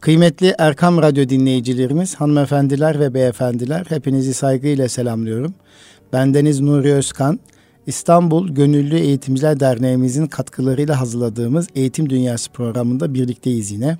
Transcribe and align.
Kıymetli 0.00 0.54
Erkam 0.58 1.02
Radyo 1.02 1.28
dinleyicilerimiz, 1.28 2.14
hanımefendiler 2.14 3.00
ve 3.00 3.14
beyefendiler 3.14 3.86
hepinizi 3.88 4.34
saygıyla 4.34 4.88
selamlıyorum. 4.88 5.54
Bendeniz 6.12 6.60
Nuri 6.60 6.92
Özkan, 6.92 7.40
İstanbul 7.86 8.48
Gönüllü 8.48 8.98
Eğitimciler 8.98 9.60
Derneğimizin 9.60 10.26
katkılarıyla 10.26 11.00
hazırladığımız 11.00 11.68
Eğitim 11.74 12.10
Dünyası 12.10 12.50
programında 12.50 13.14
birlikteyiz 13.14 13.70
yine. 13.70 13.96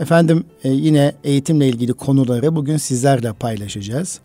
Efendim 0.00 0.44
e, 0.64 0.68
yine 0.70 1.12
eğitimle 1.24 1.68
ilgili 1.68 1.92
konuları 1.92 2.56
bugün 2.56 2.76
sizlerle 2.76 3.32
paylaşacağız. 3.32 4.20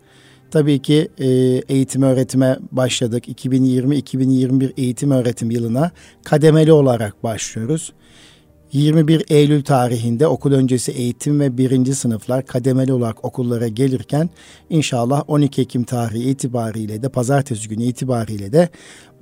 Tabii 0.50 0.78
ki 0.78 1.08
e, 1.18 1.26
eğitim 1.68 2.02
öğretime 2.02 2.58
başladık. 2.72 3.28
2020-2021 3.28 4.72
eğitim 4.76 5.10
öğretim 5.10 5.50
yılına 5.50 5.90
kademeli 6.24 6.72
olarak 6.72 7.24
başlıyoruz. 7.24 7.92
21 8.72 9.24
Eylül 9.28 9.62
tarihinde 9.62 10.26
okul 10.26 10.52
öncesi 10.52 10.92
eğitim 10.92 11.40
ve 11.40 11.58
birinci 11.58 11.94
sınıflar 11.94 12.46
kademeli 12.46 12.92
olarak 12.92 13.24
okullara 13.24 13.68
gelirken 13.68 14.30
inşallah 14.70 15.22
12 15.26 15.62
Ekim 15.62 15.84
tarihi 15.84 16.30
itibariyle 16.30 17.02
de 17.02 17.08
pazartesi 17.08 17.68
günü 17.68 17.82
itibariyle 17.82 18.52
de 18.52 18.68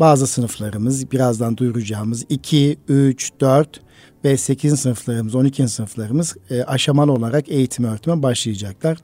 bazı 0.00 0.26
sınıflarımız 0.26 1.12
birazdan 1.12 1.56
duyuracağımız 1.56 2.24
2, 2.28 2.78
3, 2.88 3.32
4 3.40 3.80
ve 4.24 4.36
8. 4.36 4.80
sınıflarımız, 4.80 5.34
12. 5.34 5.68
sınıflarımız 5.68 6.36
e, 6.50 6.62
aşamalı 6.62 7.12
olarak 7.12 7.48
eğitim 7.48 7.84
öğretime 7.84 8.22
başlayacaklar. 8.22 8.98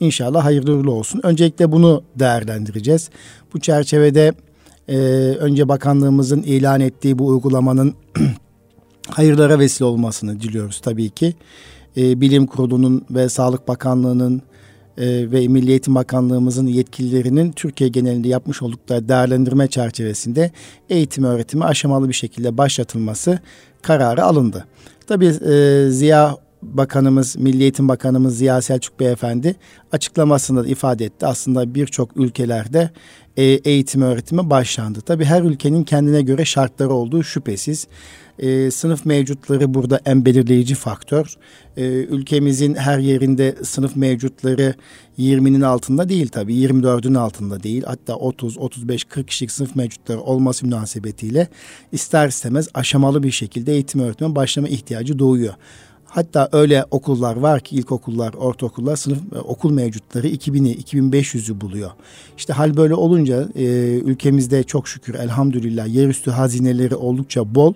İnşallah 0.00 0.44
hayırlı 0.44 0.72
uğurlu 0.72 0.92
olsun. 0.92 1.20
Öncelikle 1.22 1.72
bunu 1.72 2.02
değerlendireceğiz. 2.16 3.10
Bu 3.54 3.60
çerçevede 3.60 4.32
e, 4.88 4.96
önce 5.38 5.68
bakanlığımızın 5.68 6.42
ilan 6.42 6.80
ettiği 6.80 7.18
bu 7.18 7.26
uygulamanın 7.26 7.94
hayırlara 9.10 9.58
vesile 9.58 9.84
olmasını 9.84 10.40
diliyoruz 10.40 10.80
tabii 10.80 11.10
ki. 11.10 11.34
E, 11.96 12.20
Bilim 12.20 12.46
Kurulu'nun 12.46 13.04
ve 13.10 13.28
Sağlık 13.28 13.68
Bakanlığı'nın 13.68 14.42
e, 14.98 15.30
ve 15.30 15.48
Milli 15.48 15.70
Eğitim 15.70 15.94
Bakanlığımızın 15.94 16.66
yetkililerinin 16.66 17.52
Türkiye 17.52 17.90
genelinde 17.90 18.28
yapmış 18.28 18.62
oldukları 18.62 19.08
değerlendirme 19.08 19.68
çerçevesinde 19.68 20.50
eğitim 20.90 21.24
öğretimi 21.24 21.64
aşamalı 21.64 22.08
bir 22.08 22.14
şekilde 22.14 22.58
başlatılması 22.58 23.38
kararı 23.82 24.24
alındı. 24.24 24.66
Tabii 25.06 25.26
e, 25.26 25.86
Ziya 25.90 26.36
Bakanımız, 26.62 27.36
Milli 27.36 27.62
Eğitim 27.62 27.88
Bakanımız 27.88 28.38
Ziya 28.38 28.62
Selçuk 28.62 29.00
Beyefendi 29.00 29.56
açıklamasında 29.92 30.64
da 30.64 30.68
ifade 30.68 31.04
etti. 31.04 31.26
Aslında 31.26 31.74
birçok 31.74 32.16
ülkelerde 32.16 32.90
e, 33.38 33.42
eğitim 33.44 34.02
öğretimi 34.02 34.50
başlandı. 34.50 35.00
Tabii 35.00 35.24
her 35.24 35.42
ülkenin 35.42 35.84
kendine 35.84 36.22
göre 36.22 36.44
şartları 36.44 36.90
olduğu 36.90 37.22
şüphesiz. 37.22 37.86
E, 38.38 38.70
sınıf 38.70 39.06
mevcutları 39.06 39.74
burada 39.74 40.00
en 40.04 40.24
belirleyici 40.24 40.74
faktör. 40.74 41.34
E, 41.76 41.84
ülkemizin 41.86 42.74
her 42.74 42.98
yerinde 42.98 43.54
sınıf 43.62 43.96
mevcutları 43.96 44.74
20'nin 45.18 45.60
altında 45.60 46.08
değil 46.08 46.28
tabii. 46.28 46.54
24'ün 46.54 47.14
altında 47.14 47.62
değil. 47.62 47.82
Hatta 47.86 48.14
30, 48.14 48.58
35, 48.58 49.04
40 49.04 49.28
kişilik 49.28 49.52
sınıf 49.52 49.76
mevcutları 49.76 50.20
olması 50.20 50.66
münasebetiyle 50.66 51.48
ister 51.92 52.28
istemez 52.28 52.68
aşamalı 52.74 53.22
bir 53.22 53.30
şekilde 53.30 53.72
eğitim 53.72 54.00
öğretime 54.00 54.34
başlama 54.34 54.68
ihtiyacı 54.68 55.18
doğuyor. 55.18 55.54
Hatta 56.10 56.48
öyle 56.52 56.84
okullar 56.90 57.36
var 57.36 57.60
ki 57.60 57.76
ilkokullar, 57.76 58.34
ortaokullar 58.34 58.96
sınıf 58.96 59.18
e, 59.34 59.38
okul 59.38 59.72
mevcutları 59.72 60.28
2000'i 60.28 60.82
2500'ü 60.82 61.60
buluyor. 61.60 61.90
İşte 62.36 62.52
hal 62.52 62.76
böyle 62.76 62.94
olunca 62.94 63.48
e, 63.54 63.64
ülkemizde 63.98 64.62
çok 64.62 64.88
şükür 64.88 65.14
elhamdülillah 65.14 65.86
yerüstü 65.86 66.30
hazineleri 66.30 66.96
oldukça 66.96 67.54
bol. 67.54 67.74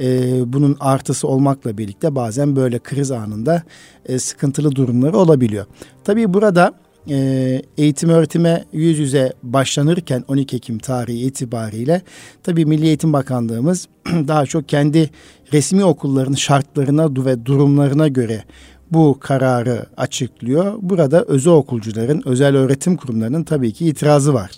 E, 0.00 0.52
bunun 0.52 0.76
artısı 0.80 1.28
olmakla 1.28 1.78
birlikte 1.78 2.14
bazen 2.14 2.56
böyle 2.56 2.78
kriz 2.78 3.10
anında 3.10 3.62
e, 4.06 4.18
sıkıntılı 4.18 4.74
durumları 4.76 5.18
olabiliyor. 5.18 5.66
Tabii 6.04 6.34
burada 6.34 6.74
e, 7.08 7.62
eğitim 7.78 8.08
öğretime 8.08 8.64
yüz 8.72 8.98
yüze 8.98 9.32
başlanırken 9.42 10.24
12 10.28 10.56
Ekim 10.56 10.78
tarihi 10.78 11.26
itibariyle 11.26 12.02
tabii 12.42 12.66
Milli 12.66 12.86
Eğitim 12.86 13.12
Bakanlığımız 13.12 13.88
daha 14.06 14.46
çok 14.46 14.68
kendi 14.68 15.10
resmi 15.52 15.84
okulların 15.84 16.34
şartlarına 16.34 17.24
ve 17.24 17.46
durumlarına 17.46 18.08
göre 18.08 18.44
bu 18.90 19.16
kararı 19.20 19.86
açıklıyor. 19.96 20.74
Burada 20.80 21.24
özel 21.24 21.52
okulcuların, 21.52 22.22
özel 22.24 22.56
öğretim 22.56 22.96
kurumlarının 22.96 23.44
tabii 23.44 23.72
ki 23.72 23.86
itirazı 23.86 24.34
var. 24.34 24.50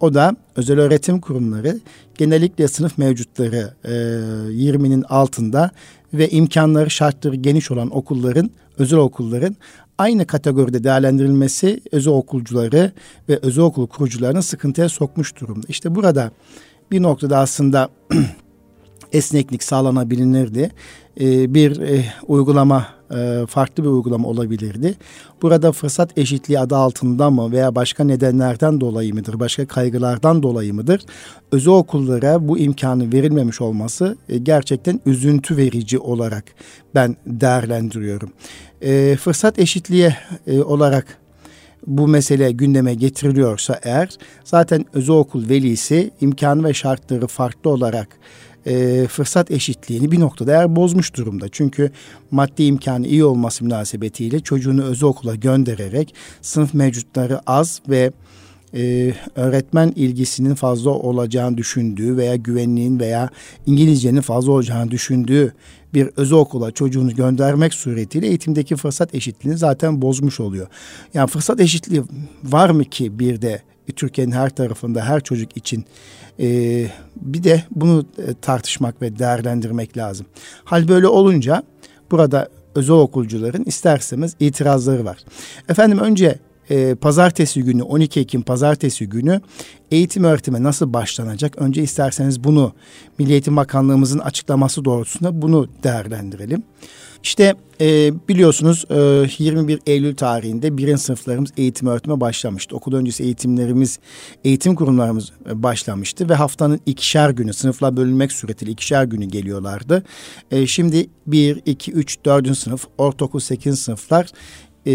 O 0.00 0.14
da 0.14 0.36
özel 0.56 0.80
öğretim 0.80 1.20
kurumları 1.20 1.80
genellikle 2.18 2.68
sınıf 2.68 2.98
mevcutları 2.98 3.74
e, 3.84 3.90
20'nin 3.90 5.02
altında 5.02 5.70
ve 6.14 6.28
imkanları 6.28 6.90
şartları 6.90 7.36
geniş 7.36 7.70
olan 7.70 7.96
okulların, 7.96 8.50
özel 8.78 8.98
okulların 8.98 9.56
aynı 10.00 10.26
kategoride 10.26 10.84
değerlendirilmesi 10.84 11.80
özel 11.92 12.12
okulcuları 12.12 12.92
ve 13.28 13.38
özel 13.42 13.64
okul 13.64 13.86
kurucularını 13.86 14.42
sıkıntıya 14.42 14.88
sokmuş 14.88 15.40
durumda. 15.40 15.66
İşte 15.68 15.94
burada 15.94 16.30
bir 16.90 17.02
noktada 17.02 17.38
aslında 17.38 17.88
esneklik 19.12 19.62
sağlanabilirdi. 19.62 20.70
Ee, 21.20 21.54
bir 21.54 21.80
e, 21.80 22.04
uygulama 22.26 22.86
e, 23.14 23.46
farklı 23.48 23.82
bir 23.82 23.88
uygulama 23.88 24.28
olabilirdi. 24.28 24.94
Burada 25.42 25.72
fırsat 25.72 26.18
eşitliği 26.18 26.60
adı 26.60 26.76
altında 26.76 27.30
mı 27.30 27.52
veya 27.52 27.74
başka 27.74 28.04
nedenlerden 28.04 28.80
dolayı 28.80 29.14
mıdır, 29.14 29.40
başka 29.40 29.66
kaygılardan 29.66 30.42
dolayı 30.42 30.74
mıdır? 30.74 31.00
Özel 31.52 31.72
okullara 31.72 32.48
bu 32.48 32.58
imkanı 32.58 33.12
verilmemiş 33.12 33.60
olması 33.60 34.16
e, 34.28 34.38
gerçekten 34.38 35.00
üzüntü 35.06 35.56
verici 35.56 35.98
olarak 35.98 36.44
ben 36.94 37.16
değerlendiriyorum. 37.26 38.30
Fırsat 39.16 39.58
eşitliği 39.58 40.14
olarak 40.64 41.18
bu 41.86 42.08
mesele 42.08 42.52
gündeme 42.52 42.94
getiriliyorsa 42.94 43.80
eğer 43.82 44.08
zaten 44.44 44.84
özel 44.92 45.16
okul 45.16 45.48
velisi 45.48 46.10
imkan 46.20 46.64
ve 46.64 46.74
şartları 46.74 47.26
farklı 47.26 47.70
olarak 47.70 48.08
e, 48.66 49.06
fırsat 49.06 49.50
eşitliğini 49.50 50.12
bir 50.12 50.20
noktada 50.20 50.52
eğer 50.52 50.76
bozmuş 50.76 51.16
durumda. 51.16 51.48
Çünkü 51.48 51.90
maddi 52.30 52.62
imkanı 52.64 53.06
iyi 53.06 53.24
olması 53.24 53.64
münasebetiyle 53.64 54.40
çocuğunu 54.40 54.82
özel 54.84 55.08
okula 55.08 55.34
göndererek 55.34 56.14
sınıf 56.42 56.74
mevcutları 56.74 57.40
az 57.46 57.80
ve 57.88 58.12
e, 58.74 59.14
öğretmen 59.34 59.92
ilgisinin 59.96 60.54
fazla 60.54 60.90
olacağını 60.90 61.56
düşündüğü 61.58 62.16
veya 62.16 62.36
güvenliğin 62.36 63.00
veya 63.00 63.30
İngilizcenin 63.66 64.20
fazla 64.20 64.52
olacağını 64.52 64.90
düşündüğü 64.90 65.52
bir 65.94 66.10
özel 66.16 66.38
okula 66.38 66.70
çocuğunu 66.70 67.14
göndermek 67.14 67.74
suretiyle 67.74 68.26
eğitimdeki 68.26 68.76
fırsat 68.76 69.14
eşitliğini 69.14 69.58
zaten 69.58 70.02
bozmuş 70.02 70.40
oluyor. 70.40 70.66
Yani 71.14 71.30
fırsat 71.30 71.60
eşitliği 71.60 72.02
var 72.44 72.70
mı 72.70 72.84
ki 72.84 73.18
bir 73.18 73.42
de 73.42 73.62
Türkiye'nin 73.96 74.32
her 74.32 74.50
tarafında 74.50 75.04
her 75.04 75.20
çocuk 75.20 75.56
için 75.56 75.84
ee, 76.40 76.86
bir 77.16 77.44
de 77.44 77.64
bunu 77.70 78.06
e, 78.18 78.34
tartışmak 78.34 79.02
ve 79.02 79.18
değerlendirmek 79.18 79.96
lazım. 79.96 80.26
Hal 80.64 80.88
böyle 80.88 81.06
olunca 81.06 81.62
burada 82.10 82.48
özel 82.74 82.96
okulcuların 82.96 83.64
isterseniz 83.64 84.36
itirazları 84.40 85.04
var. 85.04 85.18
Efendim 85.68 85.98
önce 85.98 86.38
e, 86.70 86.94
pazartesi 86.94 87.62
günü 87.62 87.82
12 87.82 88.20
Ekim 88.20 88.42
pazartesi 88.42 89.08
günü 89.08 89.40
eğitim 89.90 90.24
öğretime 90.24 90.62
nasıl 90.62 90.92
başlanacak? 90.92 91.58
Önce 91.58 91.82
isterseniz 91.82 92.44
bunu 92.44 92.72
Milli 93.18 93.32
Eğitim 93.32 93.56
Bakanlığımızın 93.56 94.18
açıklaması 94.18 94.84
doğrultusunda 94.84 95.42
bunu 95.42 95.68
değerlendirelim. 95.82 96.62
İşte 97.22 97.54
e, 97.80 98.12
biliyorsunuz 98.28 98.84
e, 98.90 99.26
21 99.38 99.80
Eylül 99.86 100.16
tarihinde 100.16 100.78
birinci 100.78 101.02
sınıflarımız 101.02 101.50
eğitim 101.56 101.88
öğretime 101.88 102.20
başlamıştı. 102.20 102.76
Okul 102.76 102.94
öncesi 102.94 103.22
eğitimlerimiz, 103.22 103.98
eğitim 104.44 104.74
kurumlarımız 104.74 105.32
e, 105.50 105.62
başlamıştı 105.62 106.28
ve 106.28 106.34
haftanın 106.34 106.80
ikişer 106.86 107.30
günü 107.30 107.52
sınıflar 107.52 107.96
bölünmek 107.96 108.32
suretiyle 108.32 108.72
ikişer 108.72 109.04
günü 109.04 109.24
geliyorlardı. 109.24 110.04
E, 110.50 110.66
şimdi 110.66 111.06
1, 111.26 111.62
2, 111.66 111.92
3, 111.92 112.24
4. 112.24 112.58
sınıf, 112.58 112.86
ortaokul 112.98 113.40
8. 113.40 113.78
sınıflar 113.78 114.26
e, 114.86 114.92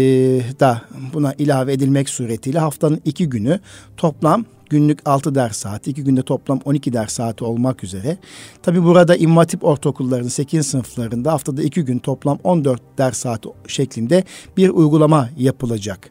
da 0.60 0.82
buna 1.14 1.32
ilave 1.32 1.72
edilmek 1.72 2.08
suretiyle 2.08 2.58
haftanın 2.58 3.00
iki 3.04 3.28
günü 3.28 3.60
toplam 3.96 4.44
günlük 4.70 5.08
6 5.08 5.34
ders 5.34 5.56
saati, 5.56 5.90
iki 5.90 6.04
günde 6.04 6.22
toplam 6.22 6.60
12 6.64 6.92
ders 6.92 7.12
saati 7.12 7.44
olmak 7.44 7.84
üzere. 7.84 8.16
Tabi 8.62 8.84
burada 8.84 9.16
İmam 9.16 9.36
Hatip 9.36 9.64
ortaokullarının 9.64 10.28
8 10.28 10.66
sınıflarında 10.66 11.32
haftada 11.32 11.62
iki 11.62 11.84
gün 11.84 11.98
toplam 11.98 12.38
14 12.44 12.82
ders 12.98 13.18
saati 13.18 13.48
şeklinde 13.66 14.24
bir 14.56 14.68
uygulama 14.68 15.28
yapılacak. 15.36 16.10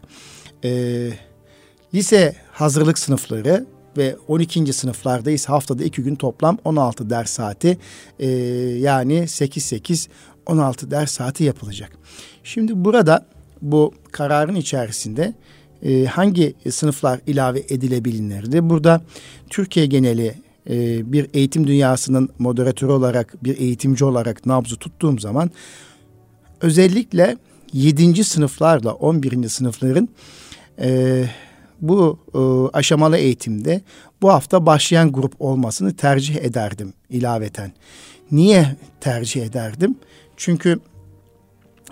Ee, 0.63 1.09
lise 1.93 2.35
hazırlık 2.51 2.99
sınıfları 2.99 3.65
ve 3.97 4.15
12. 4.27 4.73
sınıflarda 4.73 5.31
ise 5.31 5.47
haftada 5.47 5.83
iki 5.83 6.03
gün 6.03 6.15
toplam 6.15 6.57
16 6.63 7.09
ders 7.09 7.29
saati 7.29 7.77
e, 8.19 8.27
yani 8.79 9.13
8-8 9.13 10.07
16 10.45 10.91
ders 10.91 11.11
saati 11.11 11.43
yapılacak. 11.43 11.91
Şimdi 12.43 12.85
burada 12.85 13.25
bu 13.71 13.93
kararın 14.11 14.55
içerisinde 14.55 15.33
e, 15.83 16.05
hangi 16.05 16.53
sınıflar 16.71 17.19
ilave 17.27 17.59
edilebilirdi? 17.59 18.69
Burada 18.69 19.01
Türkiye 19.49 19.85
geneli 19.85 20.35
e, 20.69 21.11
bir 21.13 21.29
eğitim 21.33 21.67
dünyasının 21.67 22.29
moderatörü 22.39 22.91
olarak, 22.91 23.43
bir 23.43 23.57
eğitimci 23.57 24.05
olarak 24.05 24.45
nabzı 24.45 24.75
tuttuğum 24.75 25.19
zaman 25.19 25.51
özellikle 26.61 27.37
7. 27.73 28.23
sınıflarla 28.23 28.93
11. 28.93 29.49
sınıfların 29.49 30.09
e, 30.81 31.23
bu 31.81 32.19
e, 32.33 32.39
aşamalı 32.77 33.17
eğitimde 33.17 33.81
bu 34.21 34.29
hafta 34.29 34.65
başlayan 34.65 35.11
grup 35.11 35.41
olmasını 35.41 35.95
tercih 35.95 36.35
ederdim 36.35 36.93
ilaveten. 37.09 37.71
Niye 38.31 38.75
tercih 39.01 39.43
ederdim? 39.43 39.95
Çünkü 40.37 40.79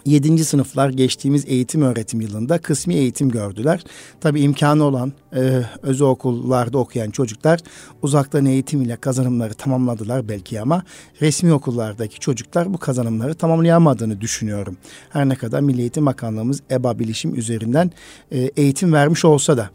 7. 0.05 0.45
sınıflar 0.45 0.89
geçtiğimiz 0.89 1.45
eğitim 1.47 1.81
öğretim 1.81 2.21
yılında 2.21 2.57
kısmi 2.57 2.95
eğitim 2.95 3.29
gördüler. 3.29 3.83
Tabi 4.21 4.41
imkanı 4.41 4.83
olan 4.83 5.13
e, 5.35 5.61
özel 5.81 6.07
okullarda 6.07 6.77
okuyan 6.77 7.09
çocuklar 7.09 7.59
uzaktan 8.01 8.45
eğitim 8.45 8.81
ile 8.81 8.95
kazanımları 8.95 9.53
tamamladılar 9.53 10.29
belki 10.29 10.61
ama 10.61 10.83
resmi 11.21 11.53
okullardaki 11.53 12.19
çocuklar 12.19 12.73
bu 12.73 12.77
kazanımları 12.77 13.35
tamamlayamadığını 13.35 14.21
düşünüyorum. 14.21 14.77
Her 15.09 15.29
ne 15.29 15.35
kadar 15.35 15.61
Milli 15.61 15.81
Eğitim 15.81 16.05
Bakanlığımız 16.05 16.61
EBA 16.71 16.99
bilişim 16.99 17.35
üzerinden 17.35 17.91
e, 18.31 18.39
eğitim 18.39 18.93
vermiş 18.93 19.25
olsa 19.25 19.57
da. 19.57 19.69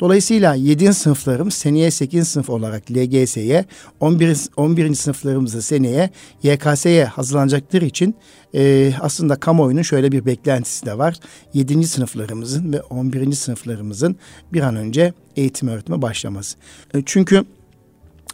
Dolayısıyla 0.00 0.54
7. 0.54 0.94
sınıflarım 0.94 1.50
seneye 1.50 1.90
8. 1.90 2.28
sınıf 2.28 2.50
olarak 2.50 2.90
LGS'ye, 2.90 3.64
11. 4.00 4.38
11. 4.56 4.94
sınıflarımızda 4.94 5.62
seneye 5.62 6.10
YKS'ye 6.42 7.04
hazırlanacakları 7.04 7.84
için 7.84 8.14
e, 8.54 8.92
aslında 9.00 9.36
kamuoyunun 9.36 9.82
şöyle 9.82 10.12
bir 10.12 10.26
beklentisi 10.26 10.86
de 10.86 10.98
var. 10.98 11.14
7. 11.54 11.86
sınıflarımızın 11.86 12.72
ve 12.72 12.80
11. 12.80 13.32
sınıflarımızın 13.32 14.16
bir 14.52 14.60
an 14.60 14.76
önce 14.76 15.12
eğitim 15.36 15.68
öğretime 15.68 16.02
başlaması. 16.02 16.56
E, 16.94 17.02
çünkü 17.06 17.44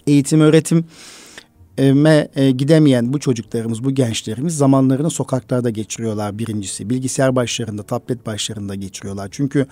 eğitim 0.06 0.40
öğretim 0.40 0.84
me 1.78 2.28
e, 2.36 2.50
gidemeyen 2.50 3.12
bu 3.12 3.20
çocuklarımız, 3.20 3.84
bu 3.84 3.90
gençlerimiz 3.90 4.56
zamanlarını 4.56 5.10
sokaklarda 5.10 5.70
geçiriyorlar 5.70 6.38
birincisi. 6.38 6.90
Bilgisayar 6.90 7.36
başlarında, 7.36 7.82
tablet 7.82 8.26
başlarında 8.26 8.74
geçiriyorlar. 8.74 9.28
Çünkü 9.30 9.66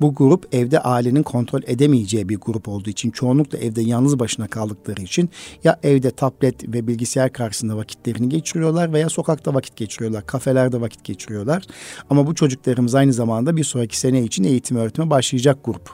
bu 0.00 0.14
grup 0.14 0.54
evde 0.54 0.80
ailenin 0.80 1.22
kontrol 1.22 1.60
edemeyeceği 1.66 2.28
bir 2.28 2.36
grup 2.36 2.68
olduğu 2.68 2.90
için, 2.90 3.10
çoğunlukla 3.10 3.58
evde 3.58 3.82
yalnız 3.82 4.18
başına 4.18 4.48
kaldıkları 4.48 5.02
için 5.02 5.30
ya 5.64 5.80
evde 5.82 6.10
tablet 6.10 6.74
ve 6.74 6.86
bilgisayar 6.86 7.32
karşısında 7.32 7.76
vakitlerini 7.76 8.28
geçiriyorlar 8.28 8.92
veya 8.92 9.08
sokakta 9.08 9.54
vakit 9.54 9.76
geçiriyorlar, 9.76 10.26
kafelerde 10.26 10.80
vakit 10.80 11.04
geçiriyorlar. 11.04 11.62
Ama 12.10 12.26
bu 12.26 12.34
çocuklarımız 12.34 12.94
aynı 12.94 13.12
zamanda 13.12 13.56
bir 13.56 13.64
sonraki 13.64 13.98
sene 13.98 14.22
için 14.22 14.44
eğitim 14.44 14.76
öğretime 14.76 15.10
başlayacak 15.10 15.58
grup. 15.64 15.90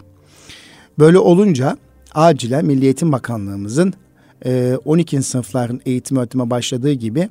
Böyle 0.98 1.18
olunca 1.18 1.76
acilen 2.14 2.64
Milli 2.64 2.84
Eğitim 2.84 3.12
Bakanlığımızın 3.12 3.94
12. 4.84 5.16
Ee, 5.16 5.22
sınıfların 5.22 5.80
eğitim 5.86 6.16
öğretime 6.16 6.50
başladığı 6.50 6.92
gibi 6.92 7.28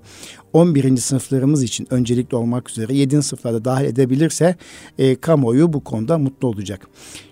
11. 0.53 0.97
sınıflarımız 0.97 1.63
için 1.63 1.87
öncelikli 1.89 2.35
olmak 2.35 2.69
üzere 2.69 2.93
7. 2.93 3.21
sınıflarda 3.21 3.65
dahil 3.65 3.85
edebilirse 3.85 4.55
e, 4.97 5.15
kamuoyu 5.15 5.73
bu 5.73 5.83
konuda 5.83 6.17
mutlu 6.17 6.47
olacak. 6.47 6.87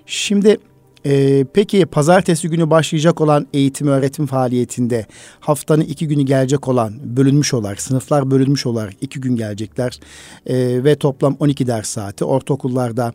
Şimdi 0.06 0.58
ee, 1.06 1.46
peki 1.54 1.86
pazartesi 1.86 2.50
günü 2.50 2.70
başlayacak 2.70 3.22
olan 3.22 3.48
eğitim 3.54 3.88
öğretim 3.88 4.26
faaliyetinde 4.26 5.06
haftanın 5.40 5.82
iki 5.82 6.08
günü 6.08 6.24
gelecek 6.24 6.68
olan 6.68 6.94
bölünmüş 7.18 7.54
olarak 7.54 7.82
sınıflar 7.82 8.32
bölünmüş 8.32 8.66
olarak 8.66 8.94
iki 9.02 9.22
gün 9.22 9.36
gelecekler 9.36 10.00
ee, 10.46 10.84
ve 10.84 10.96
toplam 10.96 11.36
12 11.40 11.68
ders 11.68 11.90
saati 11.90 12.26
ortaokullarda 12.26 13.14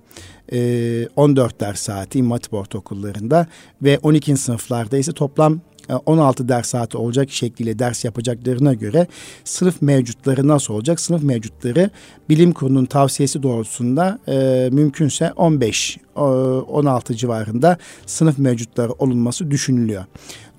e, 0.52 1.08
14 1.16 1.60
ders 1.60 1.80
saati 1.80 2.18
İmam 2.18 2.30
Hatip 2.30 2.54
ortaokullarında 2.54 3.46
ve 3.82 3.98
12. 4.02 4.36
sınıflarda 4.36 4.98
ise 4.98 5.12
toplam 5.12 5.60
16 6.06 6.44
e, 6.44 6.48
ders 6.48 6.68
saati 6.68 6.96
olacak 6.96 7.30
şekliyle 7.30 7.78
ders 7.78 8.04
yapacaklarına 8.04 8.74
göre 8.74 9.06
sınıf 9.44 9.82
mevcutları 9.82 10.48
nasıl 10.48 10.74
olacak? 10.74 11.00
Sınıf 11.00 11.22
mevcutları 11.22 11.90
bilim 12.28 12.52
kurulunun 12.52 12.84
tavsiyesi 12.84 13.42
doğrultusunda 13.42 14.18
e, 14.28 14.68
mümkünse 14.72 15.32
15 15.32 15.98
16 16.16 17.16
civarında 17.16 17.78
sınıf 18.06 18.38
mevcutları 18.38 18.92
olunması 18.92 19.50
düşünülüyor. 19.50 20.04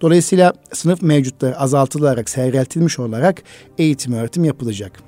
Dolayısıyla 0.02 0.54
sınıf 0.74 1.02
mevcutları 1.02 1.60
azaltılarak, 1.60 2.30
seyreltilmiş 2.30 3.00
olarak 3.00 3.44
eğitim 3.78 4.14
öğretim 4.14 4.44
yapılacak. 4.44 5.00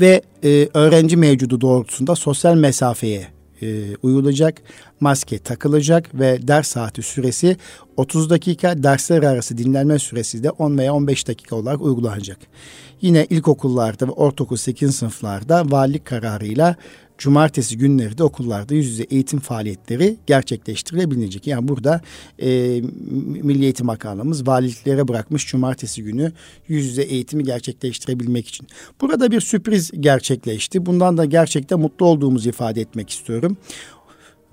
Ve 0.00 0.22
e, 0.44 0.68
öğrenci 0.74 1.16
mevcudu 1.16 1.60
doğrultusunda 1.60 2.14
sosyal 2.16 2.54
mesafeye 2.54 3.33
e, 3.62 3.96
uyulacak, 4.02 4.62
maske 5.00 5.38
takılacak 5.38 6.14
ve 6.14 6.48
ders 6.48 6.68
saati 6.68 7.02
süresi 7.02 7.56
30 7.96 8.30
dakika, 8.30 8.82
dersler 8.82 9.22
arası 9.22 9.58
dinlenme 9.58 9.98
süresi 9.98 10.42
de 10.42 10.50
10 10.50 10.78
veya 10.78 10.94
15 10.94 11.28
dakika 11.28 11.56
olarak 11.56 11.80
uygulanacak. 11.80 12.38
Yine 13.00 13.26
ilkokullarda 13.30 14.08
ve 14.08 14.10
ortaokul 14.10 14.56
8 14.56 14.96
sınıflarda 14.96 15.64
valilik 15.70 16.04
kararıyla 16.04 16.76
cumartesi 17.18 17.78
günleri 17.78 18.18
de 18.18 18.24
okullarda 18.24 18.74
yüz 18.74 18.86
yüze 18.86 19.02
eğitim 19.02 19.40
faaliyetleri 19.40 20.16
gerçekleştirilebilecek. 20.26 21.46
Yani 21.46 21.68
burada 21.68 22.00
e, 22.38 22.48
Milli 23.42 23.64
Eğitim 23.64 23.88
Bakanlığımız 23.88 24.46
valiliklere 24.46 25.08
bırakmış 25.08 25.46
cumartesi 25.46 26.02
günü 26.02 26.32
yüz 26.68 26.86
yüze 26.86 27.02
eğitimi 27.02 27.44
gerçekleştirebilmek 27.44 28.48
için. 28.48 28.66
Burada 29.00 29.30
bir 29.30 29.40
sürpriz 29.40 29.90
gerçekleşti. 30.00 30.86
Bundan 30.86 31.18
da 31.18 31.24
gerçekten 31.24 31.80
mutlu 31.80 32.06
olduğumuzu 32.06 32.48
ifade 32.48 32.80
etmek 32.80 33.10
istiyorum. 33.10 33.56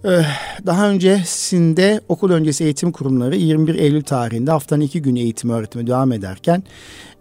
Eh, 0.05 0.25
daha 0.65 0.89
öncesinde 0.89 2.01
okul 2.09 2.31
öncesi 2.31 2.63
eğitim 2.63 2.91
kurumları 2.91 3.35
21 3.35 3.75
Eylül 3.75 4.01
tarihinde 4.01 4.51
haftanın 4.51 4.81
iki 4.81 5.01
günü 5.01 5.19
eğitim 5.19 5.49
öğretimi 5.49 5.87
devam 5.87 6.11
ederken 6.11 6.63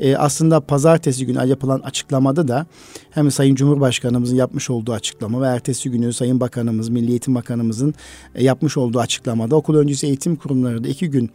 e, 0.00 0.16
aslında 0.16 0.60
pazartesi 0.60 1.26
günü 1.26 1.48
yapılan 1.48 1.80
açıklamada 1.80 2.48
da 2.48 2.66
hem 3.10 3.30
Sayın 3.30 3.54
Cumhurbaşkanımızın 3.54 4.36
yapmış 4.36 4.70
olduğu 4.70 4.92
açıklama 4.92 5.42
ve 5.42 5.46
ertesi 5.46 5.90
günü 5.90 6.12
Sayın 6.12 6.40
Bakanımız, 6.40 6.88
Milli 6.88 7.10
Eğitim 7.10 7.34
Bakanımızın 7.34 7.94
e, 8.34 8.44
yapmış 8.44 8.76
olduğu 8.76 9.00
açıklamada 9.00 9.56
okul 9.56 9.74
öncesi 9.74 10.06
eğitim 10.06 10.36
kurumları 10.36 10.84
da 10.84 10.88
iki 10.88 11.10
gün 11.10 11.30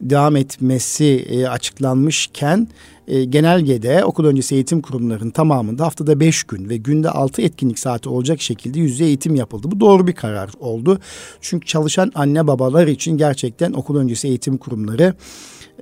devam 0.00 0.36
etmesi 0.36 1.26
e, 1.30 1.46
açıklanmışken 1.46 2.68
e, 3.08 3.24
genelgede 3.24 4.04
okul 4.04 4.24
öncesi 4.24 4.54
eğitim 4.54 4.80
kurumlarının 4.80 5.30
tamamında 5.30 5.86
haftada 5.86 6.20
beş 6.20 6.42
gün 6.42 6.68
ve 6.68 6.76
günde 6.76 7.10
altı 7.10 7.42
etkinlik 7.42 7.78
saati 7.78 8.08
olacak 8.08 8.40
şekilde 8.40 8.80
yüzde 8.80 9.04
eğitim 9.04 9.34
yapıldı. 9.34 9.70
Bu 9.70 9.80
doğru 9.80 10.06
bir 10.06 10.12
karar 10.12 10.50
oldu. 10.60 10.98
Çünkü 11.40 11.66
çalışan 11.66 12.12
anne 12.14 12.46
babalar 12.46 12.86
için 12.86 13.18
gerçekten 13.18 13.72
okul 13.72 13.96
öncesi 13.96 14.28
eğitim 14.28 14.58
kurumları 14.58 15.14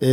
e, 0.02 0.08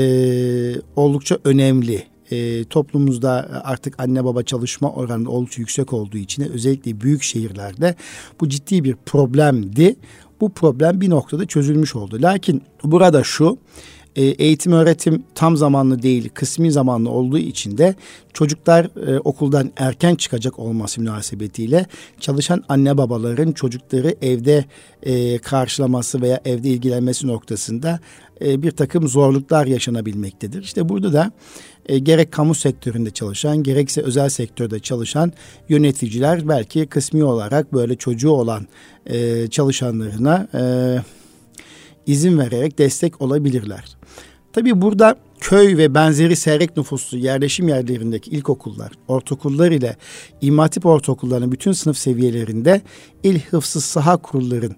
oldukça 0.96 1.38
önemli 1.44 2.12
e, 2.33 2.63
toplumumuzda 2.63 3.62
artık 3.63 4.00
anne 4.00 4.25
baba 4.25 4.44
çalışma 4.44 4.91
oranı 4.91 5.30
oldukça 5.30 5.62
yüksek 5.62 5.94
olduğu 5.94 6.18
için 6.18 6.44
özellikle 6.44 7.01
büyük 7.01 7.24
şehirlerde 7.24 7.95
bu 8.42 8.49
ciddi 8.49 8.83
bir 8.83 8.95
problemdi. 9.06 9.95
Bu 10.42 10.49
problem 10.49 11.02
bir 11.02 11.09
noktada 11.09 11.45
çözülmüş 11.45 11.95
oldu. 11.95 12.18
Lakin 12.21 12.61
burada 12.83 13.23
şu 13.23 13.57
e, 14.16 14.24
eğitim 14.24 14.72
öğretim 14.72 15.24
tam 15.36 15.58
zamanlı 15.58 16.02
değil 16.02 16.30
kısmi 16.34 16.72
zamanlı 16.72 17.10
olduğu 17.10 17.38
için 17.38 17.78
de 17.78 17.96
çocuklar 18.34 19.08
e, 19.08 19.20
okuldan 19.20 19.72
erken 19.78 20.16
çıkacak 20.16 20.60
olması 20.60 21.02
münasebetiyle 21.02 21.86
çalışan 22.20 22.64
anne 22.70 22.98
babaların 22.98 23.52
çocukları 23.52 24.16
evde 24.22 24.66
e, 25.04 25.38
karşılaması 25.38 26.22
veya 26.22 26.42
evde 26.46 26.70
ilgilenmesi 26.70 27.28
noktasında 27.28 28.00
e, 28.42 28.62
bir 28.62 28.72
takım 28.72 29.08
zorluklar 29.08 29.66
yaşanabilmektedir. 29.66 30.64
İşte 30.64 30.90
burada 30.90 31.14
da 31.14 31.32
e, 31.86 32.00
gerek 32.00 32.32
kamu 32.32 32.56
sektöründe 32.56 33.12
çalışan 33.12 33.64
gerekse 33.64 34.02
özel 34.02 34.30
sektörde 34.30 34.80
çalışan 34.80 35.32
yöneticiler 35.70 36.48
belki 36.48 36.86
kısmi 36.86 37.24
olarak 37.24 37.74
böyle 37.74 37.96
çocuğu 37.96 38.32
olan 38.32 38.68
e, 39.06 39.48
çalışanlarına 39.48 40.48
e, 40.54 40.62
izin 42.06 42.38
vererek 42.38 42.78
destek 42.78 43.22
olabilirler. 43.22 43.98
Tabii 44.54 44.81
burada 44.81 45.16
köy 45.40 45.78
ve 45.78 45.94
benzeri 45.94 46.36
seyrek 46.36 46.78
nüfuslu 46.78 47.18
yerleşim 47.18 47.68
yerlerindeki 47.68 48.31
ilkokullar, 48.31 48.92
ortaokullar 49.07 49.72
ile 49.72 49.98
imatip 50.42 50.86
ortaokullarının 50.86 51.52
bütün 51.52 51.72
sınıf 51.72 51.98
seviyelerinde 51.98 52.81
il 53.24 53.40
hıfzı 53.40 53.81
saha 53.81 54.18
kurulların 54.18 54.76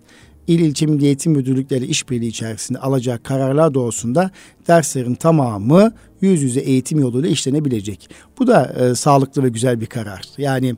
il 0.48 0.60
ilçe 0.60 0.86
milli 0.86 1.06
eğitim 1.06 1.32
müdürlükleri 1.32 1.86
işbirliği 1.86 2.28
içerisinde 2.28 2.80
alacağı 2.80 3.24
kararlar 3.24 3.74
doğrusunda 3.74 4.32
derslerin 4.68 5.16
tamamı 5.16 5.94
yüz 6.22 6.42
yüze 6.42 6.60
eğitim 6.60 7.00
yoluyla 7.00 7.30
işlenebilecek. 7.30 8.10
Bu 8.40 8.48
da 8.48 8.66
e, 8.66 8.96
sağlıklı 8.96 9.44
ve 9.44 9.50
güzel 9.50 9.82
bir 9.82 9.86
karar. 9.86 10.22
Yani 10.38 10.76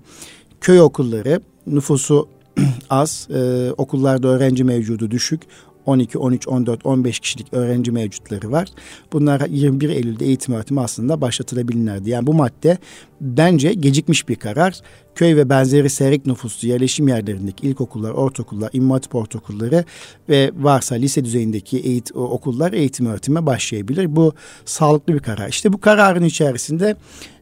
köy 0.62 0.82
okulları 0.82 1.42
nüfusu 1.68 2.28
az, 2.90 3.28
e, 3.30 3.72
okullarda 3.78 4.28
öğrenci 4.28 4.64
mevcudu 4.64 5.12
düşük, 5.12 5.42
12, 5.88 6.18
13, 6.18 6.48
14, 6.48 6.86
15 6.86 7.20
kişilik 7.20 7.54
öğrenci 7.54 7.92
mevcutları 7.92 8.52
var. 8.52 8.68
Bunlar 9.14 9.42
21 9.50 9.90
Eylül'de 9.90 10.26
eğitim 10.26 10.54
öğretimi 10.54 10.82
aslında 10.82 11.22
başlatılabilirlerdi. 11.22 12.10
Yani 12.10 12.28
bu 12.28 12.34
madde 12.34 12.78
bence 13.22 13.74
gecikmiş 13.74 14.30
bir 14.30 14.36
karar. 14.36 14.80
Köy 15.16 15.36
ve 15.36 15.50
benzeri 15.50 15.90
seyrek 15.90 16.26
nüfuslu 16.26 16.68
yerleşim 16.68 17.08
yerlerindeki 17.08 17.68
ilkokullar, 17.68 18.12
ortaokullar, 18.12 18.70
imam 18.74 18.92
hatip 18.92 19.16
ortaokulları 19.16 19.86
ve 20.30 20.52
varsa 20.60 20.96
lise 20.96 21.26
düzeyindeki 21.26 21.78
eğitim, 21.78 22.18
okullar 22.18 22.74
eğitim 22.74 23.06
öğretime 23.06 23.46
başlayabilir. 23.46 24.16
Bu 24.16 24.34
sağlıklı 24.66 25.14
bir 25.14 25.20
karar. 25.20 25.50
İşte 25.50 25.74
bu 25.74 25.82
kararın 25.82 26.24
içerisinde 26.24 26.96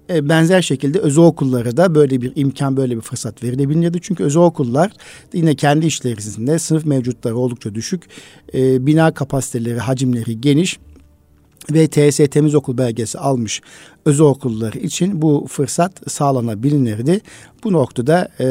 e, 0.09 0.29
benzer 0.29 0.61
şekilde 0.61 0.99
özel 0.99 1.23
okullara 1.23 1.77
da 1.77 1.95
böyle 1.95 2.21
bir 2.21 2.31
imkan, 2.35 2.77
böyle 2.77 2.95
bir 2.95 3.01
fırsat 3.01 3.43
verilebilirdi. 3.43 3.99
Çünkü 4.01 4.23
özel 4.23 4.41
okullar 4.41 4.91
yine 5.33 5.55
kendi 5.55 5.85
işlerisinde 5.85 6.59
sınıf 6.59 6.85
mevcutları 6.85 7.37
oldukça 7.37 7.75
düşük, 7.75 8.03
e, 8.53 8.85
bina 8.85 9.13
kapasiteleri, 9.13 9.79
hacimleri 9.79 10.41
geniş 10.41 10.79
ve 11.71 11.87
TS 11.87 12.17
Temiz 12.31 12.55
Okul 12.55 12.77
belgesi 12.77 13.19
almış 13.19 13.61
özel 14.05 14.25
okulları 14.25 14.77
için 14.77 15.21
bu 15.21 15.45
fırsat 15.49 16.11
sağlanabilirdi. 16.11 17.21
Bu 17.63 17.73
noktada 17.73 18.29
e, 18.39 18.47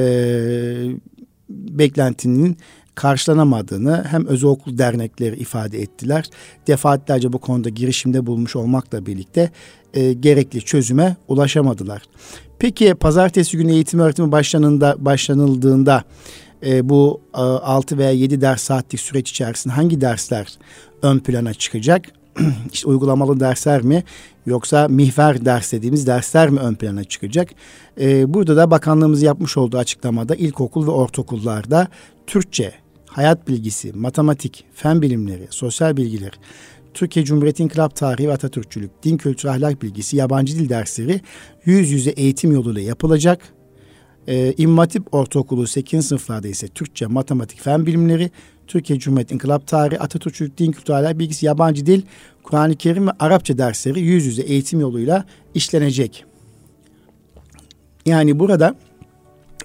beklentinin 1.48 2.56
karşılanamadığını 2.94 4.04
hem 4.10 4.26
özel 4.26 4.50
okul 4.50 4.78
dernekleri 4.78 5.36
ifade 5.36 5.82
ettiler. 5.82 6.24
Defaatlerce 6.66 7.32
bu 7.32 7.38
konuda 7.38 7.68
girişimde 7.68 8.26
bulmuş 8.26 8.56
olmakla 8.56 9.06
birlikte 9.06 9.50
e, 9.94 10.12
gerekli 10.12 10.60
çözüme 10.60 11.16
ulaşamadılar. 11.28 12.02
Peki 12.58 12.94
pazartesi 12.94 13.56
günü 13.56 13.72
eğitim 13.72 14.00
öğretimi 14.00 14.32
başlanında, 14.32 14.96
başlanıldığında 14.98 16.04
e, 16.66 16.88
bu 16.88 17.20
e, 17.34 17.38
6 17.38 17.98
veya 17.98 18.10
7 18.10 18.40
ders 18.40 18.62
saatlik 18.62 19.00
süreç 19.00 19.30
içerisinde 19.30 19.74
hangi 19.74 20.00
dersler 20.00 20.58
ön 21.02 21.18
plana 21.18 21.54
çıkacak? 21.54 22.06
işte 22.72 22.88
uygulamalı 22.88 23.40
dersler 23.40 23.82
mi 23.82 24.04
yoksa 24.46 24.88
mihver 24.88 25.44
ders 25.44 25.72
dediğimiz 25.72 26.06
dersler 26.06 26.50
mi 26.50 26.60
ön 26.60 26.74
plana 26.74 27.04
çıkacak? 27.04 27.50
Ee, 28.00 28.34
burada 28.34 28.56
da 28.56 28.70
bakanlığımız 28.70 29.22
yapmış 29.22 29.56
olduğu 29.56 29.78
açıklamada 29.78 30.34
ilkokul 30.34 30.86
ve 30.86 30.90
ortaokullarda 30.90 31.88
Türkçe, 32.26 32.72
hayat 33.14 33.48
bilgisi, 33.48 33.92
matematik, 33.92 34.64
fen 34.74 35.02
bilimleri, 35.02 35.46
sosyal 35.50 35.96
bilgiler, 35.96 36.32
Türkiye 36.94 37.24
Cumhuriyeti 37.24 37.62
İnkılap 37.62 37.96
Tarihi 37.96 38.28
ve 38.28 38.32
Atatürkçülük, 38.32 39.02
din 39.02 39.16
kültürü 39.16 39.52
ahlak 39.52 39.82
bilgisi, 39.82 40.16
yabancı 40.16 40.58
dil 40.58 40.68
dersleri 40.68 41.20
yüz 41.64 41.90
yüze 41.90 42.10
eğitim 42.10 42.52
yoluyla 42.52 42.82
yapılacak. 42.82 43.40
Ee, 44.28 44.54
İmam 44.58 44.78
Hatip 44.78 45.14
Ortaokulu 45.14 45.66
8. 45.66 46.06
sınıflarda 46.06 46.48
ise 46.48 46.68
Türkçe, 46.68 47.06
matematik, 47.06 47.60
fen 47.60 47.86
bilimleri, 47.86 48.30
Türkiye 48.66 48.98
Cumhuriyeti 48.98 49.34
İnkılap 49.34 49.66
Tarihi, 49.66 50.00
Atatürkçülük, 50.00 50.58
din 50.58 50.72
kültürü 50.72 50.96
ahlak 50.96 51.18
bilgisi, 51.18 51.46
yabancı 51.46 51.86
dil, 51.86 52.02
Kur'an-ı 52.42 52.76
Kerim 52.76 53.06
ve 53.06 53.10
Arapça 53.18 53.58
dersleri 53.58 54.00
yüz 54.00 54.26
yüze 54.26 54.42
eğitim 54.42 54.80
yoluyla 54.80 55.24
işlenecek. 55.54 56.24
Yani 58.06 58.38
burada 58.38 58.74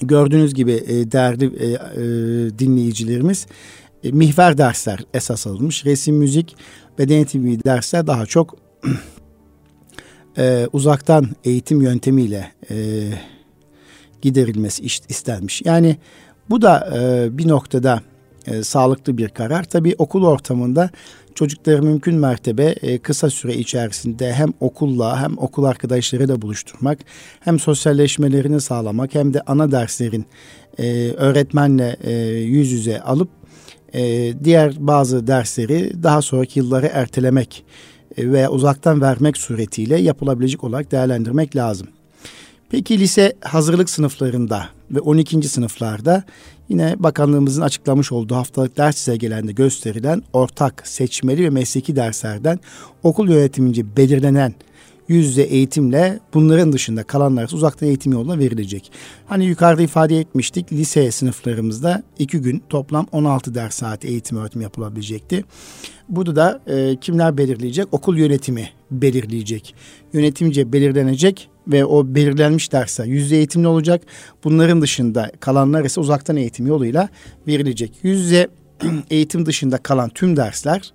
gördüğünüz 0.01 0.53
gibi 0.53 0.71
e, 0.71 1.11
değerli 1.11 1.45
e, 1.45 1.67
e, 1.67 1.79
dinleyicilerimiz 2.59 3.47
e, 4.03 4.11
mihver 4.11 4.57
dersler 4.57 4.99
esas 5.13 5.47
alınmış. 5.47 5.85
Resim, 5.85 6.15
müzik, 6.15 6.55
beden 6.99 7.15
eğitimi 7.15 7.63
dersler 7.63 8.07
daha 8.07 8.25
çok 8.25 8.55
e, 10.37 10.67
uzaktan 10.73 11.27
eğitim 11.43 11.81
yöntemiyle 11.81 12.51
e, 12.71 12.75
giderilmesi 14.21 14.83
istenmiş. 14.83 15.61
Yani 15.65 15.97
bu 16.49 16.61
da 16.61 16.89
e, 16.97 17.37
bir 17.37 17.47
noktada 17.47 18.01
e, 18.47 18.63
sağlıklı 18.63 19.17
bir 19.17 19.29
karar. 19.29 19.63
Tabii 19.63 19.95
okul 19.97 20.25
ortamında 20.25 20.89
çocukları 21.35 21.83
mümkün 21.83 22.15
mertebe 22.15 22.65
e, 22.65 22.97
kısa 22.97 23.29
süre 23.29 23.55
içerisinde 23.55 24.33
hem 24.33 24.53
okulla 24.59 25.21
hem 25.21 25.37
okul 25.37 25.63
arkadaşlarıyla 25.63 26.41
buluşturmak, 26.41 26.99
hem 27.39 27.59
sosyalleşmelerini 27.59 28.61
sağlamak 28.61 29.15
hem 29.15 29.33
de 29.33 29.41
ana 29.41 29.71
derslerin 29.71 30.25
e, 30.77 31.11
öğretmenle 31.11 31.97
e, 32.03 32.13
yüz 32.39 32.71
yüze 32.71 33.01
alıp 33.01 33.29
e, 33.93 34.33
diğer 34.43 34.73
bazı 34.79 35.27
dersleri 35.27 36.03
daha 36.03 36.21
sonraki 36.21 36.59
yılları 36.59 36.89
ertelemek 36.93 37.65
e, 38.17 38.31
veya 38.31 38.51
uzaktan 38.51 39.01
vermek 39.01 39.37
suretiyle 39.37 39.97
yapılabilecek 40.01 40.63
olarak 40.63 40.91
değerlendirmek 40.91 41.55
lazım. 41.55 41.87
Peki 42.69 42.99
lise 42.99 43.33
hazırlık 43.41 43.89
sınıflarında 43.89 44.69
ve 44.91 44.99
12. 44.99 45.47
sınıflarda 45.47 46.23
yine 46.69 46.95
bakanlığımızın 46.99 47.61
açıklamış 47.61 48.11
olduğu 48.11 48.35
haftalık 48.35 48.77
ders 48.77 48.95
çizelgelerinde 48.95 49.51
gösterilen 49.51 50.23
ortak 50.33 50.87
seçmeli 50.87 51.43
ve 51.43 51.49
mesleki 51.49 51.95
derslerden 51.95 52.59
okul 53.03 53.29
yönetimince 53.29 53.97
belirlenen 53.97 54.53
yüz 55.09 55.27
yüze 55.27 55.41
eğitimle 55.41 56.19
bunların 56.33 56.73
dışında 56.73 57.03
kalanlar 57.03 57.49
uzaktan 57.53 57.87
eğitim 57.87 58.11
yoluna 58.11 58.39
verilecek. 58.39 58.91
Hani 59.27 59.45
yukarıda 59.45 59.81
ifade 59.81 60.19
etmiştik 60.19 60.73
lise 60.73 61.11
sınıflarımızda 61.11 62.03
iki 62.19 62.41
gün 62.41 62.63
toplam 62.69 63.07
16 63.11 63.55
ders 63.55 63.75
saati 63.75 64.07
eğitim 64.07 64.37
öğretim 64.37 64.61
yapılabilecekti. 64.61 65.45
Burada 66.09 66.35
da 66.35 66.61
e, 66.67 66.95
kimler 66.95 67.37
belirleyecek? 67.37 67.87
Okul 67.91 68.17
yönetimi 68.17 68.69
belirleyecek. 68.91 69.75
Yönetimce 70.13 70.73
belirlenecek 70.73 71.49
ve 71.67 71.85
o 71.85 72.15
belirlenmiş 72.15 72.71
dersler 72.71 73.05
yüzde 73.05 73.37
eğitimli 73.37 73.67
olacak. 73.67 74.01
Bunların 74.43 74.81
dışında 74.81 75.31
kalanlar 75.39 75.85
ise 75.85 75.99
uzaktan 75.99 76.37
eğitim 76.37 76.67
yoluyla 76.67 77.09
verilecek. 77.47 77.91
Yüzde 78.03 78.47
eğitim 79.09 79.45
dışında 79.45 79.77
kalan 79.77 80.09
tüm 80.09 80.37
dersler 80.37 80.93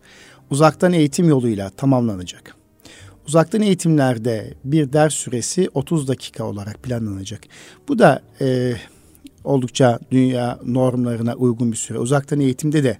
uzaktan 0.50 0.92
eğitim 0.92 1.28
yoluyla 1.28 1.70
tamamlanacak. 1.70 2.63
Uzaktan 3.26 3.62
eğitimlerde 3.62 4.54
bir 4.64 4.92
ders 4.92 5.14
süresi 5.14 5.68
30 5.74 6.08
dakika 6.08 6.44
olarak 6.44 6.82
planlanacak. 6.82 7.40
Bu 7.88 7.98
da 7.98 8.22
e, 8.40 8.74
oldukça 9.44 9.98
dünya 10.10 10.58
normlarına 10.64 11.34
uygun 11.34 11.72
bir 11.72 11.76
süre. 11.76 11.98
Uzaktan 11.98 12.40
eğitimde 12.40 12.84
de 12.84 12.98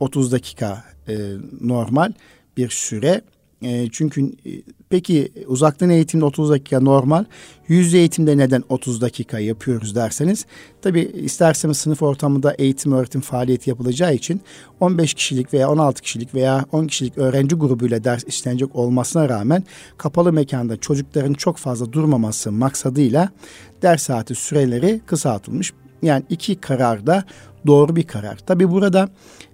30 0.00 0.32
dakika 0.32 0.84
e, 1.08 1.14
normal 1.60 2.12
bir 2.56 2.68
süre. 2.68 3.20
E, 3.62 3.88
çünkü 3.92 4.24
e, 4.46 4.50
peki 4.88 5.32
uzaktan 5.46 5.90
eğitimde 5.90 6.24
30 6.24 6.50
dakika 6.50 6.80
normal. 6.80 7.24
Yüz 7.68 7.94
eğitimde 7.94 8.38
neden 8.38 8.62
30 8.68 9.00
dakika 9.00 9.38
yapıyoruz 9.38 9.94
derseniz. 9.94 10.46
Tabi 10.82 11.00
isterseniz 11.00 11.76
sınıf 11.76 12.02
ortamında 12.02 12.54
eğitim 12.54 12.92
öğretim 12.92 13.20
faaliyeti 13.20 13.70
yapılacağı 13.70 14.14
için 14.14 14.40
15 14.80 15.14
kişilik 15.14 15.54
veya 15.54 15.70
16 15.70 16.02
kişilik 16.02 16.34
veya 16.34 16.64
10 16.72 16.86
kişilik 16.86 17.18
öğrenci 17.18 17.56
grubuyla 17.56 18.04
ders 18.04 18.24
işlenecek 18.24 18.76
olmasına 18.76 19.28
rağmen 19.28 19.64
kapalı 19.98 20.32
mekanda 20.32 20.76
çocukların 20.76 21.32
çok 21.32 21.56
fazla 21.56 21.92
durmaması 21.92 22.52
maksadıyla 22.52 23.28
ders 23.82 24.02
saati 24.02 24.34
süreleri 24.34 25.00
kısaltılmış. 25.06 25.72
Yani 26.02 26.24
iki 26.28 26.54
karar 26.54 27.06
da 27.06 27.24
doğru 27.66 27.96
bir 27.96 28.02
karar. 28.02 28.36
Tabi 28.36 28.70
burada 28.70 29.08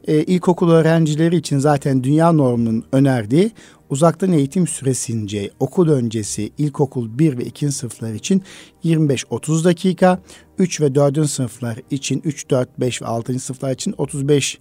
e, 0.06 0.22
ilkokul 0.22 0.70
öğrencileri 0.70 1.36
için 1.36 1.58
zaten 1.58 2.04
dünya 2.04 2.32
normunun 2.32 2.84
önerdiği 2.92 3.50
uzaktan 3.90 4.33
eğitim 4.33 4.66
süresince 4.66 5.50
okul 5.61 5.88
öncesi 5.88 6.50
ilkokul 6.59 7.19
1 7.19 7.38
ve 7.38 7.45
2. 7.45 7.73
sınıflar 7.73 8.12
için 8.12 8.43
25-30 8.85 9.64
dakika, 9.64 10.21
3 10.59 10.81
ve 10.81 10.95
4. 10.95 11.31
sınıflar 11.31 11.78
için 11.90 12.23
3, 12.25 12.50
4, 12.50 12.81
5 12.81 13.02
ve 13.02 13.07
6. 13.07 13.40
sınıflar 13.40 13.73
için 13.73 13.95
35 13.99 14.59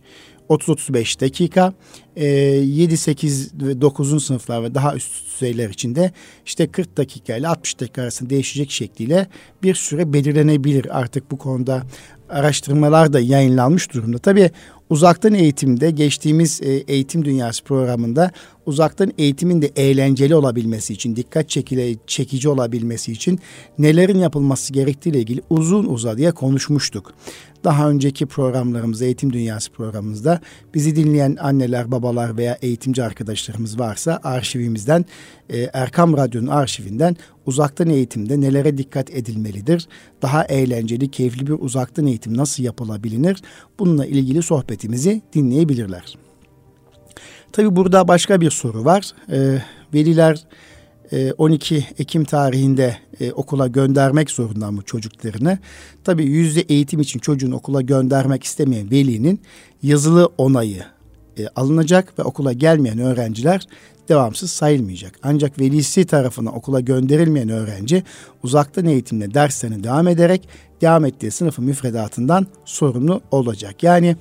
30-35 0.49 1.21
dakika, 1.21 1.73
e, 2.15 2.25
7, 2.25 2.97
8 2.97 3.53
ve 3.61 3.81
9. 3.81 4.25
sınıflar 4.25 4.63
ve 4.63 4.75
daha 4.75 4.95
üst 4.95 5.33
düzeyler 5.33 5.69
için 5.69 5.95
de 5.95 6.11
işte 6.45 6.67
40 6.67 6.97
dakika 6.97 7.35
ile 7.35 7.47
60 7.47 7.79
dakika 7.79 8.01
arasında 8.01 8.29
değişecek 8.29 8.71
şekliyle 8.71 9.27
bir 9.63 9.75
süre 9.75 10.13
belirlenebilir. 10.13 10.99
Artık 10.99 11.31
bu 11.31 11.37
konuda 11.37 11.83
araştırmalar 12.29 13.13
da 13.13 13.19
yayınlanmış 13.19 13.93
durumda. 13.93 14.17
Tabii 14.17 14.51
uzaktan 14.89 15.33
eğitimde 15.33 15.91
geçtiğimiz 15.91 16.61
e, 16.63 16.69
eğitim 16.69 17.25
dünyası 17.25 17.63
programında 17.63 18.31
uzaktan 18.65 19.13
eğitimin 19.17 19.61
de 19.61 19.71
eğlenceli 19.75 20.35
olabilmesi 20.35 20.93
için, 20.93 21.15
dikkat 21.15 21.49
çekile, 21.49 21.95
çekici 22.07 22.49
olabilmesi 22.49 23.11
için 23.11 23.39
nelerin 23.79 24.19
yapılması 24.19 24.73
gerektiği 24.73 25.09
ile 25.09 25.19
ilgili 25.19 25.41
uzun 25.49 25.85
uzadıya 25.85 26.31
konuşmuştuk. 26.31 27.13
Daha 27.65 27.89
önceki 27.89 28.25
programlarımızda, 28.25 29.05
eğitim 29.05 29.33
dünyası 29.33 29.71
programımızda 29.71 30.39
bizi 30.73 30.95
dinleyen 30.95 31.37
anneler, 31.39 31.91
babalar 31.91 32.37
veya 32.37 32.57
eğitimci 32.61 33.03
arkadaşlarımız 33.03 33.79
varsa 33.79 34.19
arşivimizden, 34.23 35.05
e, 35.49 35.69
Erkam 35.73 36.17
Radyo'nun 36.17 36.47
arşivinden 36.47 37.15
uzaktan 37.45 37.89
eğitimde 37.89 38.41
nelere 38.41 38.77
dikkat 38.77 39.09
edilmelidir? 39.09 39.87
Daha 40.21 40.43
eğlenceli, 40.43 41.11
keyifli 41.11 41.47
bir 41.47 41.55
uzaktan 41.59 42.05
eğitim 42.07 42.37
nasıl 42.37 42.63
yapılabilir? 42.63 43.41
Bununla 43.79 44.05
ilgili 44.05 44.41
sohbetimizi 44.41 45.21
dinleyebilirler. 45.33 46.17
Tabi 47.51 47.75
burada 47.75 48.07
başka 48.07 48.41
bir 48.41 48.51
soru 48.51 48.85
var. 48.85 49.11
E, 49.31 49.61
veliler 49.93 50.45
12 51.37 51.85
Ekim 51.99 52.23
tarihinde 52.23 52.97
e, 53.19 53.31
okula 53.31 53.67
göndermek 53.67 54.31
zorunda 54.31 54.71
mı 54.71 54.81
çocuklarını? 54.81 55.59
Tabi 56.03 56.25
yüzde 56.25 56.61
eğitim 56.61 56.99
için 56.99 57.19
çocuğunu 57.19 57.55
okula 57.55 57.81
göndermek 57.81 58.43
istemeyen 58.43 58.91
velinin 58.91 59.41
yazılı 59.83 60.29
onayı 60.37 60.83
e, 61.37 61.47
alınacak 61.55 62.19
ve 62.19 62.23
okula 62.23 62.53
gelmeyen 62.53 62.99
öğrenciler 62.99 63.67
devamsız 64.09 64.51
sayılmayacak. 64.51 65.19
Ancak 65.23 65.59
velisi 65.59 66.05
tarafından 66.05 66.55
okula 66.55 66.79
gönderilmeyen 66.79 67.49
öğrenci 67.49 68.03
uzaktan 68.43 68.85
eğitimle 68.85 69.33
derslerine 69.33 69.83
devam 69.83 70.07
ederek 70.07 70.47
devam 70.81 71.05
ettiği 71.05 71.31
sınıfın 71.31 71.65
müfredatından 71.65 72.47
sorumlu 72.65 73.21
olacak. 73.31 73.83
Yani 73.83 74.15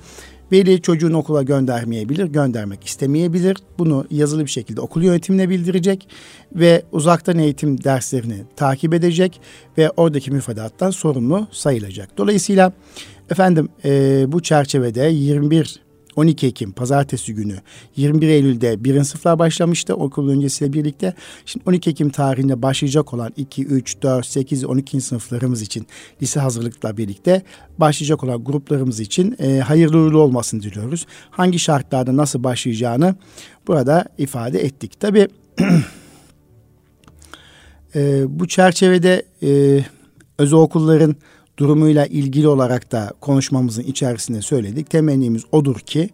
Veli 0.51 0.81
çocuğunu 0.81 1.17
okula 1.17 1.43
göndermeyebilir, 1.43 2.25
göndermek 2.25 2.83
istemeyebilir. 2.83 3.57
Bunu 3.77 4.05
yazılı 4.11 4.45
bir 4.45 4.51
şekilde 4.51 4.81
okul 4.81 5.03
yönetimine 5.03 5.49
bildirecek 5.49 6.07
ve 6.55 6.83
uzaktan 6.91 7.39
eğitim 7.39 7.83
derslerini 7.83 8.43
takip 8.55 8.93
edecek 8.93 9.41
ve 9.77 9.89
oradaki 9.97 10.31
müfredattan 10.31 10.91
sorumlu 10.91 11.47
sayılacak. 11.51 12.17
Dolayısıyla 12.17 12.73
efendim 13.29 13.69
e, 13.85 14.23
bu 14.27 14.41
çerçevede 14.41 15.01
21 15.01 15.84
12 16.15 16.47
Ekim 16.47 16.71
pazartesi 16.71 17.33
günü 17.35 17.55
21 17.95 18.27
Eylül'de 18.27 18.83
birinci 18.83 19.05
sınıflar 19.05 19.39
başlamıştı 19.39 19.95
okul 19.95 20.29
öncesiyle 20.29 20.73
birlikte. 20.73 21.13
Şimdi 21.45 21.69
12 21.69 21.89
Ekim 21.89 22.09
tarihinde 22.09 22.61
başlayacak 22.61 23.13
olan 23.13 23.33
2, 23.37 23.65
3, 23.65 24.01
4, 24.01 24.25
8, 24.25 24.65
12. 24.65 25.01
sınıflarımız 25.01 25.61
için 25.61 25.87
lise 26.21 26.39
hazırlıkla 26.39 26.97
birlikte 26.97 27.43
başlayacak 27.77 28.23
olan 28.23 28.43
gruplarımız 28.43 28.99
için 28.99 29.35
e, 29.39 29.59
hayırlı 29.59 29.97
uğurlu 29.97 30.19
olmasını 30.19 30.61
diliyoruz. 30.61 31.05
Hangi 31.31 31.59
şartlarda 31.59 32.17
nasıl 32.17 32.43
başlayacağını 32.43 33.15
burada 33.67 34.05
ifade 34.17 34.59
ettik. 34.59 34.99
Tabii 34.99 35.27
e, 37.95 38.23
bu 38.39 38.47
çerçevede 38.47 39.25
e, 39.43 39.81
özel 40.37 40.59
okulların 40.59 41.15
durumuyla 41.57 42.05
ilgili 42.05 42.47
olarak 42.47 42.91
da 42.91 43.13
konuşmamızın 43.21 43.83
içerisinde 43.83 44.41
söyledik. 44.41 44.89
Temennimiz 44.89 45.43
odur 45.51 45.79
ki 45.79 46.09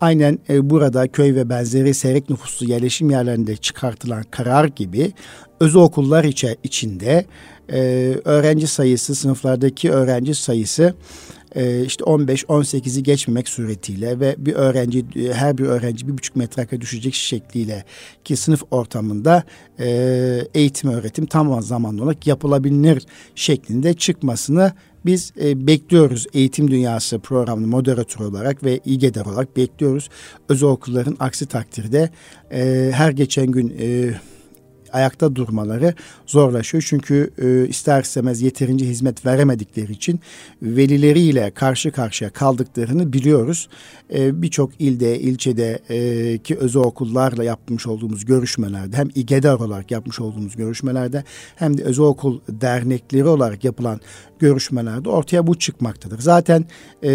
aynen 0.00 0.38
e, 0.48 0.70
burada 0.70 1.08
köy 1.08 1.34
ve 1.34 1.48
benzeri 1.48 1.94
seyrek 1.94 2.30
nüfuslu 2.30 2.66
yerleşim 2.66 3.10
yerlerinde 3.10 3.56
çıkartılan 3.56 4.24
karar 4.30 4.64
gibi 4.64 5.12
özel 5.60 5.82
okullar 5.82 6.24
içinde 6.64 7.26
e, 7.72 7.78
öğrenci 8.24 8.66
sayısı, 8.66 9.14
sınıflardaki 9.14 9.90
öğrenci 9.90 10.34
sayısı 10.34 10.94
e, 11.54 11.84
işte 11.84 12.04
15-18'i 12.04 13.02
geçmemek 13.02 13.48
suretiyle 13.48 14.20
ve 14.20 14.34
bir 14.38 14.54
öğrenci 14.54 15.04
e, 15.16 15.32
her 15.32 15.58
bir 15.58 15.64
öğrenci 15.64 16.08
bir 16.08 16.12
buçuk 16.12 16.36
metrekare 16.36 16.80
düşecek 16.80 17.14
şekliyle 17.14 17.84
ki 18.24 18.36
sınıf 18.36 18.62
ortamında 18.70 19.44
e, 19.80 19.88
eğitim 20.54 20.90
öğretim 20.90 21.26
tam 21.26 21.62
zamanlı 21.62 22.02
olarak 22.02 22.26
yapılabilir 22.26 23.06
şeklinde 23.34 23.94
çıkmasını 23.94 24.72
biz 25.06 25.32
e, 25.42 25.66
bekliyoruz 25.66 26.26
eğitim 26.34 26.70
dünyası 26.70 27.18
programının 27.18 27.68
moderatörü 27.68 28.24
olarak 28.24 28.64
ve 28.64 28.80
İGEDER 28.84 29.26
olarak 29.26 29.56
bekliyoruz. 29.56 30.08
Özel 30.48 30.68
okulların 30.68 31.16
aksi 31.20 31.46
takdirde 31.46 32.10
e, 32.52 32.90
her 32.94 33.10
geçen 33.10 33.46
gün 33.46 33.76
e, 33.80 34.14
ayakta 34.92 35.36
durmaları 35.36 35.94
zorlaşıyor. 36.26 36.84
Çünkü 36.88 37.30
e, 37.42 37.68
ister 37.68 38.02
istemez 38.02 38.42
yeterince 38.42 38.84
hizmet 38.84 39.26
veremedikleri 39.26 39.92
için 39.92 40.20
velileriyle 40.62 41.50
karşı 41.50 41.92
karşıya 41.92 42.30
kaldıklarını 42.30 43.12
biliyoruz. 43.12 43.68
E, 44.14 44.42
Birçok 44.42 44.70
ilde, 44.78 45.20
ilçede 45.20 45.78
e, 45.88 46.38
ki 46.38 46.56
özel 46.56 46.82
okullarla 46.82 47.44
yapmış 47.44 47.86
olduğumuz 47.86 48.24
görüşmelerde 48.24 48.96
hem 48.96 49.08
İGEDAR 49.14 49.58
olarak 49.58 49.90
yapmış 49.90 50.20
olduğumuz 50.20 50.56
görüşmelerde 50.56 51.24
hem 51.56 51.78
de 51.78 51.82
özel 51.82 52.04
okul 52.04 52.40
dernekleri 52.48 53.24
olarak 53.28 53.64
yapılan 53.64 54.00
görüşmelerde 54.40 55.08
ortaya 55.08 55.46
bu 55.46 55.58
çıkmaktadır. 55.58 56.18
Zaten 56.18 56.64
e, 57.04 57.08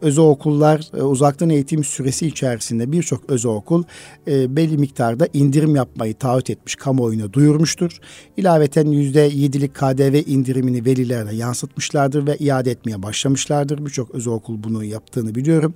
özel 0.00 0.24
okullar 0.24 0.90
e, 0.98 1.02
uzaktan 1.02 1.50
eğitim 1.50 1.84
süresi 1.84 2.26
içerisinde 2.26 2.92
birçok 2.92 3.30
özel 3.30 3.52
okul 3.52 3.84
e, 4.28 4.56
belli 4.56 4.78
miktarda 4.78 5.28
indirim 5.32 5.76
yapmayı 5.76 6.14
taahhüt 6.14 6.50
etmiş, 6.50 6.74
kamuoyuna 6.74 7.32
duyurmuştur. 7.32 8.00
İlaveten 8.36 8.86
%7'lik 8.86 9.74
KDV 9.74 10.28
indirimini 10.30 10.84
velilerine 10.84 11.34
yansıtmışlardır 11.34 12.26
ve 12.26 12.36
iade 12.36 12.70
etmeye 12.70 13.02
başlamışlardır. 13.02 13.86
Birçok 13.86 14.10
özel 14.10 14.32
okul 14.32 14.62
bunu 14.62 14.84
yaptığını 14.84 15.34
biliyorum. 15.34 15.74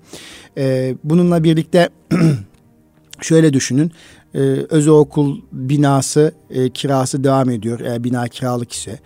E, 0.58 0.94
bununla 1.04 1.44
birlikte 1.44 1.88
şöyle 3.20 3.52
düşünün 3.52 3.92
e, 4.34 4.38
özel 4.70 4.92
okul 4.92 5.40
binası 5.52 6.32
e, 6.50 6.70
kirası 6.70 7.24
devam 7.24 7.50
ediyor 7.50 7.80
eğer 7.80 8.04
bina 8.04 8.28
kiralık 8.28 8.72
ise. 8.72 8.98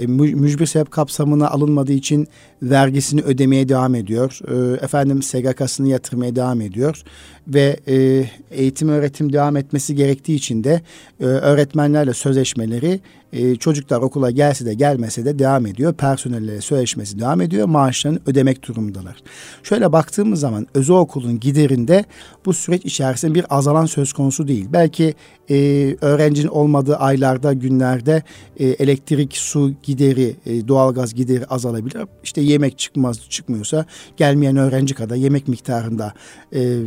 E, 0.00 0.06
mücbir 0.06 0.66
sebep 0.66 0.90
kapsamına 0.90 1.48
alınmadığı 1.48 1.92
için 1.92 2.28
vergisini 2.62 3.22
ödemeye 3.22 3.68
devam 3.68 3.94
ediyor. 3.94 4.40
E, 4.48 4.84
efendim 4.84 5.22
SGK'sını 5.22 5.88
yatırmaya 5.88 6.36
devam 6.36 6.60
ediyor 6.60 7.02
ve 7.48 7.76
e, 7.88 8.24
eğitim 8.50 8.88
öğretim 8.88 9.32
devam 9.32 9.56
etmesi 9.56 9.94
gerektiği 9.94 10.34
için 10.34 10.64
de 10.64 10.82
e, 11.20 11.24
öğretmenlerle 11.24 12.14
sözleşmeleri 12.14 13.00
e, 13.34 13.56
çocuklar 13.56 14.00
okula 14.00 14.30
gelse 14.30 14.66
de 14.66 14.74
gelmese 14.74 15.24
de 15.24 15.38
devam 15.38 15.66
ediyor. 15.66 15.92
Personelle 15.92 16.60
sözleşmesi 16.60 17.18
devam 17.20 17.40
ediyor. 17.40 17.66
Maaşlarını 17.66 18.18
ödemek 18.26 18.68
durumundalar. 18.68 19.16
Şöyle 19.62 19.92
baktığımız 19.92 20.40
zaman 20.40 20.66
özel 20.74 20.96
okulun 20.96 21.40
giderinde 21.40 22.04
bu 22.46 22.52
süreç 22.52 22.84
içerisinde 22.84 23.34
bir 23.34 23.44
azalan 23.50 23.86
söz 23.86 24.12
konusu 24.12 24.48
değil. 24.48 24.66
Belki 24.72 25.14
e, 25.50 25.56
öğrencinin 26.00 26.48
olmadığı 26.48 26.96
aylarda, 26.96 27.52
günlerde 27.52 28.22
e, 28.56 28.66
elektrik, 28.66 29.36
su 29.36 29.72
gideri, 29.82 30.36
e, 30.46 30.68
doğalgaz 30.68 31.14
gideri 31.14 31.46
azalabilir. 31.46 32.02
İşte 32.24 32.40
yemek 32.40 32.78
çıkmaz 32.78 33.20
çıkmıyorsa 33.28 33.86
gelmeyen 34.16 34.56
öğrenci 34.56 34.94
kadar 34.94 35.16
yemek 35.16 35.48
miktarında 35.48 36.12
e, 36.54 36.78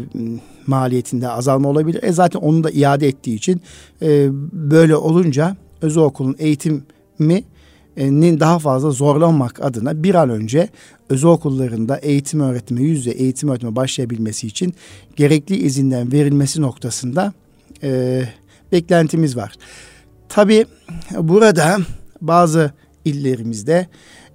maliyetinde 0.67 1.29
azalma 1.29 1.69
olabilir. 1.69 2.03
E 2.03 2.11
zaten 2.11 2.39
onu 2.39 2.63
da 2.63 2.71
iade 2.71 3.07
ettiği 3.07 3.35
için 3.35 3.61
e, 4.01 4.27
böyle 4.53 4.95
olunca 4.95 5.55
özel 5.81 6.03
okulun 6.03 6.35
eğitimi 6.39 7.43
nin 7.97 8.39
daha 8.39 8.59
fazla 8.59 8.91
zorlanmak 8.91 9.65
adına 9.65 10.03
bir 10.03 10.15
an 10.15 10.29
önce 10.29 10.69
özel 11.09 11.29
okullarında 11.29 11.97
eğitim 11.97 12.39
öğretime, 12.39 12.81
yüzde 12.81 13.11
eğitim 13.11 13.49
öğretime 13.49 13.75
başlayabilmesi 13.75 14.47
için 14.47 14.73
gerekli 15.15 15.55
izinden 15.55 16.11
verilmesi 16.11 16.61
noktasında 16.61 17.33
e, 17.83 18.23
beklentimiz 18.71 19.37
var. 19.37 19.53
Tabi 20.29 20.65
burada 21.19 21.77
bazı 22.21 22.71
illerimizde 23.05 23.87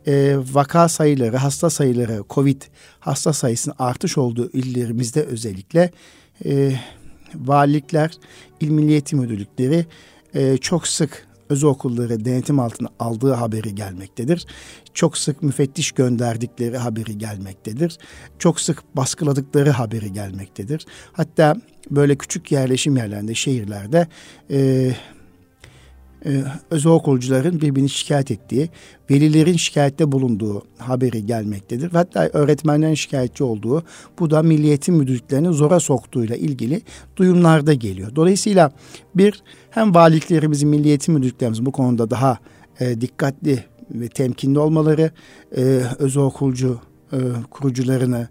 e, 0.07 0.37
vaka 0.53 0.89
sayıları, 0.89 1.37
hasta 1.37 1.71
sayıları, 1.71 2.25
COVID 2.31 2.63
hasta 3.01 3.33
sayısının 3.33 3.75
artış 3.79 4.19
olduğu 4.19 4.51
illerimizde 4.51 5.23
özellikle 5.23 5.91
e, 6.45 6.73
valilikler, 7.35 8.11
il 8.61 8.69
milliyeti 8.71 9.17
müdürlükleri 9.17 9.87
e, 10.35 10.57
çok 10.57 10.87
sık 10.87 11.27
özel 11.53 11.71
okulları 11.71 12.25
denetim 12.25 12.61
altına 12.61 12.89
aldığı 12.99 13.33
haberi 13.33 13.75
gelmektedir. 13.75 14.47
Çok 14.95 15.19
sık 15.19 15.43
müfettiş 15.43 15.93
gönderdikleri 15.93 16.79
haberi 16.79 17.19
gelmektedir. 17.19 17.99
Çok 18.39 18.61
sık 18.61 18.97
baskıladıkları 18.97 19.71
haberi 19.71 20.13
gelmektedir. 20.13 20.87
Hatta 21.13 21.57
böyle 21.91 22.17
küçük 22.17 22.53
yerleşim 22.53 22.97
yerlerinde, 22.97 23.35
şehirlerde 23.35 24.07
e, 24.51 24.91
e, 26.27 26.45
özel 26.71 26.93
okulcuların 26.93 27.61
birbirini 27.61 27.89
şikayet 27.89 28.31
ettiği, 28.31 28.71
velilerin 29.11 29.57
şikayette 29.57 30.13
bulunduğu 30.13 30.63
haberi 30.79 31.27
gelmektedir. 31.27 31.91
Hatta 31.91 32.31
öğretmenlerin 32.33 32.95
şikayetçi 32.95 33.45
olduğu, 33.45 33.83
bu 34.19 34.31
da 34.31 34.43
milliyetin 34.43 34.95
müdürlüklerini 34.95 35.53
zora 35.53 35.81
soktuğuyla 35.81 36.37
ilgili 36.37 36.83
duyumlarda 37.17 37.75
geliyor. 37.75 38.17
Dolayısıyla 38.17 38.73
bir 39.15 39.43
hem 39.71 39.95
valiliklerimizin, 39.95 40.69
milliyetin 40.69 41.15
müdürlüklerimizin 41.15 41.67
bu 41.67 41.73
konuda 41.73 42.11
daha 42.11 42.39
e, 42.81 43.01
dikkatli 43.01 43.65
ve 43.91 44.09
temkinli 44.09 44.59
olmaları, 44.59 45.11
e, 45.57 45.63
özel 45.99 46.23
okulcu 46.23 46.81
e, 47.13 47.19
kurucularını 47.51 48.29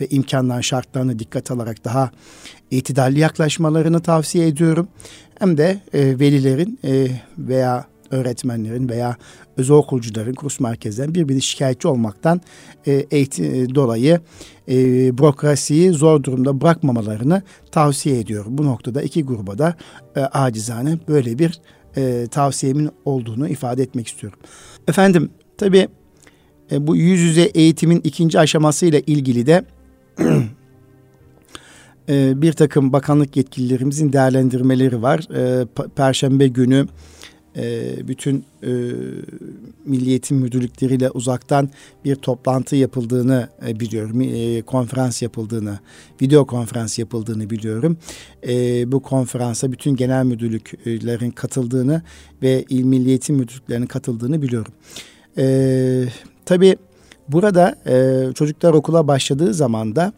ve 0.00 0.06
imkanların 0.06 0.60
şartlarını 0.60 1.18
dikkat 1.18 1.50
alarak 1.50 1.84
daha 1.84 2.10
itidalli 2.70 3.18
yaklaşmalarını 3.18 4.00
tavsiye 4.00 4.46
ediyorum. 4.46 4.88
Hem 5.42 5.56
de 5.58 5.80
e, 5.92 6.20
velilerin 6.20 6.78
e, 6.84 7.08
veya 7.38 7.86
öğretmenlerin 8.10 8.88
veya 8.88 9.16
özel 9.56 9.76
okulcuların 9.76 10.34
kurs 10.34 10.60
merkezden 10.60 11.14
birbirini 11.14 11.42
şikayetçi 11.42 11.88
olmaktan 11.88 12.40
e, 12.86 12.92
eğitim 12.92 13.44
e, 13.44 13.74
dolayı 13.74 14.20
e, 14.68 14.74
bürokrasiyi 15.18 15.90
zor 15.90 16.22
durumda 16.22 16.60
bırakmamalarını 16.60 17.42
tavsiye 17.70 18.20
ediyorum. 18.20 18.58
Bu 18.58 18.66
noktada 18.66 19.02
iki 19.02 19.24
gruba 19.24 19.58
da 19.58 19.76
e, 20.16 20.20
acizane 20.20 20.98
böyle 21.08 21.38
bir 21.38 21.60
e, 21.96 22.26
tavsiyemin 22.30 22.90
olduğunu 23.04 23.48
ifade 23.48 23.82
etmek 23.82 24.08
istiyorum. 24.08 24.38
Efendim 24.88 25.30
tabii 25.58 25.88
e, 26.72 26.86
bu 26.86 26.96
yüz 26.96 27.20
yüze 27.20 27.42
eğitimin 27.42 28.00
ikinci 28.04 28.38
aşamasıyla 28.38 29.00
ilgili 29.06 29.46
de 29.46 29.64
e, 32.12 32.42
bir 32.42 32.52
takım 32.52 32.92
bakanlık 32.92 33.36
yetkililerimizin 33.36 34.12
değerlendirmeleri 34.12 35.02
var. 35.02 35.26
E, 35.34 35.66
Perşembe 35.96 36.48
günü 36.48 36.86
e, 37.56 37.94
bütün 38.08 38.44
e, 38.62 38.70
milliyetin 39.84 40.38
müdürlükleriyle 40.38 41.10
uzaktan 41.10 41.70
bir 42.04 42.16
toplantı 42.16 42.76
yapıldığını 42.76 43.48
e, 43.66 43.80
biliyorum. 43.80 44.20
E, 44.20 44.62
konferans 44.62 45.22
yapıldığını, 45.22 45.78
video 46.22 46.46
konferans 46.46 46.98
yapıldığını 46.98 47.50
biliyorum. 47.50 47.96
E, 48.48 48.92
bu 48.92 49.02
konferansa 49.02 49.72
bütün 49.72 49.96
genel 49.96 50.24
müdürlüklerin 50.24 51.30
katıldığını 51.30 52.02
ve 52.42 52.64
il 52.68 52.84
milliyetin 52.84 53.36
müdürlüklerinin 53.36 53.86
katıldığını 53.86 54.42
biliyorum. 54.42 54.72
E, 55.38 56.04
tabii 56.44 56.76
burada 57.28 57.76
e, 57.86 58.26
çocuklar 58.32 58.74
okula 58.74 59.08
başladığı 59.08 59.54
zaman 59.54 59.96
da 59.96 60.12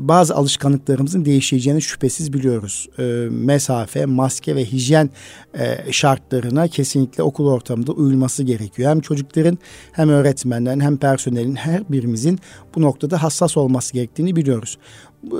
bazı 0.00 0.34
alışkanlıklarımızın 0.34 1.24
değişeceğini 1.24 1.82
şüphesiz 1.82 2.32
biliyoruz. 2.32 2.88
E, 2.98 3.02
mesafe, 3.30 4.06
maske 4.06 4.56
ve 4.56 4.64
hijyen 4.64 5.10
e, 5.58 5.92
şartlarına 5.92 6.68
kesinlikle 6.68 7.22
okul 7.22 7.48
ortamında 7.48 7.92
uyulması 7.92 8.42
gerekiyor. 8.42 8.90
Hem 8.90 9.00
çocukların 9.00 9.58
hem 9.92 10.08
öğretmenlerin 10.08 10.80
hem 10.80 10.96
personelin 10.96 11.56
her 11.56 11.92
birimizin 11.92 12.38
bu 12.74 12.82
noktada 12.82 13.22
hassas 13.22 13.56
olması 13.56 13.92
gerektiğini 13.92 14.36
biliyoruz. 14.36 14.78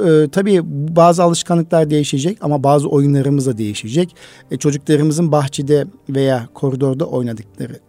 E, 0.07 0.29
tabii 0.33 0.61
bazı 0.97 1.23
alışkanlıklar 1.23 1.90
değişecek 1.90 2.38
ama 2.40 2.62
bazı 2.62 2.88
oyunlarımız 2.88 3.47
da 3.47 3.59
değişecek. 3.59 4.17
E, 4.51 4.57
çocuklarımızın 4.57 5.33
bahçede 5.33 5.87
veya 6.09 6.49
koridorda 6.55 7.05
oynadıkları 7.05 7.81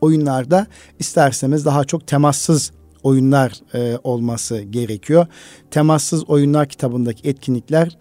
oyunlarda 0.00 0.66
isterseniz 0.98 1.64
daha 1.64 1.84
çok 1.84 2.06
temassız 2.06 2.72
oyunlar 3.06 3.52
e, 3.74 3.98
olması 4.04 4.60
gerekiyor. 4.60 5.26
Temassız 5.70 6.30
oyunlar 6.30 6.68
kitabındaki 6.68 7.28
etkinlikler 7.28 7.98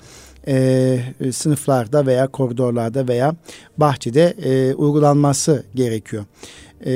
e, 0.48 1.00
sınıflarda 1.32 2.06
veya 2.06 2.28
koridorlarda 2.28 3.08
veya 3.08 3.36
bahçede 3.78 4.24
e, 4.44 4.74
uygulanması 4.74 5.64
gerekiyor. 5.76 6.26
E, 6.86 6.92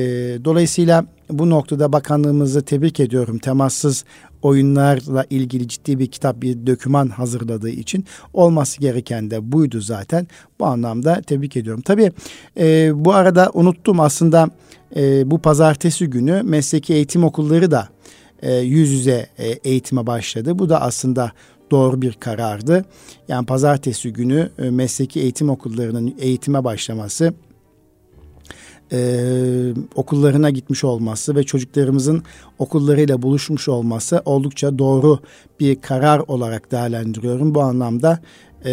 dolayısıyla 0.46 1.06
bu 1.30 1.50
noktada 1.50 1.94
bakanlığımızı 1.94 2.62
tebrik 2.62 3.00
ediyorum. 3.00 3.38
Temassız 3.38 4.06
oyunlarla 4.42 5.26
ilgili 5.30 5.68
ciddi 5.68 6.00
bir 6.00 6.08
kitap, 6.08 6.42
bir 6.42 6.68
döküman 6.68 7.08
hazırladığı 7.08 7.70
için 7.70 8.06
olması 8.34 8.82
gereken 8.82 9.32
de 9.32 9.52
buydu 9.52 9.82
zaten. 9.82 10.28
Bu 10.60 10.66
anlamda 10.66 11.22
tebrik 11.22 11.58
ediyorum. 11.58 11.82
Tabii 11.82 12.12
e, 12.60 12.92
bu 13.06 13.14
arada 13.14 13.52
unuttum 13.54 14.00
aslında 14.00 14.50
e, 14.96 15.32
bu 15.32 15.40
pazartesi 15.40 16.08
günü 16.08 16.42
mesleki 16.44 16.94
eğitim 16.94 17.24
okulları 17.24 17.72
da 17.72 17.90
e, 18.42 18.54
yüz 18.54 18.90
yüze 18.90 19.28
e, 19.38 19.48
eğitime 19.48 20.08
başladı. 20.08 20.60
Bu 20.60 20.70
da 20.70 20.82
aslında 20.82 21.32
doğru 21.72 22.02
bir 22.02 22.14
karardı. 22.14 22.86
Yani 23.28 23.46
pazartesi 23.46 24.14
günü 24.14 24.50
e, 24.60 24.70
mesleki 24.70 25.20
eğitim 25.20 25.50
okullarının 25.50 26.16
eğitime 26.20 26.64
başlaması 26.64 27.34
e, 28.92 29.74
okullarına 29.96 30.50
gitmiş 30.50 30.84
olması 30.84 31.36
ve 31.36 31.44
çocuklarımızın 31.44 32.24
okullarıyla 32.60 33.22
buluşmuş 33.22 33.70
olması 33.70 34.22
oldukça 34.26 34.80
doğru 34.80 35.20
bir 35.60 35.82
karar 35.82 36.20
olarak 36.20 36.72
değerlendiriyorum. 36.72 37.56
Bu 37.56 37.62
anlamda 37.62 38.20
e, 38.66 38.72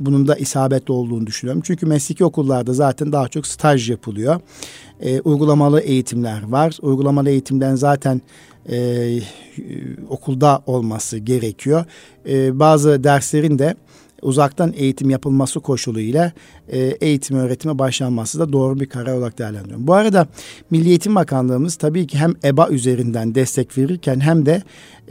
bunun 0.00 0.28
da 0.28 0.36
isabetli 0.36 0.92
olduğunu 0.92 1.26
düşünüyorum. 1.26 1.62
Çünkü 1.64 1.86
mesleki 1.86 2.24
okullarda 2.24 2.72
zaten 2.72 3.12
daha 3.12 3.28
çok 3.28 3.46
staj 3.46 3.90
yapılıyor. 3.90 4.40
E, 5.00 5.20
uygulamalı 5.20 5.80
eğitimler 5.80 6.42
var. 6.48 6.78
Uygulamalı 6.82 7.30
eğitimden 7.30 7.74
zaten 7.74 8.20
e, 8.70 9.08
okulda 10.08 10.62
olması 10.66 11.18
gerekiyor. 11.18 11.84
E, 12.28 12.58
bazı 12.58 13.04
derslerin 13.04 13.58
de 13.58 13.74
uzaktan 14.22 14.72
eğitim 14.76 15.10
yapılması 15.10 15.60
koşuluyla 15.60 16.32
e, 16.68 16.78
eğitim 16.78 17.36
öğretime 17.36 17.78
başlanması 17.78 18.38
da 18.38 18.52
doğru 18.52 18.80
bir 18.80 18.86
karar 18.86 19.16
olarak 19.16 19.38
değerlendiriyorum. 19.38 19.86
Bu 19.86 19.94
arada 19.94 20.26
Milli 20.70 20.88
Eğitim 20.88 21.14
Bakanlığımız 21.14 21.76
tabii 21.76 22.06
ki 22.06 22.18
hem 22.18 22.34
EBA 22.44 22.68
üzerinden 22.68 23.34
destek 23.34 23.78
verirken 23.78 24.20
hem 24.20 24.46
de 24.46 24.62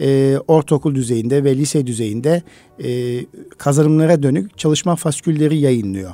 e, 0.01 0.37
ortaokul 0.47 0.95
düzeyinde 0.95 1.43
ve 1.43 1.57
lise 1.57 1.87
düzeyinde 1.87 2.43
e, 2.83 3.19
kazanımlara 3.57 4.23
dönük 4.23 4.57
çalışma 4.57 4.95
faskülleri 4.95 5.57
yayınlıyor. 5.57 6.11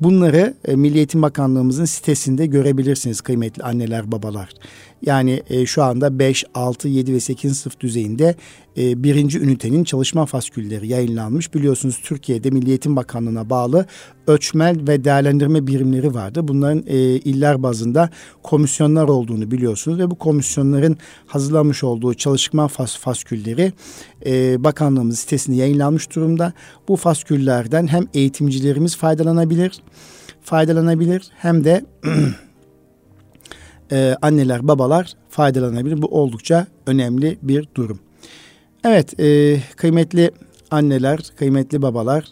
Bunları 0.00 0.54
e, 0.64 0.76
Milli 0.76 0.96
Eğitim 0.96 1.22
Bakanlığımızın 1.22 1.84
sitesinde 1.84 2.46
görebilirsiniz 2.46 3.20
kıymetli 3.20 3.62
anneler, 3.62 4.12
babalar. 4.12 4.48
Yani 5.02 5.42
e, 5.50 5.66
şu 5.66 5.82
anda 5.82 6.18
5, 6.18 6.44
6, 6.54 6.88
7 6.88 7.14
ve 7.14 7.20
8 7.20 7.58
sınıf 7.58 7.80
düzeyinde 7.80 8.34
e, 8.78 9.02
birinci 9.04 9.38
ünitenin 9.38 9.84
çalışma 9.84 10.26
faskülleri 10.26 10.88
yayınlanmış. 10.88 11.54
Biliyorsunuz 11.54 12.00
Türkiye'de 12.04 12.50
Milli 12.50 12.68
Eğitim 12.68 12.96
Bakanlığı'na 12.96 13.50
bağlı 13.50 13.86
ölçmel 14.26 14.88
ve 14.88 15.04
değerlendirme 15.04 15.66
birimleri 15.66 16.14
vardı. 16.14 16.48
Bunların 16.48 16.84
e, 16.86 16.98
iller 16.98 17.62
bazında 17.62 18.10
komisyonlar 18.42 19.08
olduğunu 19.08 19.50
biliyorsunuz 19.50 19.98
ve 19.98 20.10
bu 20.10 20.14
komisyonların 20.14 20.96
hazırlamış 21.26 21.84
olduğu 21.84 22.14
çalışma 22.14 22.68
fas 22.68 22.98
faskülleri 22.98 23.72
e, 24.26 24.64
bakanlığımız 24.64 25.18
sitesinde 25.18 25.56
yayınlanmış 25.56 26.14
durumda. 26.16 26.52
Bu 26.88 26.96
fasküllerden 26.96 27.86
hem 27.86 28.06
eğitimcilerimiz 28.14 28.96
faydalanabilir, 28.96 29.82
faydalanabilir 30.42 31.30
hem 31.36 31.64
de 31.64 31.84
e, 33.92 34.16
anneler, 34.22 34.68
babalar 34.68 35.12
faydalanabilir. 35.28 36.02
Bu 36.02 36.06
oldukça 36.06 36.66
önemli 36.86 37.38
bir 37.42 37.68
durum. 37.74 38.00
Evet, 38.84 39.20
e, 39.20 39.56
kıymetli 39.76 40.30
anneler, 40.70 41.20
kıymetli 41.36 41.82
babalar, 41.82 42.24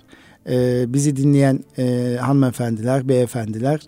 e, 0.48 0.84
bizi 0.92 1.16
dinleyen 1.16 1.64
e, 1.78 2.16
hanımefendiler, 2.20 3.08
beyefendiler, 3.08 3.80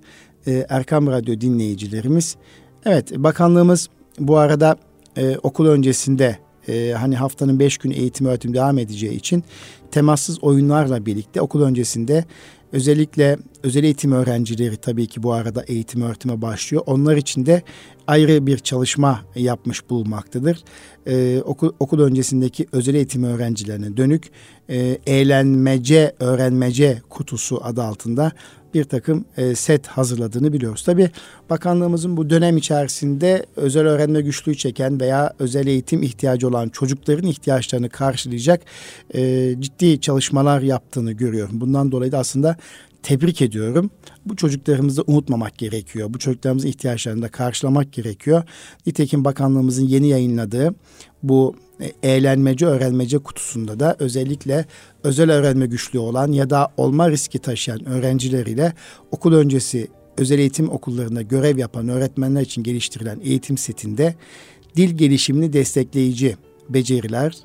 e, 0.47 0.67
Erkam 0.69 1.07
Radyo 1.07 1.41
dinleyicilerimiz. 1.41 2.37
Evet, 2.85 3.13
bakanlığımız 3.17 3.89
bu 4.19 4.37
arada 4.37 4.77
e, 5.17 5.37
okul 5.43 5.67
öncesinde 5.67 6.39
e, 6.69 6.93
hani 6.93 7.17
haftanın 7.17 7.59
beş 7.59 7.79
gün 7.79 7.91
eğitim 7.91 8.27
öğretim 8.27 8.55
devam 8.55 8.79
edeceği 8.79 9.15
için 9.15 9.45
temassız 9.91 10.45
oyunlarla 10.45 11.07
birlikte 11.07 11.41
okul 11.41 11.63
öncesinde 11.63 12.25
Özellikle 12.73 13.37
özel 13.63 13.85
eğitim 13.85 14.13
öğrencileri 14.13 14.77
tabii 14.77 15.07
ki 15.07 15.23
bu 15.23 15.33
arada 15.33 15.63
eğitim 15.63 16.03
öğretime 16.03 16.43
başlıyor. 16.43 16.83
Onlar 16.87 17.17
için 17.17 17.47
de 17.47 17.63
ayrı 18.07 18.47
bir 18.47 18.59
çalışma 18.59 19.21
yapmış 19.35 19.91
bulunmaktadır. 19.91 20.65
Ee, 21.07 21.43
okul, 21.45 21.73
okul 21.81 22.01
öncesindeki 22.01 22.67
özel 22.73 22.95
eğitim 22.95 23.25
öğrencilerine 23.25 23.97
dönük 23.97 24.31
e, 24.69 24.99
eğlenmece, 25.07 26.15
öğrenmece 26.21 27.03
kutusu 27.11 27.61
adı 27.65 27.83
altında 27.83 28.33
bir 28.75 28.85
takım 28.85 29.25
e, 29.37 29.55
set 29.55 29.87
hazırladığını 29.87 30.53
biliyoruz. 30.53 30.83
Tabi 30.83 31.11
bakanlığımızın 31.51 32.17
bu 32.17 32.31
dönem 32.31 32.57
içerisinde 32.57 33.47
özel 33.57 33.87
öğrenme 33.87 34.21
güçlüğü 34.21 34.57
çeken 34.57 35.01
veya 35.01 35.33
özel 35.39 35.67
eğitim 35.67 36.03
ihtiyacı 36.03 36.49
olan 36.49 36.69
çocukların 36.69 37.27
ihtiyaçlarını 37.27 37.89
karşılayacak 37.89 38.63
e, 39.15 39.55
ciddi 39.61 40.01
çalışmalar 40.01 40.61
yaptığını 40.61 41.13
görüyorum. 41.13 41.61
Bundan 41.61 41.93
dolayı 41.93 42.13
da 42.13 42.19
aslında 42.19 42.57
tebrik 43.03 43.43
ediyorum. 43.43 43.91
Bu 44.27 44.37
çocuklarımızı 44.37 45.05
unutmamak 45.07 45.59
gerekiyor. 45.59 46.15
Bu 46.15 46.19
çocuklarımızın 46.19 46.69
ihtiyaçlarını 46.69 47.23
da 47.23 47.29
karşılamak 47.29 47.93
gerekiyor. 47.93 48.43
Nitekim 48.87 49.25
bakanlığımızın 49.25 49.87
yeni 49.87 50.09
yayınladığı 50.09 50.75
bu 51.23 51.57
eğlenmece 52.03 52.67
öğrenmece 52.67 53.19
kutusunda 53.19 53.81
da 53.81 53.97
özellikle 53.99 54.65
özel 55.05 55.31
öğrenme 55.33 55.67
güçlüğü 55.67 55.99
olan 55.99 56.33
ya 56.33 56.51
da 56.51 56.69
olma 56.77 57.11
riski 57.11 57.39
taşıyan 57.39 57.85
öğrencileriyle 57.85 58.73
okul 59.11 59.33
öncesi 59.33 59.89
özel 60.17 60.39
eğitim 60.39 60.71
okullarında 60.71 61.23
görev 61.23 61.59
yapan 61.59 61.89
öğretmenler 61.89 62.41
için 62.41 62.63
geliştirilen 62.63 63.21
eğitim 63.23 63.59
setinde 63.59 64.15
dil 64.77 64.91
gelişimini 64.91 65.53
destekleyici 65.53 66.37
beceriler, 66.69 67.37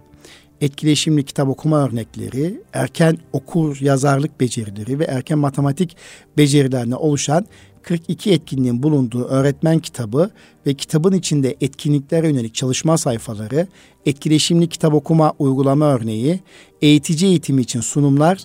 etkileşimli 0.62 1.24
kitap 1.24 1.48
okuma 1.48 1.86
örnekleri, 1.88 2.62
erken 2.74 3.18
okur 3.34 3.78
yazarlık 3.82 4.40
becerileri 4.40 5.00
ve 5.00 5.04
erken 5.04 5.38
matematik 5.38 5.98
becerilerine 6.38 6.96
oluşan 6.96 7.46
42 7.86 8.32
etkinliğin 8.32 8.84
bulunduğu 8.84 9.24
öğretmen 9.24 9.80
kitabı 9.80 10.30
ve 10.68 10.74
kitabın 10.74 11.14
içinde 11.14 11.56
etkinliklere 11.62 12.28
yönelik 12.28 12.56
çalışma 12.56 12.98
sayfaları, 12.98 13.68
etkileşimli 14.06 14.68
kitap 14.68 14.94
okuma 14.94 15.34
uygulama 15.40 15.86
örneği, 15.86 16.40
eğitici 16.82 17.30
eğitimi 17.30 17.62
için 17.62 17.82
sunumlar, 17.82 18.44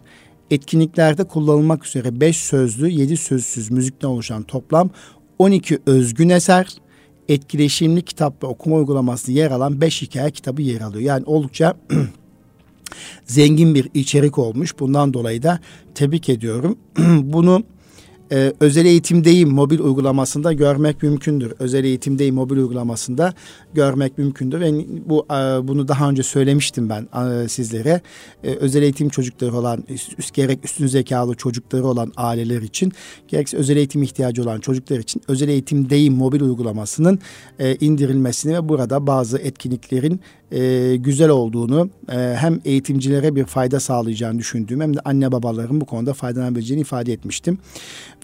etkinliklerde 0.50 1.24
kullanılmak 1.24 1.86
üzere 1.86 2.20
5 2.20 2.36
sözlü 2.36 2.88
7 2.88 3.16
sözsüz 3.16 3.70
müzikten 3.70 4.08
oluşan 4.08 4.42
toplam 4.42 4.90
12 5.38 5.78
özgün 5.86 6.28
eser, 6.28 6.74
etkileşimli 7.28 8.02
kitap 8.02 8.42
ve 8.42 8.46
okuma 8.46 8.76
uygulaması 8.76 9.32
yer 9.32 9.50
alan 9.50 9.80
5 9.80 10.02
hikaye 10.02 10.30
kitabı 10.30 10.62
yer 10.62 10.80
alıyor. 10.80 11.04
Yani 11.04 11.24
oldukça 11.26 11.74
zengin 13.24 13.74
bir 13.74 13.88
içerik 13.94 14.38
olmuş. 14.38 14.78
Bundan 14.78 15.14
dolayı 15.14 15.42
da 15.42 15.60
tebrik 15.94 16.28
ediyorum. 16.28 16.78
Bunu 17.22 17.64
e, 18.32 18.52
özel 18.60 18.86
eğitimdeyim 18.86 19.48
mobil 19.48 19.78
uygulamasında 19.78 20.52
görmek 20.52 21.02
mümkündür. 21.02 21.52
Özel 21.58 21.84
eğitimdeyim 21.84 22.34
mobil 22.34 22.56
uygulamasında 22.56 23.34
görmek 23.74 24.18
mümkündür. 24.18 24.60
Ve 24.60 24.72
bu 25.06 25.26
e, 25.30 25.68
bunu 25.68 25.88
daha 25.88 26.10
önce 26.10 26.22
söylemiştim 26.22 26.88
ben 26.88 27.08
e, 27.20 27.48
sizlere. 27.48 28.00
E, 28.44 28.50
özel 28.50 28.82
eğitim 28.82 29.08
çocukları 29.08 29.54
olan 29.54 29.84
üst, 29.88 30.18
üst 30.18 30.34
gerek 30.34 30.64
üstün 30.64 30.86
zekalı 30.86 31.34
çocukları 31.34 31.86
olan 31.86 32.12
aileler 32.16 32.62
için 32.62 32.92
gerekse 33.28 33.56
özel 33.56 33.76
eğitim 33.76 34.02
ihtiyacı 34.02 34.42
olan 34.42 34.60
çocuklar 34.60 34.98
için 34.98 35.22
özel 35.28 35.48
eğitimdeyim 35.48 36.14
mobil 36.14 36.40
uygulamasının 36.40 37.18
e, 37.58 37.76
indirilmesini 37.76 38.54
ve 38.54 38.68
burada 38.68 39.06
bazı 39.06 39.38
etkinliklerin 39.38 40.20
e, 40.52 40.96
güzel 40.96 41.28
olduğunu 41.28 41.90
e, 42.12 42.16
hem 42.16 42.60
eğitimcilere 42.64 43.36
bir 43.36 43.44
fayda 43.44 43.80
sağlayacağını 43.80 44.38
düşündüğüm 44.38 44.80
hem 44.80 44.96
de 44.96 45.00
anne 45.04 45.32
babaların 45.32 45.80
bu 45.80 45.84
konuda 45.84 46.12
faydalanabileceğini 46.12 46.80
ifade 46.80 47.12
etmiştim. 47.12 47.58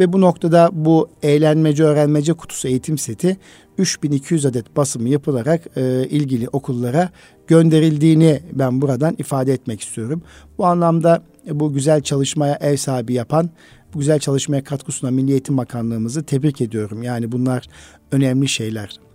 Ve 0.01 0.13
bu 0.13 0.21
noktada 0.21 0.71
bu 0.73 1.09
eğlenmece 1.23 1.85
öğrenmece 1.85 2.33
kutusu 2.33 2.69
eğitim 2.69 2.99
seti 2.99 3.37
3200 3.79 4.47
adet 4.47 4.77
basımı 4.77 5.09
yapılarak 5.09 5.67
e, 5.77 6.07
ilgili 6.09 6.49
okullara 6.49 7.11
gönderildiğini 7.47 8.41
ben 8.53 8.81
buradan 8.83 9.15
ifade 9.19 9.53
etmek 9.53 9.81
istiyorum. 9.81 10.23
Bu 10.59 10.67
anlamda 10.67 11.23
bu 11.51 11.73
güzel 11.73 12.01
çalışmaya 12.01 12.55
ev 12.61 12.77
sahibi 12.77 13.13
yapan, 13.13 13.51
bu 13.95 13.99
güzel 13.99 14.19
çalışmaya 14.19 14.65
katkı 14.65 14.93
sunan 14.93 15.15
Milli 15.15 15.31
Eğitim 15.31 15.57
Bakanlığımızı 15.57 16.23
tebrik 16.23 16.61
ediyorum. 16.61 17.03
Yani 17.03 17.33
bunlar 17.33 17.67
önemli 18.13 18.49
şeyler. 18.49 19.06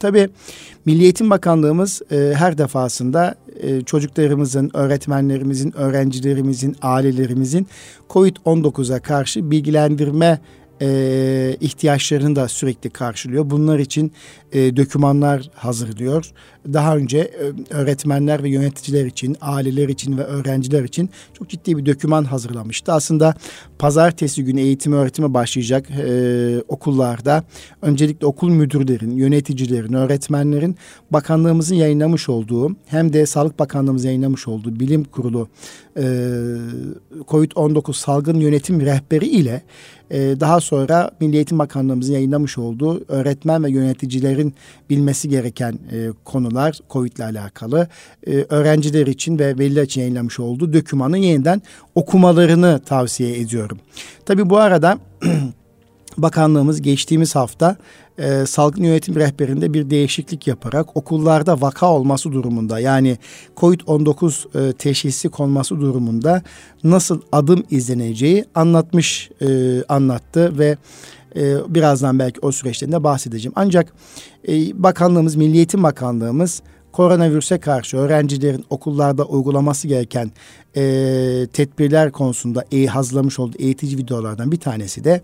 Tabii 0.00 0.28
Milli 0.84 1.02
Eğitim 1.02 1.30
Bakanlığımız 1.30 2.02
e, 2.10 2.16
her 2.34 2.58
defasında 2.58 3.34
e, 3.60 3.80
çocuklarımızın, 3.80 4.70
öğretmenlerimizin, 4.74 5.76
öğrencilerimizin, 5.76 6.76
ailelerimizin 6.82 7.66
COVID-19'a 8.10 9.00
karşı 9.00 9.50
bilgilendirme 9.50 10.40
e, 10.82 11.56
ihtiyaçlarını 11.60 12.36
da 12.36 12.48
sürekli 12.48 12.90
karşılıyor. 12.90 13.50
Bunlar 13.50 13.78
için 13.78 14.12
e, 14.52 14.76
dokümanlar 14.76 15.50
hazırlıyor. 15.54 16.32
Daha 16.72 16.96
önce 16.96 17.18
e, 17.18 17.74
öğretmenler 17.74 18.42
ve 18.42 18.48
yöneticiler 18.48 19.06
için, 19.06 19.36
aileler 19.40 19.88
için 19.88 20.18
ve 20.18 20.22
öğrenciler 20.22 20.84
için 20.84 21.10
çok 21.34 21.48
ciddi 21.48 21.76
bir 21.76 21.86
doküman 21.86 22.24
hazırlamıştı. 22.24 22.92
Aslında 22.92 23.34
pazartesi 23.78 24.44
günü 24.44 24.60
eğitim 24.60 24.92
öğretime 24.92 25.34
başlayacak 25.34 25.90
e, 25.90 26.62
okullarda 26.68 27.44
öncelikle 27.82 28.26
okul 28.26 28.48
müdürlerin, 28.50 29.16
yöneticilerin, 29.16 29.92
öğretmenlerin 29.92 30.76
bakanlığımızın 31.10 31.74
yayınlamış 31.74 32.28
olduğu 32.28 32.76
hem 32.86 33.12
de 33.12 33.26
Sağlık 33.26 33.58
Bakanlığımız 33.58 34.04
yayınlamış 34.04 34.48
olduğu 34.48 34.80
bilim 34.80 35.04
kurulu 35.04 35.48
e, 35.96 36.02
COVID-19 37.28 37.92
salgın 37.92 38.40
yönetim 38.40 38.80
rehberi 38.80 39.26
ile 39.26 39.62
e, 40.10 40.40
daha 40.40 40.60
sonra 40.60 41.10
Milli 41.20 41.36
Eğitim 41.36 41.58
Bakanlığımızın 41.58 42.12
yayınlamış 42.12 42.58
olduğu 42.58 43.04
öğretmen 43.08 43.64
ve 43.64 43.70
yöneticilerin 43.70 44.54
bilmesi 44.90 45.28
gereken 45.28 45.72
e, 45.72 46.08
konular 46.24 46.78
COVID 46.90 47.16
ile 47.16 47.24
alakalı 47.24 47.88
e, 48.26 48.32
öğrenciler 48.48 49.06
için 49.06 49.38
ve 49.38 49.58
veliler 49.58 49.82
için 49.82 50.00
yayınlamış 50.00 50.40
olduğu 50.40 50.72
dokümanı 50.72 51.18
yeniden 51.18 51.62
okumalarını 51.94 52.80
tavsiye 52.86 53.40
ediyorum. 53.40 53.78
Tabi 54.26 54.50
bu 54.50 54.58
arada 54.58 54.98
Bakanlığımız 56.18 56.82
geçtiğimiz 56.82 57.34
hafta 57.34 57.76
e, 58.18 58.46
salgın 58.46 58.82
yönetim 58.82 59.14
rehberinde 59.14 59.74
bir 59.74 59.90
değişiklik 59.90 60.46
yaparak 60.46 60.96
okullarda 60.96 61.60
vaka 61.60 61.92
olması 61.92 62.32
durumunda 62.32 62.80
yani 62.80 63.18
COVID-19 63.56 64.68
e, 64.68 64.72
teşhisi 64.72 65.28
konması 65.28 65.80
durumunda 65.80 66.42
nasıl 66.84 67.20
adım 67.32 67.62
izleneceği 67.70 68.44
anlatmış 68.54 69.30
e, 69.40 69.48
anlattı 69.88 70.58
ve 70.58 70.76
e, 71.36 71.74
birazdan 71.74 72.18
belki 72.18 72.40
o 72.42 72.52
süreçten 72.52 72.92
de 72.92 73.04
bahsedeceğim. 73.04 73.52
Ancak 73.56 73.92
e, 74.48 74.82
bakanlığımız, 74.82 75.36
Milli 75.36 75.56
Eğitim 75.56 75.82
Bakanlığımız 75.82 76.62
koronavirüse 76.92 77.58
karşı 77.58 77.96
öğrencilerin 77.96 78.64
okullarda 78.70 79.24
uygulaması 79.24 79.88
gereken 79.88 80.30
e, 80.76 80.82
tedbirler 81.52 82.12
konusunda 82.12 82.64
e, 82.72 82.86
hazırlamış 82.86 83.38
olduğu 83.38 83.56
eğitici 83.58 83.98
videolardan 83.98 84.52
bir 84.52 84.60
tanesi 84.60 85.04
de 85.04 85.22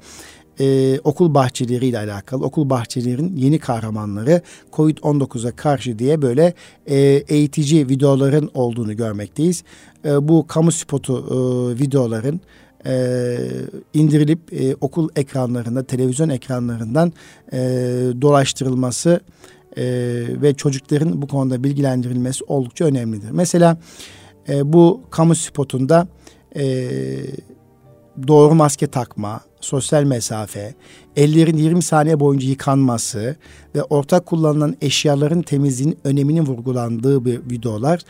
e, 0.61 0.99
okul 1.05 1.35
bahçeleriyle 1.35 1.99
alakalı. 1.99 2.45
Okul 2.45 2.71
bahçelerin 2.71 3.37
yeni 3.37 3.59
kahramanları 3.59 4.43
COVID-19'a 4.73 5.51
karşı 5.51 5.99
diye 5.99 6.23
böyle 6.23 6.55
e, 6.87 6.97
eğitici 7.29 7.88
videoların 7.88 8.51
olduğunu 8.55 8.97
görmekteyiz. 8.97 9.64
E, 10.05 10.29
bu 10.29 10.47
kamu 10.47 10.73
spotu 10.73 11.19
e, 11.19 11.35
videoların 11.81 12.40
e, 12.87 13.37
indirilip 13.95 14.53
e, 14.53 14.75
okul 14.81 15.09
ekranlarında, 15.17 15.83
televizyon 15.83 16.29
ekranlarından 16.29 17.12
e, 17.53 17.59
dolaştırılması 18.23 19.21
e, 19.77 19.85
ve 20.43 20.55
çocukların 20.55 21.23
bu 21.23 21.27
konuda 21.27 21.64
bilgilendirilmesi 21.64 22.45
oldukça 22.45 22.85
önemlidir. 22.85 23.31
Mesela 23.31 23.79
e, 24.49 24.73
bu 24.73 25.01
kamu 25.11 25.35
spotunda 25.35 26.09
e, 26.57 26.64
doğru 28.29 28.55
maske 28.55 28.87
takma, 28.87 29.40
sosyal 29.64 30.05
mesafe, 30.05 30.74
ellerin 31.16 31.57
20 31.57 31.83
saniye 31.83 32.20
boyunca 32.20 32.48
yıkanması 32.48 33.37
ve 33.74 33.83
ortak 33.83 34.27
kullanılan 34.27 34.77
eşyaların 34.81 35.42
temizliğinin 35.42 35.98
öneminin 36.05 36.46
vurgulandığı 36.46 37.24
bir 37.24 37.40
videolar. 37.50 38.00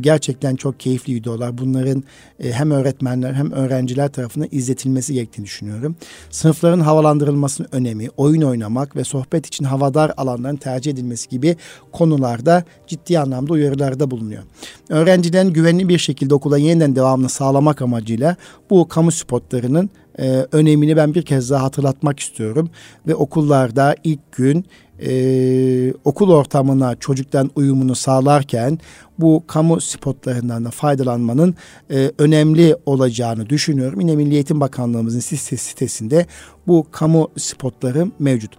Gerçekten 0.00 0.56
çok 0.56 0.80
keyifli 0.80 1.14
videolar. 1.14 1.58
Bunların 1.58 2.04
e, 2.40 2.52
hem 2.52 2.70
öğretmenler 2.70 3.32
hem 3.32 3.52
öğrenciler 3.52 4.08
tarafından 4.08 4.48
izletilmesi 4.52 5.14
gerektiğini 5.14 5.44
düşünüyorum. 5.44 5.96
Sınıfların 6.30 6.80
havalandırılmasının 6.80 7.68
önemi, 7.72 8.08
oyun 8.16 8.42
oynamak 8.42 8.96
ve 8.96 9.04
sohbet 9.04 9.46
için 9.46 9.64
havadar 9.64 10.12
alanların 10.16 10.56
tercih 10.56 10.92
edilmesi 10.92 11.28
gibi 11.28 11.56
konularda 11.92 12.64
ciddi 12.86 13.18
anlamda 13.18 13.52
uyarılarda 13.52 14.10
bulunuyor. 14.10 14.42
Öğrencilerin 14.88 15.52
güvenli 15.52 15.88
bir 15.88 15.98
şekilde 15.98 16.34
okula 16.34 16.58
yeniden 16.58 16.96
devamını 16.96 17.28
sağlamak 17.28 17.82
amacıyla 17.82 18.36
bu 18.70 18.88
kamu 18.88 19.12
spotlarının 19.12 19.90
e, 20.18 20.46
önemini 20.52 20.96
ben 20.96 21.14
bir 21.14 21.22
kez 21.22 21.50
daha 21.50 21.62
hatırlatmak 21.62 22.20
istiyorum. 22.20 22.70
Ve 23.06 23.14
okullarda 23.14 23.96
ilk 24.04 24.32
gün 24.32 24.64
e, 25.06 25.94
okul 26.04 26.30
ortamına 26.30 26.96
çocuktan 26.96 27.50
uyumunu 27.56 27.94
sağlarken 27.94 28.78
bu 29.18 29.44
kamu 29.46 29.80
spotlarından 29.80 30.64
da 30.64 30.70
faydalanmanın 30.70 31.54
e, 31.90 32.10
önemli 32.18 32.76
olacağını 32.86 33.48
düşünüyorum. 33.48 34.00
Yine 34.00 34.16
Milli 34.16 34.34
Eğitim 34.34 34.60
Bakanlığımızın 34.60 35.20
sitesinde 35.56 36.26
bu 36.66 36.86
kamu 36.90 37.30
spotları 37.36 38.06
mevcut. 38.18 38.52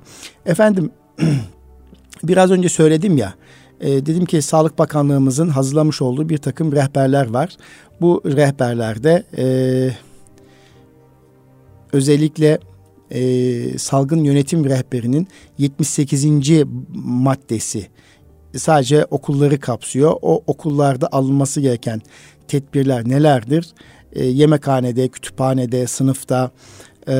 Efendim 0.45 0.91
biraz 2.23 2.51
önce 2.51 2.69
söyledim 2.69 3.17
ya 3.17 3.33
e, 3.81 4.05
dedim 4.05 4.25
ki 4.25 4.41
Sağlık 4.41 4.79
Bakanlığımızın 4.79 5.49
hazırlamış 5.49 6.01
olduğu 6.01 6.29
bir 6.29 6.37
takım 6.37 6.71
rehberler 6.71 7.29
var. 7.29 7.49
Bu 8.01 8.21
rehberlerde 8.25 9.23
e, 9.37 9.45
özellikle 11.93 12.59
e, 13.11 13.77
salgın 13.77 14.23
yönetim 14.23 14.65
rehberinin 14.65 15.27
78. 15.57 16.25
maddesi 16.93 17.87
sadece 18.57 19.05
okulları 19.05 19.59
kapsıyor. 19.59 20.13
O 20.21 20.43
okullarda 20.47 21.07
alınması 21.11 21.61
gereken 21.61 22.01
tedbirler 22.47 23.09
nelerdir? 23.09 23.73
E, 24.13 24.25
yemekhanede, 24.25 25.07
kütüphanede, 25.07 25.87
sınıfta 25.87 26.51
e, 27.07 27.15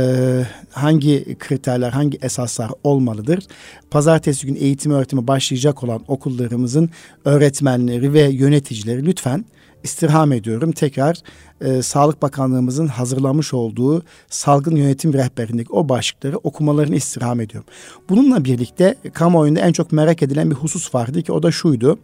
hangi 0.71 1.36
kriterler, 1.39 1.89
hangi 1.89 2.17
esaslar 2.21 2.71
olmalıdır? 2.83 3.47
Pazartesi 3.91 4.47
gün 4.47 4.55
eğitim 4.55 4.91
öğretimi 4.91 5.27
başlayacak 5.27 5.83
olan 5.83 6.03
okullarımızın 6.07 6.89
öğretmenleri 7.25 8.13
ve 8.13 8.21
yöneticileri 8.21 9.05
lütfen 9.05 9.45
istirham 9.83 10.31
ediyorum. 10.31 10.71
Tekrar 10.71 11.17
e, 11.61 11.81
Sağlık 11.81 12.21
Bakanlığımızın 12.21 12.87
hazırlamış 12.87 13.53
olduğu 13.53 14.03
salgın 14.29 14.75
yönetim 14.75 15.13
rehberindeki 15.13 15.73
o 15.73 15.89
başlıkları 15.89 16.37
okumalarını 16.37 16.95
istirham 16.95 17.41
ediyorum. 17.41 17.69
Bununla 18.09 18.43
birlikte 18.43 18.95
kamuoyunda 19.13 19.59
en 19.59 19.71
çok 19.71 19.91
merak 19.91 20.23
edilen 20.23 20.51
bir 20.51 20.55
husus 20.55 20.95
vardı 20.95 21.21
ki 21.21 21.31
o 21.31 21.43
da 21.43 21.51
şuydu. 21.51 21.99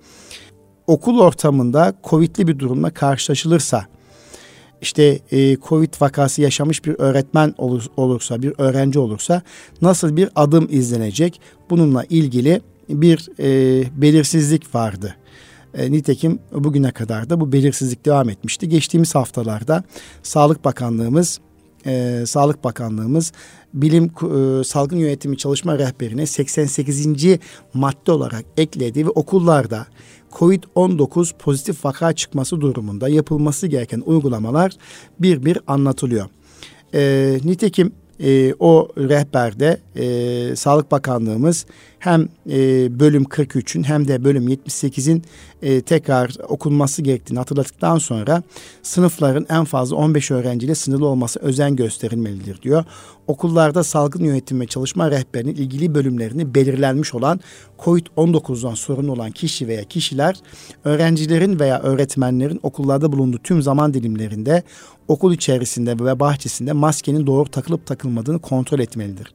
Okul 0.88 1.20
ortamında 1.20 1.94
Covid'li 2.04 2.48
bir 2.48 2.60
durumla 2.60 2.90
karşılaşılırsa 2.90 3.86
işte 4.82 5.20
e, 5.32 5.58
Covid 5.58 5.94
vakası 6.02 6.42
yaşamış 6.42 6.86
bir 6.86 6.96
öğretmen 7.00 7.56
olur, 7.58 7.86
olursa, 7.98 8.42
bir 8.42 8.54
öğrenci 8.58 9.00
olursa 9.00 9.42
nasıl 9.82 10.18
bir 10.18 10.30
adım 10.36 10.68
izlenecek? 10.72 11.42
Bununla 11.70 12.06
ilgili 12.10 12.62
bir 12.90 13.30
e, 13.40 14.02
belirsizlik 14.02 14.76
vardı. 14.76 15.16
E, 15.74 15.92
nitekim 15.92 16.40
bugüne 16.52 16.92
kadar 16.92 17.30
da 17.30 17.40
bu 17.40 17.52
belirsizlik 17.52 18.06
devam 18.06 18.30
etmişti. 18.30 18.70
Geçtiğimiz 18.70 19.16
haftalarda 19.16 19.84
Sağlık 20.24 20.66
Bakanlığımız 20.66 21.40
e, 21.86 22.24
Sağlık 22.26 22.64
Bakanlığımız 22.64 23.32
bilim 23.74 24.06
e, 24.06 24.64
salgın 24.64 24.98
yönetimi 24.98 25.38
çalışma 25.38 25.78
rehberine 25.78 26.26
88. 26.26 27.08
madde 27.74 28.12
olarak 28.12 28.46
ekledi 28.58 29.06
ve 29.06 29.10
okullarda 29.10 29.88
COVID-19 30.32 31.38
pozitif 31.40 31.86
vaka 31.86 32.14
çıkması 32.14 32.62
durumunda 32.62 33.10
yapılması 33.10 33.68
gereken 33.68 34.04
uygulamalar 34.06 34.72
bir 35.20 35.46
bir 35.46 35.60
anlatılıyor. 35.68 36.30
E, 36.94 37.40
nitekim 37.44 37.92
e, 38.20 38.54
o 38.60 38.88
rehberde 38.98 39.80
e, 39.96 40.56
Sağlık 40.56 40.92
Bakanlığımız 40.92 41.66
hem 42.00 42.30
e, 42.50 43.00
bölüm 43.00 43.24
43'ün 43.24 43.84
hem 43.84 44.08
de 44.08 44.24
bölüm 44.24 44.48
78'in 44.48 45.24
e, 45.62 45.82
tekrar 45.82 46.36
okunması 46.50 47.02
gerektiğini 47.02 47.40
hatırladıktan 47.40 47.98
sonra 47.98 48.44
sınıfların 48.84 49.46
en 49.50 49.66
fazla 49.66 49.96
15 49.96 50.32
öğrenciyle 50.32 50.76
sınırlı 50.76 51.08
olması 51.08 51.40
özen 51.40 51.76
gösterilmelidir 51.76 52.62
diyor. 52.62 52.84
Okullarda 53.28 53.84
salgın 53.84 54.24
yönetim 54.24 54.62
ve 54.62 54.68
çalışma 54.68 55.12
rehberinin 55.12 55.56
ilgili 55.56 55.96
bölümlerini 55.96 56.56
belirlenmiş 56.56 57.14
olan 57.14 57.40
COVID-19'dan 57.80 58.74
sorumlu 58.74 59.12
olan 59.12 59.32
kişi 59.32 59.68
veya 59.68 59.84
kişiler 59.84 60.36
öğrencilerin 60.84 61.60
veya 61.60 61.82
öğretmenlerin 61.82 62.60
okullarda 62.64 63.12
bulunduğu 63.12 63.38
tüm 63.38 63.62
zaman 63.62 63.94
dilimlerinde 63.94 64.64
okul 65.08 65.34
içerisinde 65.34 66.06
ve 66.06 66.20
bahçesinde 66.20 66.74
maskenin 66.74 67.28
doğru 67.28 67.50
takılıp 67.50 67.86
takılmadığını 67.86 68.40
kontrol 68.40 68.80
etmelidir. 68.80 69.34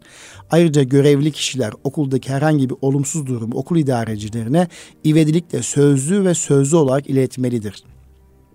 Ayrıca 0.54 0.82
görevli 0.82 1.32
kişiler 1.32 1.72
okuldaki 1.84 2.30
herhangi 2.30 2.70
bir 2.70 2.76
olumsuz 2.82 3.26
durumu 3.26 3.54
okul 3.54 3.76
idarecilerine 3.76 4.68
ivedilikle 5.06 5.62
sözlü 5.62 6.24
ve 6.24 6.34
sözlü 6.34 6.76
olarak 6.76 7.10
iletmelidir. 7.10 7.84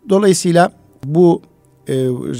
Dolayısıyla 0.09 0.71
bu 1.03 1.41
e, 1.87 1.93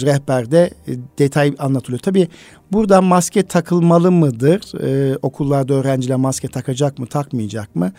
rehberde 0.06 0.70
e, 0.88 0.92
detay 1.20 1.56
anlatılıyor. 1.60 2.00
Tabii 2.00 2.28
burada 2.72 3.02
maske 3.02 3.44
takılmalı 3.44 4.12
mıdır? 4.12 4.84
E, 4.84 5.18
okullarda 5.22 5.74
öğrenciler 5.74 6.18
maske 6.18 6.48
takacak 6.48 7.00
mı, 7.00 7.08
takmayacak 7.08 7.76
mı? 7.76 7.92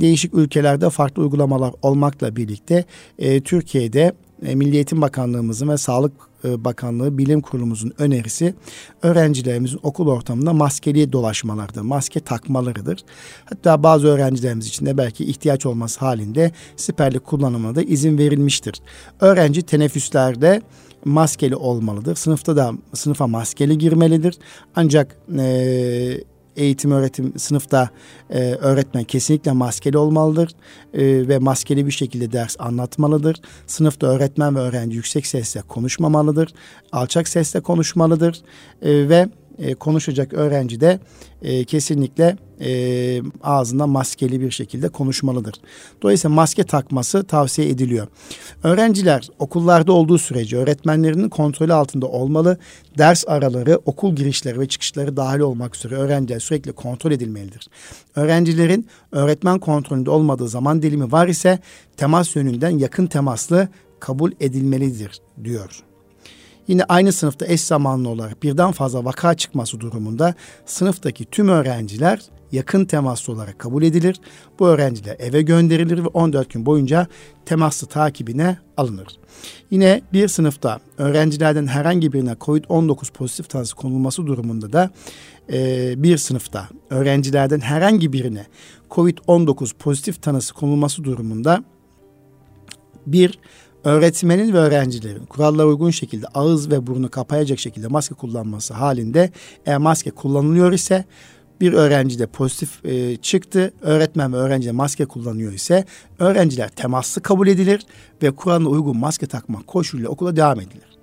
Değişik 0.00 0.34
ülkelerde 0.34 0.90
farklı 0.90 1.22
uygulamalar 1.22 1.74
olmakla 1.82 2.36
birlikte 2.36 2.84
e, 3.18 3.40
Türkiye'de 3.40 4.12
e, 4.46 4.54
Milli 4.54 4.74
Eğitim 4.74 5.00
Bakanlığımızın 5.00 5.68
ve 5.68 5.76
Sağlık 5.76 6.27
Bakanlığı 6.44 7.18
Bilim 7.18 7.40
Kurulumuzun 7.40 7.92
önerisi 7.98 8.54
öğrencilerimizin 9.02 9.80
okul 9.82 10.08
ortamında 10.08 10.52
maskeli 10.52 11.12
dolaşmalardır, 11.12 11.80
maske 11.80 12.20
takmalarıdır. 12.20 13.04
Hatta 13.44 13.82
bazı 13.82 14.06
öğrencilerimiz 14.06 14.66
için 14.66 14.86
de 14.86 14.98
belki 14.98 15.24
ihtiyaç 15.24 15.66
olması 15.66 16.00
halinde 16.00 16.52
siperlik 16.76 17.24
kullanımına 17.24 17.74
da 17.74 17.82
izin 17.82 18.18
verilmiştir. 18.18 18.82
Öğrenci 19.20 19.62
teneffüslerde 19.62 20.62
maskeli 21.04 21.56
olmalıdır. 21.56 22.16
Sınıfta 22.16 22.56
da 22.56 22.72
sınıfa 22.94 23.26
maskeli 23.26 23.78
girmelidir. 23.78 24.38
Ancak 24.76 25.16
e, 25.38 26.20
eğitim 26.58 26.90
öğretim 26.90 27.38
sınıfta 27.38 27.90
e, 28.30 28.40
öğretmen 28.40 29.04
kesinlikle 29.04 29.52
maskeli 29.52 29.98
olmalıdır 29.98 30.50
e, 30.94 31.28
ve 31.28 31.38
maskeli 31.38 31.86
bir 31.86 31.90
şekilde 31.90 32.32
ders 32.32 32.56
anlatmalıdır. 32.58 33.36
Sınıfta 33.66 34.06
öğretmen 34.06 34.56
ve 34.56 34.60
öğrenci 34.60 34.96
yüksek 34.96 35.26
sesle 35.26 35.62
konuşmamalıdır. 35.62 36.54
Alçak 36.92 37.28
sesle 37.28 37.60
konuşmalıdır 37.60 38.42
e, 38.82 39.08
ve 39.08 39.28
e, 39.58 39.74
konuşacak 39.74 40.32
öğrenci 40.32 40.80
de 40.80 41.00
e, 41.42 41.64
kesinlikle 41.64 42.36
e, 42.60 43.22
ağzından 43.42 43.88
maskeli 43.88 44.40
bir 44.40 44.50
şekilde 44.50 44.88
konuşmalıdır. 44.88 45.54
Dolayısıyla 46.02 46.34
maske 46.34 46.64
takması 46.64 47.24
tavsiye 47.24 47.68
ediliyor. 47.68 48.08
Öğrenciler 48.62 49.28
okullarda 49.38 49.92
olduğu 49.92 50.18
sürece 50.18 50.56
öğretmenlerinin 50.56 51.28
kontrolü 51.28 51.72
altında 51.72 52.06
olmalı. 52.06 52.58
Ders 52.98 53.24
araları, 53.28 53.80
okul 53.84 54.16
girişleri 54.16 54.60
ve 54.60 54.68
çıkışları 54.68 55.16
dahil 55.16 55.40
olmak 55.40 55.76
üzere 55.76 55.94
öğrenciler 55.94 56.40
sürekli 56.40 56.72
kontrol 56.72 57.12
edilmelidir. 57.12 57.68
Öğrencilerin 58.16 58.86
öğretmen 59.12 59.58
kontrolünde 59.58 60.10
olmadığı 60.10 60.48
zaman 60.48 60.82
dilimi 60.82 61.12
var 61.12 61.28
ise 61.28 61.58
temas 61.96 62.36
yönünden 62.36 62.78
yakın 62.78 63.06
temaslı 63.06 63.68
kabul 64.00 64.32
edilmelidir 64.40 65.20
diyor. 65.44 65.87
Yine 66.68 66.84
aynı 66.84 67.12
sınıfta 67.12 67.46
eş 67.46 67.60
zamanlı 67.60 68.08
olarak 68.08 68.42
birden 68.42 68.72
fazla 68.72 69.04
vaka 69.04 69.34
çıkması 69.34 69.80
durumunda 69.80 70.34
sınıftaki 70.66 71.24
tüm 71.24 71.48
öğrenciler 71.48 72.20
yakın 72.52 72.84
temaslı 72.84 73.32
olarak 73.32 73.58
kabul 73.58 73.82
edilir. 73.82 74.20
Bu 74.58 74.68
öğrenciler 74.68 75.16
eve 75.18 75.42
gönderilir 75.42 76.04
ve 76.04 76.08
14 76.08 76.50
gün 76.50 76.66
boyunca 76.66 77.06
temaslı 77.46 77.86
takibine 77.86 78.58
alınır. 78.76 79.06
Yine 79.70 80.02
bir 80.12 80.28
sınıfta 80.28 80.80
öğrencilerden 80.98 81.66
herhangi 81.66 82.12
birine 82.12 82.32
COVID-19 82.32 83.12
pozitif 83.12 83.50
tanısı 83.50 83.76
konulması 83.76 84.26
durumunda 84.26 84.72
da 84.72 84.90
e, 85.52 85.94
bir 86.02 86.18
sınıfta 86.18 86.68
öğrencilerden 86.90 87.60
herhangi 87.60 88.12
birine 88.12 88.46
COVID-19 88.90 89.74
pozitif 89.78 90.22
tanısı 90.22 90.54
konulması 90.54 91.04
durumunda 91.04 91.64
bir 93.06 93.38
öğretmenin 93.88 94.52
ve 94.52 94.58
öğrencilerin 94.58 95.26
kurallara 95.26 95.66
uygun 95.66 95.90
şekilde 95.90 96.26
ağız 96.26 96.70
ve 96.70 96.86
burnu 96.86 97.10
kapayacak 97.10 97.58
şekilde 97.58 97.88
maske 97.88 98.14
kullanması 98.14 98.74
halinde 98.74 99.30
eğer 99.66 99.78
maske 99.78 100.10
kullanılıyor 100.10 100.72
ise 100.72 101.04
bir 101.60 101.72
öğrenci 101.72 102.18
de 102.18 102.26
pozitif 102.26 102.84
e, 102.84 103.16
çıktı. 103.16 103.72
Öğretmen 103.82 104.32
ve 104.32 104.36
öğrenci 104.36 104.68
de 104.68 104.72
maske 104.72 105.04
kullanıyor 105.04 105.52
ise 105.52 105.84
öğrenciler 106.18 106.68
temaslı 106.68 107.22
kabul 107.22 107.48
edilir 107.48 107.86
ve 108.22 108.30
Kur'an'a 108.30 108.68
uygun 108.68 108.96
maske 108.96 109.26
takmak 109.26 109.66
koşuluyla 109.66 110.10
okula 110.10 110.36
devam 110.36 110.60
edilir. 110.60 110.98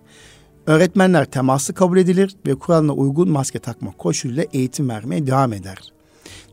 Öğretmenler 0.67 1.25
temaslı 1.25 1.73
kabul 1.73 1.97
edilir 1.97 2.35
ve 2.47 2.55
Kur'an'a 2.55 2.93
uygun 2.93 3.29
maske 3.29 3.59
takmak 3.59 3.97
koşuluyla 3.97 4.45
eğitim 4.53 4.89
vermeye 4.89 5.27
devam 5.27 5.53
eder. 5.53 5.94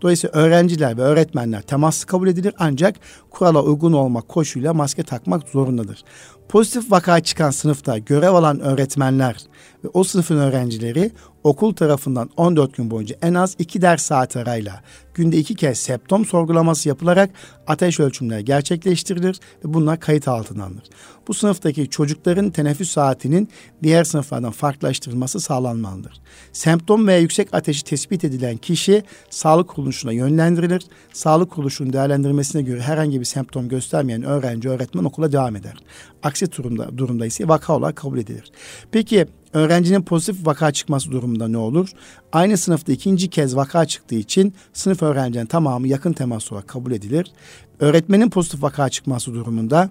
Dolayısıyla 0.02 0.40
öğrenciler 0.40 0.96
ve 0.96 1.02
öğretmenler 1.02 1.62
temaslı 1.62 2.06
kabul 2.06 2.28
edilir 2.28 2.54
ancak 2.58 2.96
kurala 3.30 3.62
uygun 3.62 3.92
olmak 3.92 4.28
koşuluyla 4.28 4.74
maske 4.74 5.02
takmak 5.02 5.48
zorundadır. 5.48 6.04
Pozitif 6.52 6.92
vaka 6.92 7.20
çıkan 7.20 7.50
sınıfta 7.50 7.98
görev 7.98 8.32
alan 8.32 8.60
öğretmenler 8.60 9.36
ve 9.84 9.88
o 9.94 10.04
sınıfın 10.04 10.36
öğrencileri 10.36 11.10
okul 11.44 11.74
tarafından 11.74 12.30
14 12.36 12.76
gün 12.76 12.90
boyunca 12.90 13.16
en 13.22 13.34
az 13.34 13.56
2 13.58 13.82
ders 13.82 14.02
saat 14.02 14.36
arayla 14.36 14.82
günde 15.14 15.38
2 15.38 15.54
kez 15.54 15.78
septom 15.78 16.24
sorgulaması 16.24 16.88
yapılarak 16.88 17.30
ateş 17.66 18.00
ölçümleri 18.00 18.44
gerçekleştirilir 18.44 19.40
ve 19.64 19.74
bunlar 19.74 20.00
kayıt 20.00 20.28
altına 20.28 20.64
alınır. 20.64 20.84
Bu 21.28 21.34
sınıftaki 21.34 21.90
çocukların 21.90 22.50
teneffüs 22.50 22.90
saatinin 22.90 23.48
diğer 23.82 24.04
sınıflardan 24.04 24.50
farklılaştırılması 24.50 25.40
sağlanmalıdır. 25.40 26.20
Semptom 26.52 27.06
veya 27.06 27.18
yüksek 27.18 27.54
ateşi 27.54 27.84
tespit 27.84 28.24
edilen 28.24 28.56
kişi 28.56 29.02
sağlık 29.30 29.68
kuruluşuna 29.68 30.12
yönlendirilir. 30.12 30.82
Sağlık 31.12 31.50
kuruluşunun 31.50 31.92
değerlendirmesine 31.92 32.62
göre 32.62 32.80
herhangi 32.80 33.20
bir 33.20 33.24
semptom 33.24 33.68
göstermeyen 33.68 34.22
öğrenci, 34.22 34.68
öğretmen 34.68 35.04
okula 35.04 35.32
devam 35.32 35.56
eder. 35.56 35.74
Aksi 36.22 36.52
durumda, 36.52 36.98
durumda 36.98 37.26
ise 37.26 37.48
vaka 37.48 37.76
olarak 37.76 37.96
kabul 37.96 38.18
edilir. 38.18 38.52
Peki 38.90 39.26
öğrencinin 39.52 40.02
pozitif 40.02 40.46
vaka 40.46 40.72
çıkması 40.72 41.10
durumunda 41.10 41.48
ne 41.48 41.58
olur? 41.58 41.88
Aynı 42.32 42.56
sınıfta 42.56 42.92
ikinci 42.92 43.30
kez 43.30 43.56
vaka 43.56 43.84
çıktığı 43.84 44.14
için 44.14 44.54
sınıf 44.72 45.02
öğrencilerin 45.02 45.46
tamamı 45.46 45.88
yakın 45.88 46.12
temas 46.12 46.52
olarak 46.52 46.68
kabul 46.68 46.92
edilir. 46.92 47.32
Öğretmenin 47.80 48.30
pozitif 48.30 48.62
vaka 48.62 48.88
çıkması 48.88 49.34
durumunda 49.34 49.90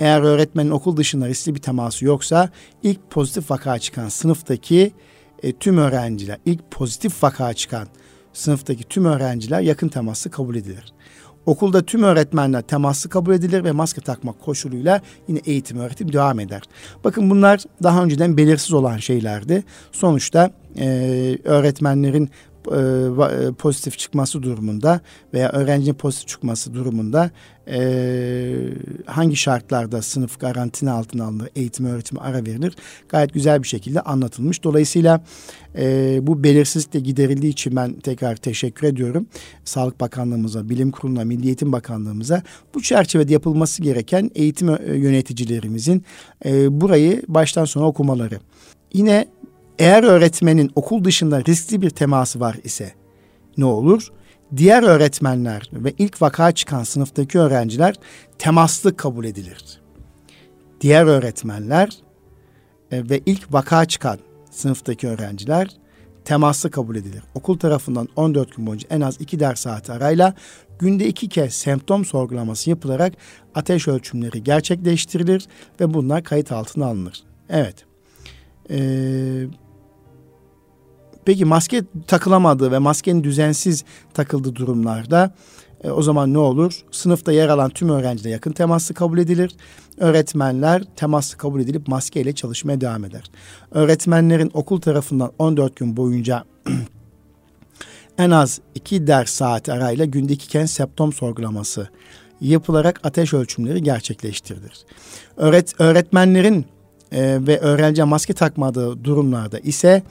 eğer 0.00 0.20
öğretmenin 0.20 0.70
okul 0.70 0.96
dışında 0.96 1.28
riskli 1.28 1.54
bir 1.54 1.60
teması 1.60 2.04
yoksa 2.04 2.50
ilk 2.82 3.10
pozitif 3.10 3.50
vaka 3.50 3.78
çıkan 3.78 4.08
sınıftaki 4.08 4.92
e, 5.42 5.52
tüm 5.52 5.78
öğrenciler, 5.78 6.38
ilk 6.44 6.70
pozitif 6.70 7.22
vaka 7.22 7.54
çıkan 7.54 7.88
sınıftaki 8.32 8.84
tüm 8.84 9.04
öğrenciler 9.04 9.60
yakın 9.60 9.88
teması 9.88 10.30
kabul 10.30 10.56
edilir. 10.56 10.92
Okulda 11.46 11.82
tüm 11.82 12.02
öğretmenler 12.02 12.62
temaslı 12.62 13.10
kabul 13.10 13.34
edilir 13.34 13.64
ve 13.64 13.72
maske 13.72 14.00
takmak 14.00 14.40
koşuluyla 14.40 15.00
yine 15.28 15.40
eğitim 15.46 15.78
öğretim 15.78 16.12
devam 16.12 16.40
eder. 16.40 16.62
Bakın 17.04 17.30
bunlar 17.30 17.60
daha 17.82 18.04
önceden 18.04 18.36
belirsiz 18.36 18.72
olan 18.72 18.96
şeylerdi. 18.98 19.64
Sonuçta 19.92 20.50
e, 20.78 21.38
öğretmenlerin 21.44 22.30
e, 22.68 22.76
e, 22.76 23.52
pozitif 23.52 23.98
çıkması 23.98 24.42
durumunda 24.42 25.00
veya 25.34 25.50
öğrencinin 25.52 25.94
pozitif 25.94 26.28
çıkması 26.28 26.74
durumunda 26.74 27.30
e, 27.68 27.78
hangi 29.06 29.36
şartlarda 29.36 30.02
sınıf 30.02 30.38
karantina 30.38 30.92
altına 30.92 31.24
alınır, 31.24 31.48
eğitim 31.56 31.86
öğretimi 31.86 32.20
ara 32.20 32.46
verilir 32.46 32.76
gayet 33.08 33.34
güzel 33.34 33.62
bir 33.62 33.68
şekilde 33.68 34.00
anlatılmış. 34.00 34.64
Dolayısıyla 34.64 35.24
e, 35.78 36.18
bu 36.22 36.44
belirsizlik 36.44 36.92
de 36.92 37.00
giderildiği 37.00 37.52
için 37.52 37.76
ben 37.76 37.92
tekrar 37.92 38.36
teşekkür 38.36 38.86
ediyorum. 38.86 39.26
Sağlık 39.64 40.00
Bakanlığımıza, 40.00 40.68
Bilim 40.68 40.90
Kurulu'na, 40.90 41.24
Milli 41.24 41.46
Eğitim 41.46 41.72
Bakanlığımıza 41.72 42.42
bu 42.74 42.82
çerçevede 42.82 43.32
yapılması 43.32 43.82
gereken 43.82 44.30
eğitim 44.34 44.68
yöneticilerimizin 44.86 46.04
e, 46.44 46.80
burayı 46.80 47.22
baştan 47.28 47.64
sona 47.64 47.86
okumaları. 47.86 48.40
Yine 48.92 49.28
eğer 49.78 50.02
öğretmenin 50.02 50.70
okul 50.74 51.04
dışında 51.04 51.44
riskli 51.44 51.82
bir 51.82 51.90
teması 51.90 52.40
var 52.40 52.56
ise 52.64 52.92
ne 53.56 53.64
olur? 53.64 54.08
Diğer 54.56 54.82
öğretmenler 54.82 55.70
ve 55.72 55.92
ilk 55.98 56.22
vaka 56.22 56.52
çıkan 56.52 56.82
sınıftaki 56.82 57.38
öğrenciler 57.38 57.94
temaslı 58.38 58.96
kabul 58.96 59.24
edilir. 59.24 59.80
Diğer 60.80 61.06
öğretmenler 61.06 61.88
e, 62.90 63.10
ve 63.10 63.20
ilk 63.26 63.52
vaka 63.52 63.84
çıkan 63.84 64.18
sınıftaki 64.50 65.08
öğrenciler 65.08 65.68
temaslı 66.24 66.70
kabul 66.70 66.96
edilir. 66.96 67.22
Okul 67.34 67.58
tarafından 67.58 68.08
14 68.16 68.56
gün 68.56 68.66
boyunca 68.66 68.88
en 68.90 69.00
az 69.00 69.20
2 69.20 69.40
ders 69.40 69.60
saati 69.60 69.92
arayla 69.92 70.34
günde 70.78 71.06
2 71.06 71.28
kez 71.28 71.54
semptom 71.54 72.04
sorgulaması 72.04 72.70
yapılarak 72.70 73.12
ateş 73.54 73.88
ölçümleri 73.88 74.44
gerçekleştirilir 74.44 75.46
ve 75.80 75.94
bunlar 75.94 76.24
kayıt 76.24 76.52
altına 76.52 76.86
alınır. 76.86 77.22
Evet. 77.48 77.84
Ee, 78.70 79.46
Peki 81.24 81.44
maske 81.44 81.82
takılamadığı 82.06 82.72
ve 82.72 82.78
maskenin 82.78 83.24
düzensiz 83.24 83.84
takıldığı 84.14 84.56
durumlarda 84.56 85.34
e, 85.84 85.90
o 85.90 86.02
zaman 86.02 86.34
ne 86.34 86.38
olur? 86.38 86.80
Sınıfta 86.90 87.32
yer 87.32 87.48
alan 87.48 87.70
tüm 87.70 87.88
öğrenciler 87.88 88.30
yakın 88.30 88.52
temaslı 88.52 88.94
kabul 88.94 89.18
edilir. 89.18 89.56
Öğretmenler 89.98 90.82
temaslı 90.96 91.38
kabul 91.38 91.60
edilip 91.60 91.88
maskeyle 91.88 92.32
çalışmaya 92.34 92.80
devam 92.80 93.04
eder. 93.04 93.22
Öğretmenlerin 93.70 94.50
okul 94.54 94.80
tarafından 94.80 95.32
14 95.38 95.76
gün 95.76 95.96
boyunca 95.96 96.44
en 98.18 98.30
az 98.30 98.60
iki 98.74 99.06
ders 99.06 99.30
saati 99.30 99.72
arayla 99.72 100.04
günde 100.04 100.32
iki 100.32 100.48
kez 100.48 100.70
septom 100.70 101.12
sorgulaması 101.12 101.88
yapılarak 102.40 103.00
ateş 103.04 103.34
ölçümleri 103.34 103.82
gerçekleştirilir. 103.82 104.84
Öğret 105.36 105.80
öğretmenlerin 105.80 106.66
e, 107.12 107.46
ve 107.46 107.58
öğrenci 107.58 108.04
maske 108.04 108.32
takmadığı 108.32 109.04
durumlarda 109.04 109.58
ise 109.58 110.02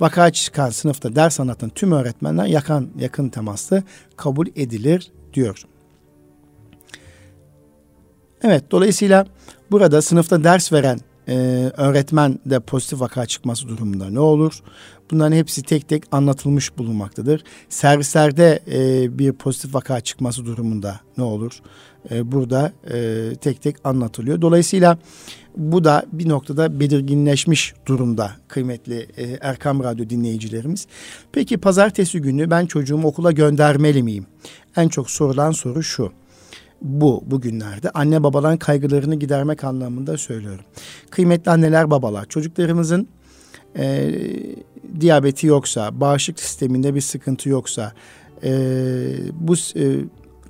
vaka 0.00 0.30
çıkan 0.30 0.70
sınıfta 0.70 1.16
ders 1.16 1.40
anlatan 1.40 1.68
tüm 1.68 1.92
öğretmenler 1.92 2.46
yakın, 2.46 2.90
yakın 2.98 3.28
temaslı 3.28 3.82
kabul 4.16 4.46
edilir 4.56 5.12
diyor. 5.34 5.64
Evet 8.42 8.70
dolayısıyla 8.70 9.26
burada 9.70 10.02
sınıfta 10.02 10.44
ders 10.44 10.72
veren 10.72 11.00
e, 11.28 11.34
öğretmen 11.76 12.38
de 12.46 12.60
pozitif 12.60 13.00
vaka 13.00 13.26
çıkması 13.26 13.68
durumunda 13.68 14.10
ne 14.10 14.20
olur? 14.20 14.62
Bunların 15.10 15.36
hepsi 15.36 15.62
tek 15.62 15.88
tek 15.88 16.02
anlatılmış 16.12 16.78
bulunmaktadır. 16.78 17.44
Servislerde 17.68 18.60
e, 18.72 19.18
bir 19.18 19.32
pozitif 19.32 19.74
vaka 19.74 20.00
çıkması 20.00 20.46
durumunda 20.46 21.00
ne 21.16 21.24
olur? 21.24 21.60
E, 22.10 22.32
burada 22.32 22.72
e, 22.92 23.30
tek 23.40 23.62
tek 23.62 23.76
anlatılıyor. 23.84 24.40
Dolayısıyla 24.40 24.98
bu 25.56 25.84
da 25.84 26.06
bir 26.12 26.28
noktada 26.28 26.80
belirginleşmiş 26.80 27.74
durumda 27.86 28.32
kıymetli 28.48 29.06
e, 29.16 29.38
Erkam 29.40 29.82
Radyo 29.82 30.10
dinleyicilerimiz. 30.10 30.86
Peki 31.32 31.58
pazartesi 31.58 32.20
günü 32.20 32.50
ben 32.50 32.66
çocuğumu 32.66 33.08
okula 33.08 33.32
göndermeli 33.32 34.02
miyim? 34.02 34.26
En 34.76 34.88
çok 34.88 35.10
sorulan 35.10 35.52
soru 35.52 35.82
şu 35.82 36.12
bu 36.82 37.24
bugünlerde 37.26 37.90
anne 37.90 38.22
babaların 38.22 38.58
kaygılarını 38.58 39.14
gidermek 39.14 39.64
anlamında 39.64 40.18
söylüyorum. 40.18 40.64
Kıymetli 41.10 41.50
anneler 41.50 41.90
babalar 41.90 42.24
çocuklarımızın 42.24 43.08
e, 43.78 44.14
diyabeti 45.00 45.46
yoksa, 45.46 46.00
bağışıklık 46.00 46.44
sisteminde 46.44 46.94
bir 46.94 47.00
sıkıntı 47.00 47.48
yoksa, 47.48 47.92
e, 48.44 48.50
bu 49.32 49.54
e, 49.54 49.84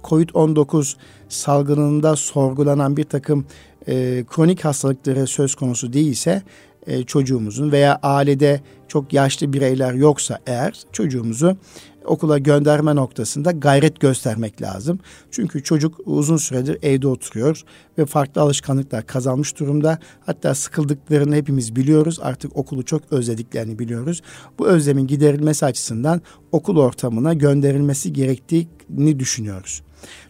COVID-19 0.05 0.97
salgınında 1.29 2.17
sorgulanan 2.17 2.97
bir 2.97 3.05
takım 3.05 3.45
e, 3.89 4.25
kronik 4.31 4.65
hastalıkları 4.65 5.27
söz 5.27 5.55
konusu 5.55 5.93
değilse 5.93 6.43
e, 6.87 7.03
çocuğumuzun 7.03 7.73
veya 7.73 7.99
ailede 8.03 8.61
çok 8.89 9.13
yaşlı 9.13 9.53
bireyler 9.53 9.95
yoksa 9.95 10.39
eğer 10.47 10.83
çocuğumuzu 10.93 11.57
okula 12.05 12.39
gönderme 12.39 12.97
noktasında 12.97 13.51
gayret 13.51 14.01
göstermek 14.01 14.63
lazım. 14.63 14.99
Çünkü 15.31 15.63
çocuk 15.63 16.01
uzun 16.05 16.37
süredir 16.37 16.79
evde 16.83 17.09
oturuyor 17.09 17.63
ve 17.99 18.07
farklı 18.07 18.41
alışkanlıklar 18.41 19.07
kazanmış 19.07 19.59
durumda. 19.61 19.99
Hatta 20.27 20.55
sıkıldıklarını 20.55 21.35
hepimiz 21.35 21.77
biliyoruz. 21.77 22.19
Artık 22.23 22.57
okulu 22.57 22.85
çok 22.85 23.03
özlediklerini 23.13 23.79
biliyoruz. 23.79 24.23
Bu 24.59 24.69
özlemin 24.69 25.07
giderilmesi 25.07 25.67
açısından 25.67 26.23
okul 26.53 26.77
ortamına 26.77 27.35
gönderilmesi 27.35 28.13
gerektiğini 28.13 29.19
düşünüyoruz. 29.19 29.83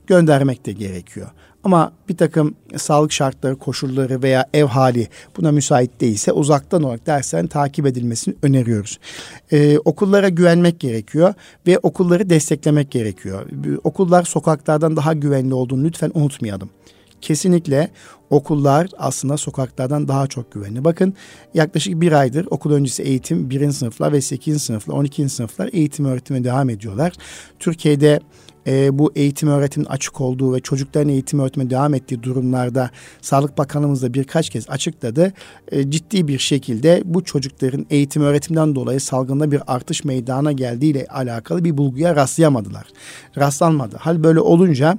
Göndermek 0.06 0.66
de 0.66 0.72
gerekiyor. 0.72 1.30
Ama 1.64 1.92
bir 2.08 2.16
takım 2.16 2.54
sağlık 2.76 3.12
şartları, 3.12 3.56
koşulları 3.56 4.22
veya 4.22 4.46
ev 4.54 4.64
hali 4.64 5.08
buna 5.36 5.52
müsait 5.52 6.00
değilse 6.00 6.32
uzaktan 6.32 6.82
olarak 6.82 7.06
derslerin 7.06 7.46
takip 7.46 7.86
edilmesini 7.86 8.34
öneriyoruz. 8.42 8.98
Ee, 9.52 9.78
okullara 9.78 10.28
güvenmek 10.28 10.80
gerekiyor 10.80 11.34
ve 11.66 11.78
okulları 11.78 12.30
desteklemek 12.30 12.90
gerekiyor. 12.90 13.46
Okullar 13.84 14.22
sokaklardan 14.22 14.96
daha 14.96 15.12
güvenli 15.12 15.54
olduğunu 15.54 15.84
lütfen 15.84 16.10
unutmayalım. 16.14 16.70
Kesinlikle 17.20 17.90
okullar 18.30 18.88
aslında 18.98 19.36
sokaklardan 19.36 20.08
daha 20.08 20.26
çok 20.26 20.52
güvenli. 20.52 20.84
Bakın 20.84 21.14
yaklaşık 21.54 22.00
bir 22.00 22.12
aydır 22.12 22.46
okul 22.50 22.72
öncesi 22.72 23.02
eğitim 23.02 23.50
birinci 23.50 23.76
sınıflar 23.76 24.12
ve 24.12 24.20
sekizinci 24.20 24.64
sınıflar, 24.64 24.94
on 24.94 25.04
ikinci 25.04 25.34
sınıflar 25.34 25.70
eğitim 25.72 26.04
öğretime 26.04 26.44
devam 26.44 26.70
ediyorlar. 26.70 27.12
Türkiye'de 27.58 28.20
e, 28.68 28.98
bu 28.98 29.12
eğitim 29.16 29.48
öğretimin 29.48 29.86
açık 29.86 30.20
olduğu 30.20 30.54
ve 30.54 30.60
çocukların 30.60 31.08
eğitim 31.08 31.40
öğretime 31.40 31.70
devam 31.70 31.94
ettiği 31.94 32.22
durumlarda 32.22 32.90
Sağlık 33.20 33.58
Bakanımız 33.58 34.02
da 34.02 34.14
birkaç 34.14 34.50
kez 34.50 34.70
açıkladı. 34.70 35.32
E, 35.72 35.90
ciddi 35.90 36.28
bir 36.28 36.38
şekilde 36.38 37.02
bu 37.04 37.24
çocukların 37.24 37.86
eğitim 37.90 38.22
öğretimden 38.22 38.74
dolayı 38.74 39.00
salgında 39.00 39.52
bir 39.52 39.62
artış 39.66 40.04
meydana 40.04 40.52
geldiğiyle 40.52 41.06
alakalı 41.06 41.64
bir 41.64 41.76
bulguya 41.78 42.16
rastlayamadılar. 42.16 42.86
Rastlanmadı. 43.38 43.96
Hal 43.96 44.22
böyle 44.22 44.40
olunca 44.40 44.98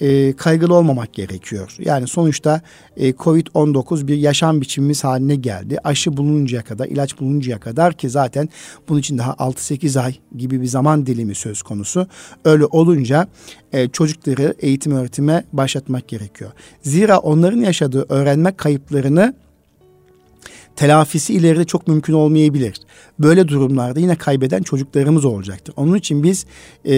e, 0.00 0.32
kaygılı 0.32 0.74
olmamak 0.74 1.14
gerekiyor. 1.14 1.76
Yani 1.78 2.08
sonuçta 2.08 2.60
e, 2.96 3.10
Covid-19 3.10 4.06
bir 4.06 4.16
yaşam 4.16 4.60
biçimimiz 4.60 5.04
haline 5.04 5.34
geldi. 5.34 5.78
Aşı 5.84 6.16
bulununcaya 6.16 6.62
kadar, 6.62 6.86
ilaç 6.86 7.20
bulununcaya 7.20 7.60
kadar 7.60 7.92
ki 7.92 8.10
zaten 8.10 8.48
bunun 8.88 9.00
için 9.00 9.18
daha 9.18 9.32
6-8 9.32 10.00
ay 10.00 10.14
gibi 10.36 10.60
bir 10.60 10.66
zaman 10.66 11.06
dilimi 11.06 11.34
söz 11.34 11.62
konusu. 11.62 12.06
Öyle 12.44 12.64
olunca 12.64 13.28
e, 13.72 13.88
çocukları 13.88 14.54
eğitim 14.58 14.92
öğretime 14.92 15.44
başlatmak 15.52 16.08
gerekiyor. 16.08 16.50
Zira 16.82 17.18
onların 17.18 17.60
yaşadığı 17.60 18.06
öğrenme 18.08 18.56
kayıplarını 18.56 19.34
telafisi 20.80 21.34
ileride 21.34 21.64
çok 21.64 21.88
mümkün 21.88 22.12
olmayabilir. 22.12 22.80
Böyle 23.18 23.48
durumlarda 23.48 24.00
yine 24.00 24.16
kaybeden 24.16 24.62
çocuklarımız 24.62 25.24
olacaktır. 25.24 25.74
Onun 25.76 25.94
için 25.94 26.22
biz 26.22 26.46
e, 26.84 26.94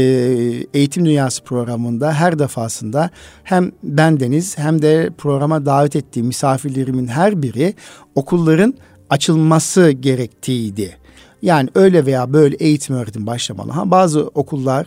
Eğitim 0.74 1.04
Dünyası 1.04 1.44
programında 1.44 2.12
her 2.12 2.38
defasında 2.38 3.10
hem 3.44 3.72
bendeniz 3.82 4.58
hem 4.58 4.82
de 4.82 5.10
programa 5.18 5.66
davet 5.66 5.96
ettiğim 5.96 6.26
misafirlerimin 6.26 7.06
her 7.06 7.42
biri 7.42 7.74
okulların 8.14 8.74
açılması 9.10 9.90
gerektiğiydi. 9.90 11.01
Yani 11.42 11.68
öyle 11.74 12.06
veya 12.06 12.32
böyle 12.32 12.56
eğitim 12.56 12.96
öğretim 12.96 13.26
başlamalı. 13.26 13.72
Ha, 13.72 13.90
bazı 13.90 14.20
okullar 14.20 14.86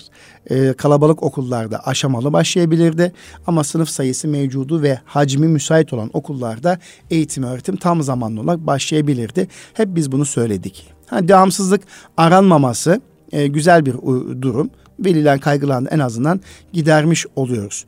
e, 0.49 0.73
kalabalık 0.73 1.23
okullarda 1.23 1.87
aşamalı 1.87 2.33
başlayabilirdi. 2.33 3.11
Ama 3.47 3.63
sınıf 3.63 3.89
sayısı 3.89 4.27
mevcudu 4.27 4.81
ve 4.81 4.99
hacmi 5.05 5.47
müsait 5.47 5.93
olan 5.93 6.09
okullarda 6.13 6.79
eğitim 7.11 7.43
öğretim 7.43 7.75
tam 7.75 8.03
zamanlı 8.03 8.41
olarak 8.41 8.59
başlayabilirdi. 8.67 9.47
Hep 9.73 9.95
biz 9.95 10.11
bunu 10.11 10.25
söyledik. 10.25 10.87
Ha, 11.07 11.27
devamsızlık 11.27 11.81
aranmaması 12.17 13.01
e, 13.31 13.47
güzel 13.47 13.85
bir 13.85 13.93
durum. 14.41 14.69
Veliler 14.99 15.39
kaygılarını 15.39 15.89
en 15.89 15.99
azından 15.99 16.41
gidermiş 16.73 17.25
oluyoruz. 17.35 17.85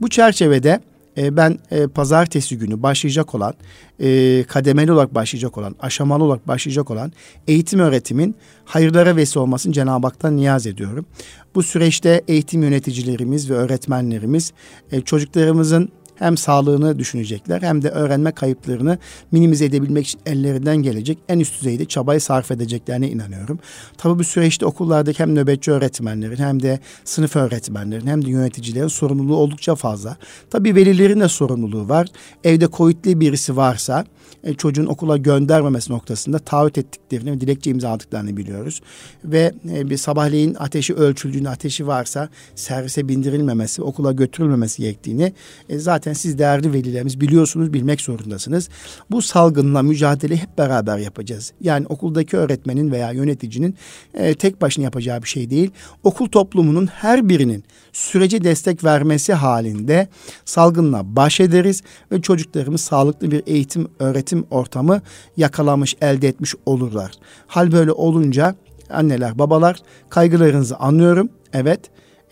Bu 0.00 0.08
çerçevede 0.08 0.80
e, 1.18 1.36
ben 1.36 1.58
e, 1.70 1.86
pazartesi 1.86 2.58
günü 2.58 2.82
başlayacak 2.82 3.34
olan, 3.34 3.54
e, 4.00 4.44
kademeli 4.48 4.92
olarak 4.92 5.14
başlayacak 5.14 5.58
olan, 5.58 5.74
aşamalı 5.80 6.24
olarak 6.24 6.48
başlayacak 6.48 6.90
olan 6.90 7.12
eğitim 7.48 7.80
öğretimin 7.80 8.34
hayırlara 8.64 9.16
vesile 9.16 9.40
olmasını 9.40 9.72
Cenab-ı 9.72 10.06
Hak'tan 10.06 10.36
niyaz 10.36 10.66
ediyorum. 10.66 11.06
Bu 11.54 11.62
süreçte 11.62 12.22
eğitim 12.28 12.62
yöneticilerimiz 12.62 13.50
ve 13.50 13.54
öğretmenlerimiz 13.54 14.52
e, 14.92 15.00
çocuklarımızın 15.00 15.88
hem 16.18 16.36
sağlığını 16.36 16.98
düşünecekler 16.98 17.62
hem 17.62 17.82
de 17.82 17.90
öğrenme 17.90 18.32
kayıplarını 18.32 18.98
minimize 19.32 19.64
edebilmek 19.64 20.06
için 20.06 20.20
ellerinden 20.26 20.76
gelecek 20.76 21.18
en 21.28 21.40
üst 21.40 21.60
düzeyde 21.60 21.84
çabayı 21.84 22.20
sarf 22.20 22.50
edeceklerine 22.50 23.10
inanıyorum. 23.10 23.58
Tabii 23.98 24.18
bu 24.18 24.24
süreçte 24.24 24.66
okullardaki 24.66 25.18
hem 25.18 25.34
nöbetçi 25.34 25.70
öğretmenlerin 25.70 26.36
hem 26.36 26.62
de 26.62 26.80
sınıf 27.04 27.36
öğretmenlerin 27.36 28.06
hem 28.06 28.24
de 28.24 28.30
yöneticilerin 28.30 28.88
sorumluluğu 28.88 29.36
oldukça 29.36 29.74
fazla. 29.74 30.16
Tabii 30.50 30.74
velilerin 30.74 31.20
de 31.20 31.28
sorumluluğu 31.28 31.88
var. 31.88 32.06
Evde 32.44 32.68
COVID'li 32.72 33.20
birisi 33.20 33.56
varsa 33.56 34.04
e, 34.44 34.54
çocuğun 34.54 34.86
okula 34.86 35.16
göndermemesi 35.16 35.92
noktasında 35.92 36.38
taahhüt 36.38 36.78
ettiklerini 36.78 37.32
ve 37.32 37.40
dilekçe 37.40 37.70
imzaladıklarını 37.70 38.36
biliyoruz. 38.36 38.80
Ve 39.24 39.52
e, 39.72 39.90
bir 39.90 39.96
sabahleyin 39.96 40.54
ateşi 40.54 40.94
ölçüldüğünü, 40.94 41.48
ateşi 41.48 41.86
varsa 41.86 42.28
servise 42.54 43.08
bindirilmemesi, 43.08 43.82
okula 43.82 44.12
götürülmemesi 44.12 44.82
gerektiğini 44.82 45.32
e, 45.68 45.78
zaten 45.78 46.12
siz 46.12 46.38
değerli 46.38 46.72
velilerimiz 46.72 47.20
biliyorsunuz, 47.20 47.72
bilmek 47.72 48.00
zorundasınız. 48.00 48.68
Bu 49.10 49.22
salgınla 49.22 49.82
mücadele 49.82 50.36
hep 50.36 50.58
beraber 50.58 50.98
yapacağız. 50.98 51.52
Yani 51.60 51.86
okuldaki 51.86 52.36
öğretmenin 52.36 52.92
veya 52.92 53.10
yöneticinin 53.10 53.74
e, 54.14 54.34
tek 54.34 54.62
başına 54.62 54.84
yapacağı 54.84 55.22
bir 55.22 55.28
şey 55.28 55.50
değil. 55.50 55.70
Okul 56.02 56.28
toplumunun 56.28 56.86
her 56.86 57.28
birinin 57.28 57.64
sürece 57.92 58.44
destek 58.44 58.84
vermesi 58.84 59.32
halinde 59.32 60.08
salgınla 60.44 61.16
baş 61.16 61.40
ederiz 61.40 61.82
ve 62.12 62.22
çocuklarımız 62.22 62.80
sağlıklı 62.80 63.30
bir 63.30 63.42
eğitim, 63.46 63.88
öğretim 63.98 64.23
ortamı 64.50 65.00
yakalamış, 65.36 65.96
elde 66.00 66.28
etmiş 66.28 66.54
olurlar. 66.66 67.12
Hal 67.46 67.72
böyle 67.72 67.92
olunca 67.92 68.54
anneler, 68.90 69.38
babalar 69.38 69.76
kaygılarınızı 70.08 70.76
anlıyorum. 70.76 71.28
Evet 71.52 71.80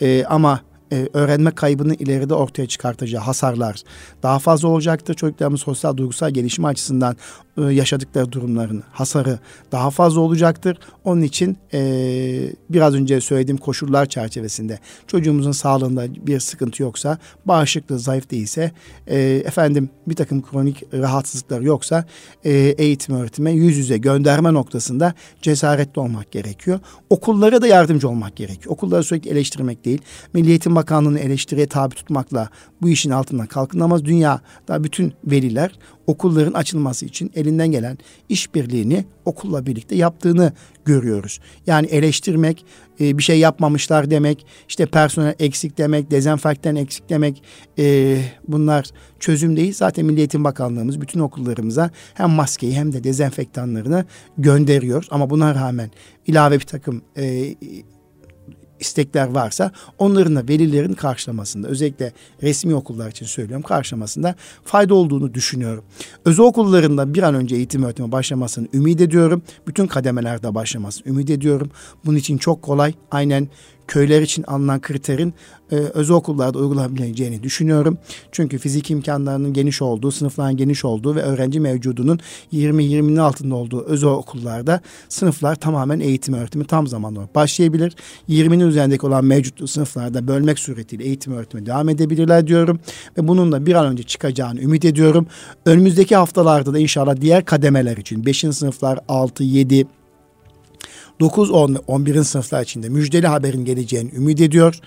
e, 0.01 0.24
ama 0.24 0.61
e, 0.93 1.09
öğrenme 1.12 1.51
kaybını 1.51 1.95
ileride 1.95 2.34
ortaya 2.34 2.66
çıkartacağı 2.66 3.22
hasarlar 3.22 3.82
daha 4.22 4.38
fazla 4.38 4.68
olacaktır. 4.68 5.14
Çocuklarımız 5.14 5.61
sosyal 5.61 5.97
duygusal 5.97 6.30
gelişim 6.30 6.64
açısından 6.64 7.16
e, 7.57 7.62
yaşadıkları 7.62 8.32
durumların 8.32 8.82
hasarı 8.93 9.38
daha 9.72 9.90
fazla 9.90 10.20
olacaktır. 10.20 10.78
Onun 11.05 11.22
için 11.22 11.57
e, 11.74 11.80
biraz 12.70 12.95
önce 12.95 13.20
söylediğim 13.20 13.59
koşullar 13.59 14.07
çerçevesinde 14.07 14.78
çocuğumuzun 15.07 15.53
sağlığında 15.53 16.26
bir 16.26 16.40
sıkıntı 16.40 16.82
yoksa, 16.82 17.18
bağışıklığı 17.45 17.99
zayıf 17.99 18.30
değilse, 18.30 18.72
e, 19.07 19.20
efendim 19.20 19.90
bir 20.07 20.14
takım 20.14 20.43
kronik 20.43 20.82
rahatsızlıklar 20.95 21.61
yoksa 21.61 22.05
e, 22.45 22.53
eğitim 22.53 23.14
öğretime 23.14 23.53
yüz 23.53 23.76
yüze 23.76 23.99
gönderme 23.99 24.53
noktasında 24.53 25.14
cesaretli 25.43 26.01
olmak 26.01 26.30
gerekiyor. 26.30 26.80
Okullara 27.11 27.62
da 27.62 27.66
yardımcı 27.66 28.09
olmak 28.09 28.36
gerekiyor. 28.36 28.74
Okulları 28.74 29.05
sürekli 29.05 29.30
eleştirmek 29.30 29.84
değil. 29.84 30.03
Milli 30.32 30.49
Eğitim 30.49 30.76
Bakanlığı'nı 30.83 31.18
eleştiriye 31.18 31.66
tabi 31.66 31.95
tutmakla 31.95 32.49
bu 32.83 32.89
işin 32.89 33.11
altından 33.11 33.47
kalkınamaz. 33.47 34.05
Dünyada 34.05 34.85
bütün 34.85 35.12
veliler 35.24 35.78
okulların 36.07 36.53
açılması 36.53 37.07
için 37.07 37.30
elinden 37.35 37.68
gelen 37.68 37.99
işbirliğini 38.28 39.05
okulla 39.24 39.66
birlikte 39.66 39.97
yaptığını 39.97 40.53
görüyoruz. 40.85 41.41
Yani 41.66 41.87
eleştirmek, 41.87 42.64
e, 43.01 43.18
bir 43.18 43.22
şey 43.22 43.39
yapmamışlar 43.39 44.11
demek, 44.11 44.47
işte 44.68 44.87
personel 44.87 45.35
eksik 45.39 45.78
demek, 45.78 46.11
dezenfektan 46.11 46.76
eksik 46.76 47.11
demek 47.11 47.43
e, 47.78 48.18
bunlar 48.49 48.87
çözüm 49.20 49.57
değil. 49.57 49.74
Zaten 49.74 50.05
Milli 50.05 50.18
Eğitim 50.18 50.45
Bakanlığımız 50.45 51.01
bütün 51.01 51.20
okullarımıza 51.20 51.91
hem 52.14 52.30
maskeyi 52.30 52.74
hem 52.74 52.93
de 52.93 53.05
dezenfektanlarını 53.05 54.05
gönderiyor. 54.39 55.07
Ama 55.11 55.30
buna 55.30 55.55
rağmen 55.55 55.91
ilave 56.26 56.55
bir 56.55 56.66
takım 56.66 57.03
e, 57.16 57.55
istekler 58.83 59.26
varsa 59.26 59.72
onların 59.99 60.37
da 60.37 60.49
velilerin 60.49 60.95
karşılamasında 60.95 61.68
özellikle 61.68 62.12
resmi 62.43 62.74
okullar 62.74 63.11
için 63.11 63.26
söylüyorum 63.26 63.62
karşılamasında 63.62 64.35
fayda 64.64 64.95
olduğunu 64.95 65.35
düşünüyorum. 65.35 65.85
Özel 66.24 66.47
okullarında 66.47 67.14
bir 67.14 67.22
an 67.22 67.35
önce 67.35 67.57
eğitim 67.57 67.83
öğretime 67.83 68.12
başlamasını 68.12 68.68
ümit 68.74 69.01
ediyorum. 69.01 69.43
Bütün 69.66 69.87
kademelerde 69.87 70.55
başlamasını 70.55 71.09
ümit 71.09 71.30
ediyorum. 71.30 71.70
Bunun 72.05 72.16
için 72.16 72.39
çok 72.39 72.62
kolay. 72.62 72.95
Aynen 73.11 73.49
köyler 73.89 74.22
için 74.22 74.43
alınan 74.43 74.80
kriterin 74.80 75.35
e, 75.72 75.76
özel 75.76 76.16
okullarda 76.16 76.59
uygulanabileceğini 76.59 77.43
düşünüyorum. 77.43 77.99
Çünkü 78.33 78.59
fizik 78.59 78.91
imkanlarının 78.91 79.53
geniş 79.53 79.83
olduğu, 79.83 80.11
sınıfların 80.11 80.57
geniş 80.57 80.85
olduğu 80.85 81.16
ve 81.16 81.22
öğrenci 81.22 81.61
mevcudunun 81.61 82.20
20-20'nin 82.53 83.16
altında 83.16 83.55
olduğu 83.55 83.85
özel 83.85 84.11
okullarda 84.11 84.80
sınıflar 85.09 85.55
tamamen 85.55 86.01
eğitim 86.01 86.35
öğretimi 86.35 86.64
tam 86.64 86.87
zamanlı 86.87 87.28
başlayabilir. 87.35 87.97
20'nin 88.28 88.68
üzerindeki 88.68 89.07
olan 89.07 89.24
mevcut 89.24 89.70
sınıflarda 89.70 90.28
bölmek 90.28 90.59
suretiyle 90.59 91.05
eğitim 91.05 91.33
öğretimi 91.33 91.66
devam 91.66 91.89
edebilirler 91.89 92.47
diyorum. 92.47 92.80
Ve 93.18 93.28
bunun 93.28 93.53
da 93.53 93.66
bir 93.66 93.74
an 93.74 93.87
önce 93.87 94.03
çıkacağını 94.03 94.61
ümit 94.61 94.85
ediyorum. 94.85 95.26
Önümüzdeki 95.66 96.16
haftalarda 96.16 96.74
da 96.74 96.78
inşallah 96.78 97.20
diğer 97.20 97.45
kademeler 97.45 97.97
için 97.97 98.26
5. 98.26 98.39
sınıflar 98.39 98.99
6, 99.09 99.43
7, 99.45 99.87
9-10 101.22 101.78
11. 101.86 102.22
sınıflar 102.22 102.62
içinde 102.62 102.88
müjdeli 102.88 103.26
haberin 103.26 103.64
geleceğini 103.64 104.14
ümit 104.14 104.40
ediyor 104.40 104.80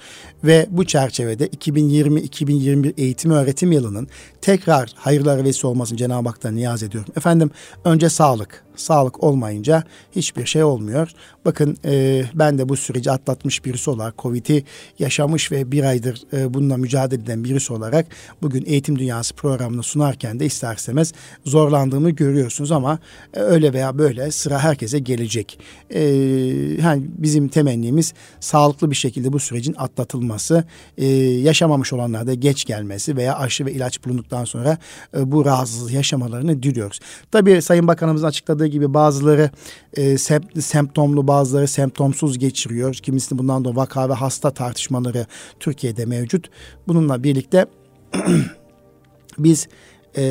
ve 0.45 0.67
bu 0.69 0.85
çerçevede 0.85 1.47
2020-2021 1.47 2.93
eğitim 2.97 3.31
öğretim 3.31 3.71
yılının 3.71 4.07
tekrar 4.41 4.91
hayırlara 4.95 5.43
vesile 5.43 5.67
olmasını 5.67 5.97
Cenab-ı 5.97 6.29
Hak'tan 6.29 6.55
niyaz 6.55 6.83
ediyorum. 6.83 7.13
Efendim 7.17 7.51
önce 7.85 8.09
sağlık, 8.09 8.65
Sağlık 8.75 9.23
olmayınca 9.23 9.83
hiçbir 10.15 10.45
şey 10.45 10.63
olmuyor. 10.63 11.11
Bakın 11.45 11.77
e, 11.85 12.23
ben 12.33 12.57
de 12.57 12.69
bu 12.69 12.77
süreci 12.77 13.11
atlatmış 13.11 13.65
birisi 13.65 13.89
olarak 13.89 14.17
Covid'i 14.17 14.63
yaşamış 14.99 15.51
ve 15.51 15.71
bir 15.71 15.83
aydır 15.83 16.21
e, 16.33 16.53
bununla 16.53 16.77
mücadele 16.77 17.21
eden 17.21 17.43
birisi 17.43 17.73
olarak 17.73 18.07
bugün 18.41 18.65
Eğitim 18.65 18.99
Dünyası 18.99 19.35
programını 19.35 19.83
sunarken 19.83 20.39
de 20.39 20.45
isterseniz 20.45 21.13
zorlandığımı 21.45 22.09
görüyorsunuz 22.09 22.71
ama 22.71 22.99
e, 23.33 23.39
öyle 23.39 23.73
veya 23.73 23.97
böyle 23.97 24.31
sıra 24.31 24.59
herkese 24.59 24.99
gelecek. 24.99 25.59
E, 25.89 26.03
yani 26.81 27.03
bizim 27.17 27.47
temennimiz 27.47 28.13
sağlıklı 28.39 28.91
bir 28.91 28.95
şekilde 28.95 29.33
bu 29.33 29.39
sürecin 29.39 29.75
atlatılması, 29.77 30.34
e, 30.97 31.05
yaşamamış 31.25 31.93
olanlarda 31.93 32.33
geç 32.33 32.65
gelmesi 32.65 33.17
veya 33.17 33.37
aşı 33.37 33.65
ve 33.65 33.71
ilaç 33.71 34.05
bulunduktan 34.05 34.45
sonra 34.45 34.77
e, 35.17 35.31
bu 35.31 35.45
rahatsızlığı 35.45 35.91
yaşamalarını 35.91 36.63
diliyoruz. 36.63 36.99
Tabii 37.31 37.61
Sayın 37.61 37.87
Bakanımızın 37.87 38.27
açıkladığı 38.27 38.67
gibi 38.67 38.93
bazıları 38.93 39.49
e, 39.93 40.17
semptomlu 40.59 41.27
bazıları 41.27 41.67
semptomsuz 41.67 42.39
geçiriyor. 42.39 42.93
Kimisi 42.93 43.37
bundan 43.37 43.65
da 43.65 43.75
vaka 43.75 44.09
ve 44.09 44.13
hasta 44.13 44.51
tartışmaları 44.51 45.25
Türkiye'de 45.59 46.05
mevcut. 46.05 46.49
Bununla 46.87 47.23
birlikte 47.23 47.65
biz 49.37 49.67
e, 50.17 50.23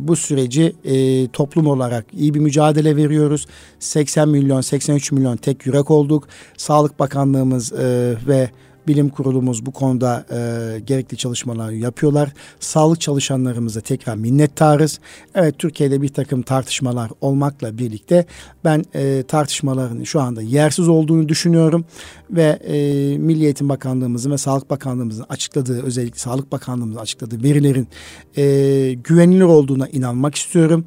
bu 0.00 0.16
süreci 0.16 0.76
e, 0.84 1.28
toplum 1.28 1.66
olarak 1.66 2.06
iyi 2.12 2.34
bir 2.34 2.40
mücadele 2.40 2.96
veriyoruz. 2.96 3.46
80 3.78 4.28
milyon, 4.28 4.60
83 4.60 5.12
milyon 5.12 5.36
tek 5.36 5.66
yürek 5.66 5.90
olduk. 5.90 6.28
Sağlık 6.56 6.98
Bakanlığımız 6.98 7.72
e, 7.72 8.14
ve 8.26 8.50
Bilim 8.88 9.08
kurulumuz 9.08 9.66
bu 9.66 9.70
konuda 9.70 10.26
e, 10.30 10.80
gerekli 10.80 11.16
çalışmalar 11.16 11.70
yapıyorlar. 11.70 12.32
Sağlık 12.60 13.00
çalışanlarımıza 13.00 13.80
tekrar 13.80 14.14
minnettarız. 14.14 15.00
Evet 15.34 15.58
Türkiye'de 15.58 16.02
bir 16.02 16.08
takım 16.08 16.42
tartışmalar 16.42 17.10
olmakla 17.20 17.78
birlikte 17.78 18.26
ben 18.64 18.84
e, 18.94 19.22
tartışmaların 19.28 20.02
şu 20.04 20.20
anda 20.20 20.42
yersiz 20.42 20.88
olduğunu 20.88 21.28
düşünüyorum. 21.28 21.84
Ve 22.30 22.42
e, 22.42 22.74
Milli 23.18 23.44
Eğitim 23.44 23.68
Bakanlığımızın 23.68 24.30
ve 24.30 24.38
Sağlık 24.38 24.70
Bakanlığımızın 24.70 25.26
açıkladığı 25.28 25.82
özellikle 25.82 26.18
Sağlık 26.18 26.52
Bakanlığımızın 26.52 27.00
açıkladığı 27.00 27.42
verilerin 27.42 27.88
e, 28.36 28.92
güvenilir 28.92 29.42
olduğuna 29.42 29.88
inanmak 29.88 30.34
istiyorum. 30.34 30.86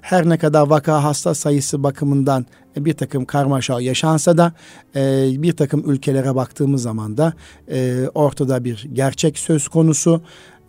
Her 0.00 0.28
ne 0.28 0.38
kadar 0.38 0.66
vaka 0.66 1.04
hasta 1.04 1.34
sayısı 1.34 1.82
bakımından 1.82 2.46
bir 2.76 2.92
takım 2.92 3.24
karmaşa 3.24 3.80
yaşansa 3.80 4.38
da 4.38 4.52
e, 4.96 5.30
bir 5.42 5.52
takım 5.52 5.90
ülkelere 5.90 6.34
baktığımız 6.34 6.82
zaman 6.82 7.16
da 7.16 7.32
e, 7.70 8.08
ortada 8.14 8.64
bir 8.64 8.88
gerçek 8.92 9.38
söz 9.38 9.68
konusu. 9.68 10.22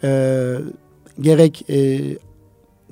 E, 0.03 0.55
gerek 1.19 1.69
e, 1.69 1.99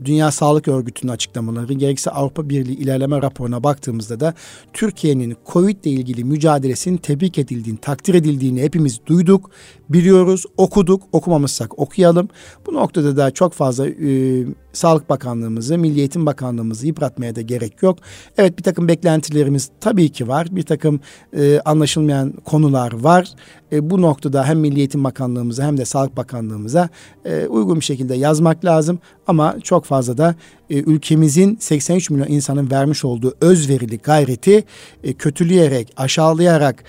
Dünya 0.06 0.32
Sağlık 0.32 0.68
Örgütü'nün 0.68 1.12
açıklamaları 1.12 1.74
gerekse 1.74 2.12
Avrupa 2.12 2.50
Birliği 2.50 2.76
ilerleme 2.76 3.22
raporuna 3.22 3.64
baktığımızda 3.64 4.20
da 4.20 4.34
Türkiye'nin 4.74 5.38
Covid 5.46 5.84
ile 5.84 5.94
ilgili 5.94 6.24
mücadelesinin 6.24 6.98
tebrik 6.98 7.38
edildiğini, 7.38 7.78
takdir 7.78 8.14
edildiğini 8.14 8.62
hepimiz 8.62 9.00
duyduk, 9.06 9.52
biliyoruz, 9.94 10.46
okuduk, 10.58 11.04
okumamışsak 11.12 11.80
okuyalım. 11.80 12.30
Bu 12.66 12.74
noktada 12.74 13.18
da 13.18 13.32
çok 13.32 13.54
fazla 13.54 13.88
e, 13.88 14.46
Sağlık 14.74 15.10
Bakanlığımızı, 15.10 15.78
Milli 15.78 16.00
Eğitim 16.00 16.26
Bakanlığımızı 16.26 16.88
yıpratmaya 16.88 17.36
da 17.36 17.42
gerek 17.42 17.84
yok. 17.84 17.98
Evet 18.38 18.58
bir 18.58 18.64
takım 18.64 18.88
beklentilerimiz 18.88 19.70
tabii 19.82 20.10
ki 20.10 20.28
var. 20.28 20.48
Bir 20.52 20.64
takım 20.64 21.00
e, 21.38 21.60
anlaşılmayan 21.60 22.32
konular 22.32 23.04
var. 23.04 23.30
E, 23.72 23.90
bu 23.90 24.02
noktada 24.02 24.46
hem 24.46 24.60
Milli 24.60 24.80
Eğitim 24.80 25.04
Bakanlığımıza 25.04 25.64
hem 25.64 25.78
de 25.78 25.86
Sağlık 25.86 26.18
Bakanlığımıza 26.18 26.90
e, 27.26 27.48
uygun 27.48 27.76
bir 27.76 27.86
şekilde 27.86 28.16
yazmak 28.16 28.66
lazım. 28.66 29.00
Ama 29.28 29.56
çok 29.64 29.86
fazla 29.86 30.18
da 30.18 30.36
e, 30.74 30.78
ülkemizin 30.78 31.58
83 31.60 32.10
milyon 32.10 32.28
insanın 32.28 32.72
vermiş 32.72 33.06
olduğu 33.06 33.34
özverili 33.42 33.98
gayreti 33.98 34.64
e, 35.04 35.14
kötüleyerek, 35.14 35.94
aşağılayarak, 35.98 36.84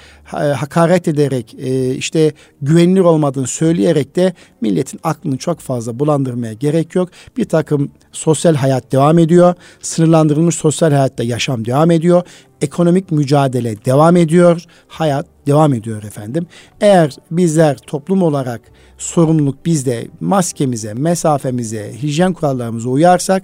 hakaret 0.57 1.09
ederek, 1.09 1.55
e, 1.59 1.95
işte 1.95 2.33
güvenilir 2.63 3.01
olmadığını 3.01 3.47
söyleyerek 3.47 4.17
de 4.17 4.33
milletin 4.61 5.01
aklını 5.03 5.37
çok 5.37 5.61
fazla 5.61 5.99
bulandırmaya 5.99 6.53
gerek 6.53 6.95
yok. 6.95 7.09
Bir 7.37 7.45
takım 7.45 7.91
sosyal 8.13 8.55
hayat 8.55 8.93
devam 8.93 9.19
ediyor. 9.19 9.55
Sınırlandırılmış 9.81 10.55
sosyal 10.55 10.91
hayatta 10.91 11.23
yaşam 11.23 11.65
devam 11.65 11.91
ediyor. 11.91 12.23
Ekonomik 12.61 13.11
mücadele 13.11 13.85
devam 13.85 14.17
ediyor. 14.17 14.63
Hayat 14.89 15.34
devam 15.47 15.75
ediyor 15.75 16.03
efendim. 16.03 16.47
Eğer 16.81 17.17
bizler 17.31 17.77
toplum 17.77 18.23
olarak 18.23 18.61
sorumluluk 18.99 19.67
bizde 19.67 20.09
maskemize, 20.21 20.95
mesafemize, 20.95 21.93
hijyen 22.03 22.33
kurallarımıza 22.33 22.89
uyarsak 22.89 23.43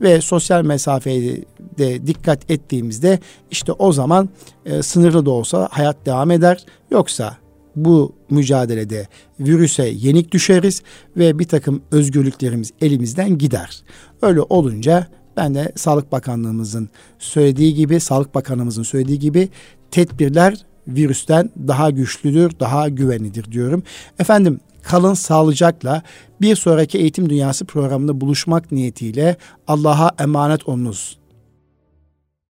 ve 0.00 0.20
sosyal 0.20 0.64
mesafeye 0.64 1.44
de 1.78 2.06
dikkat 2.06 2.50
ettiğimizde 2.50 3.18
işte 3.50 3.72
o 3.72 3.92
zaman 3.92 4.28
e, 4.66 4.82
sınırlı 4.82 5.26
da 5.26 5.30
olsa 5.30 5.68
hayat 5.70 6.06
devam 6.06 6.30
eder. 6.30 6.64
Yoksa 6.90 7.36
bu 7.76 8.12
mücadelede 8.30 9.08
virüse 9.40 9.88
yenik 9.88 10.32
düşeriz 10.32 10.82
ve 11.16 11.38
bir 11.38 11.44
takım 11.44 11.82
özgürlüklerimiz 11.90 12.70
elimizden 12.80 13.38
gider. 13.38 13.82
Öyle 14.22 14.40
olunca 14.40 15.06
ben 15.36 15.54
de 15.54 15.72
Sağlık 15.76 16.12
Bakanlığımızın 16.12 16.88
söylediği 17.18 17.74
gibi, 17.74 18.00
Sağlık 18.00 18.34
Bakanımızın 18.34 18.82
söylediği 18.82 19.18
gibi 19.18 19.48
tedbirler 19.90 20.66
virüsten 20.88 21.50
daha 21.68 21.90
güçlüdür, 21.90 22.52
daha 22.60 22.88
güvenlidir 22.88 23.52
diyorum. 23.52 23.82
Efendim 24.18 24.60
kalın 24.82 25.14
sağlıcakla 25.14 26.02
bir 26.40 26.56
sonraki 26.56 26.98
Eğitim 26.98 27.30
Dünyası 27.30 27.64
programında 27.64 28.20
buluşmak 28.20 28.72
niyetiyle 28.72 29.36
Allah'a 29.66 30.10
emanet 30.18 30.68
olunuz 30.68 31.21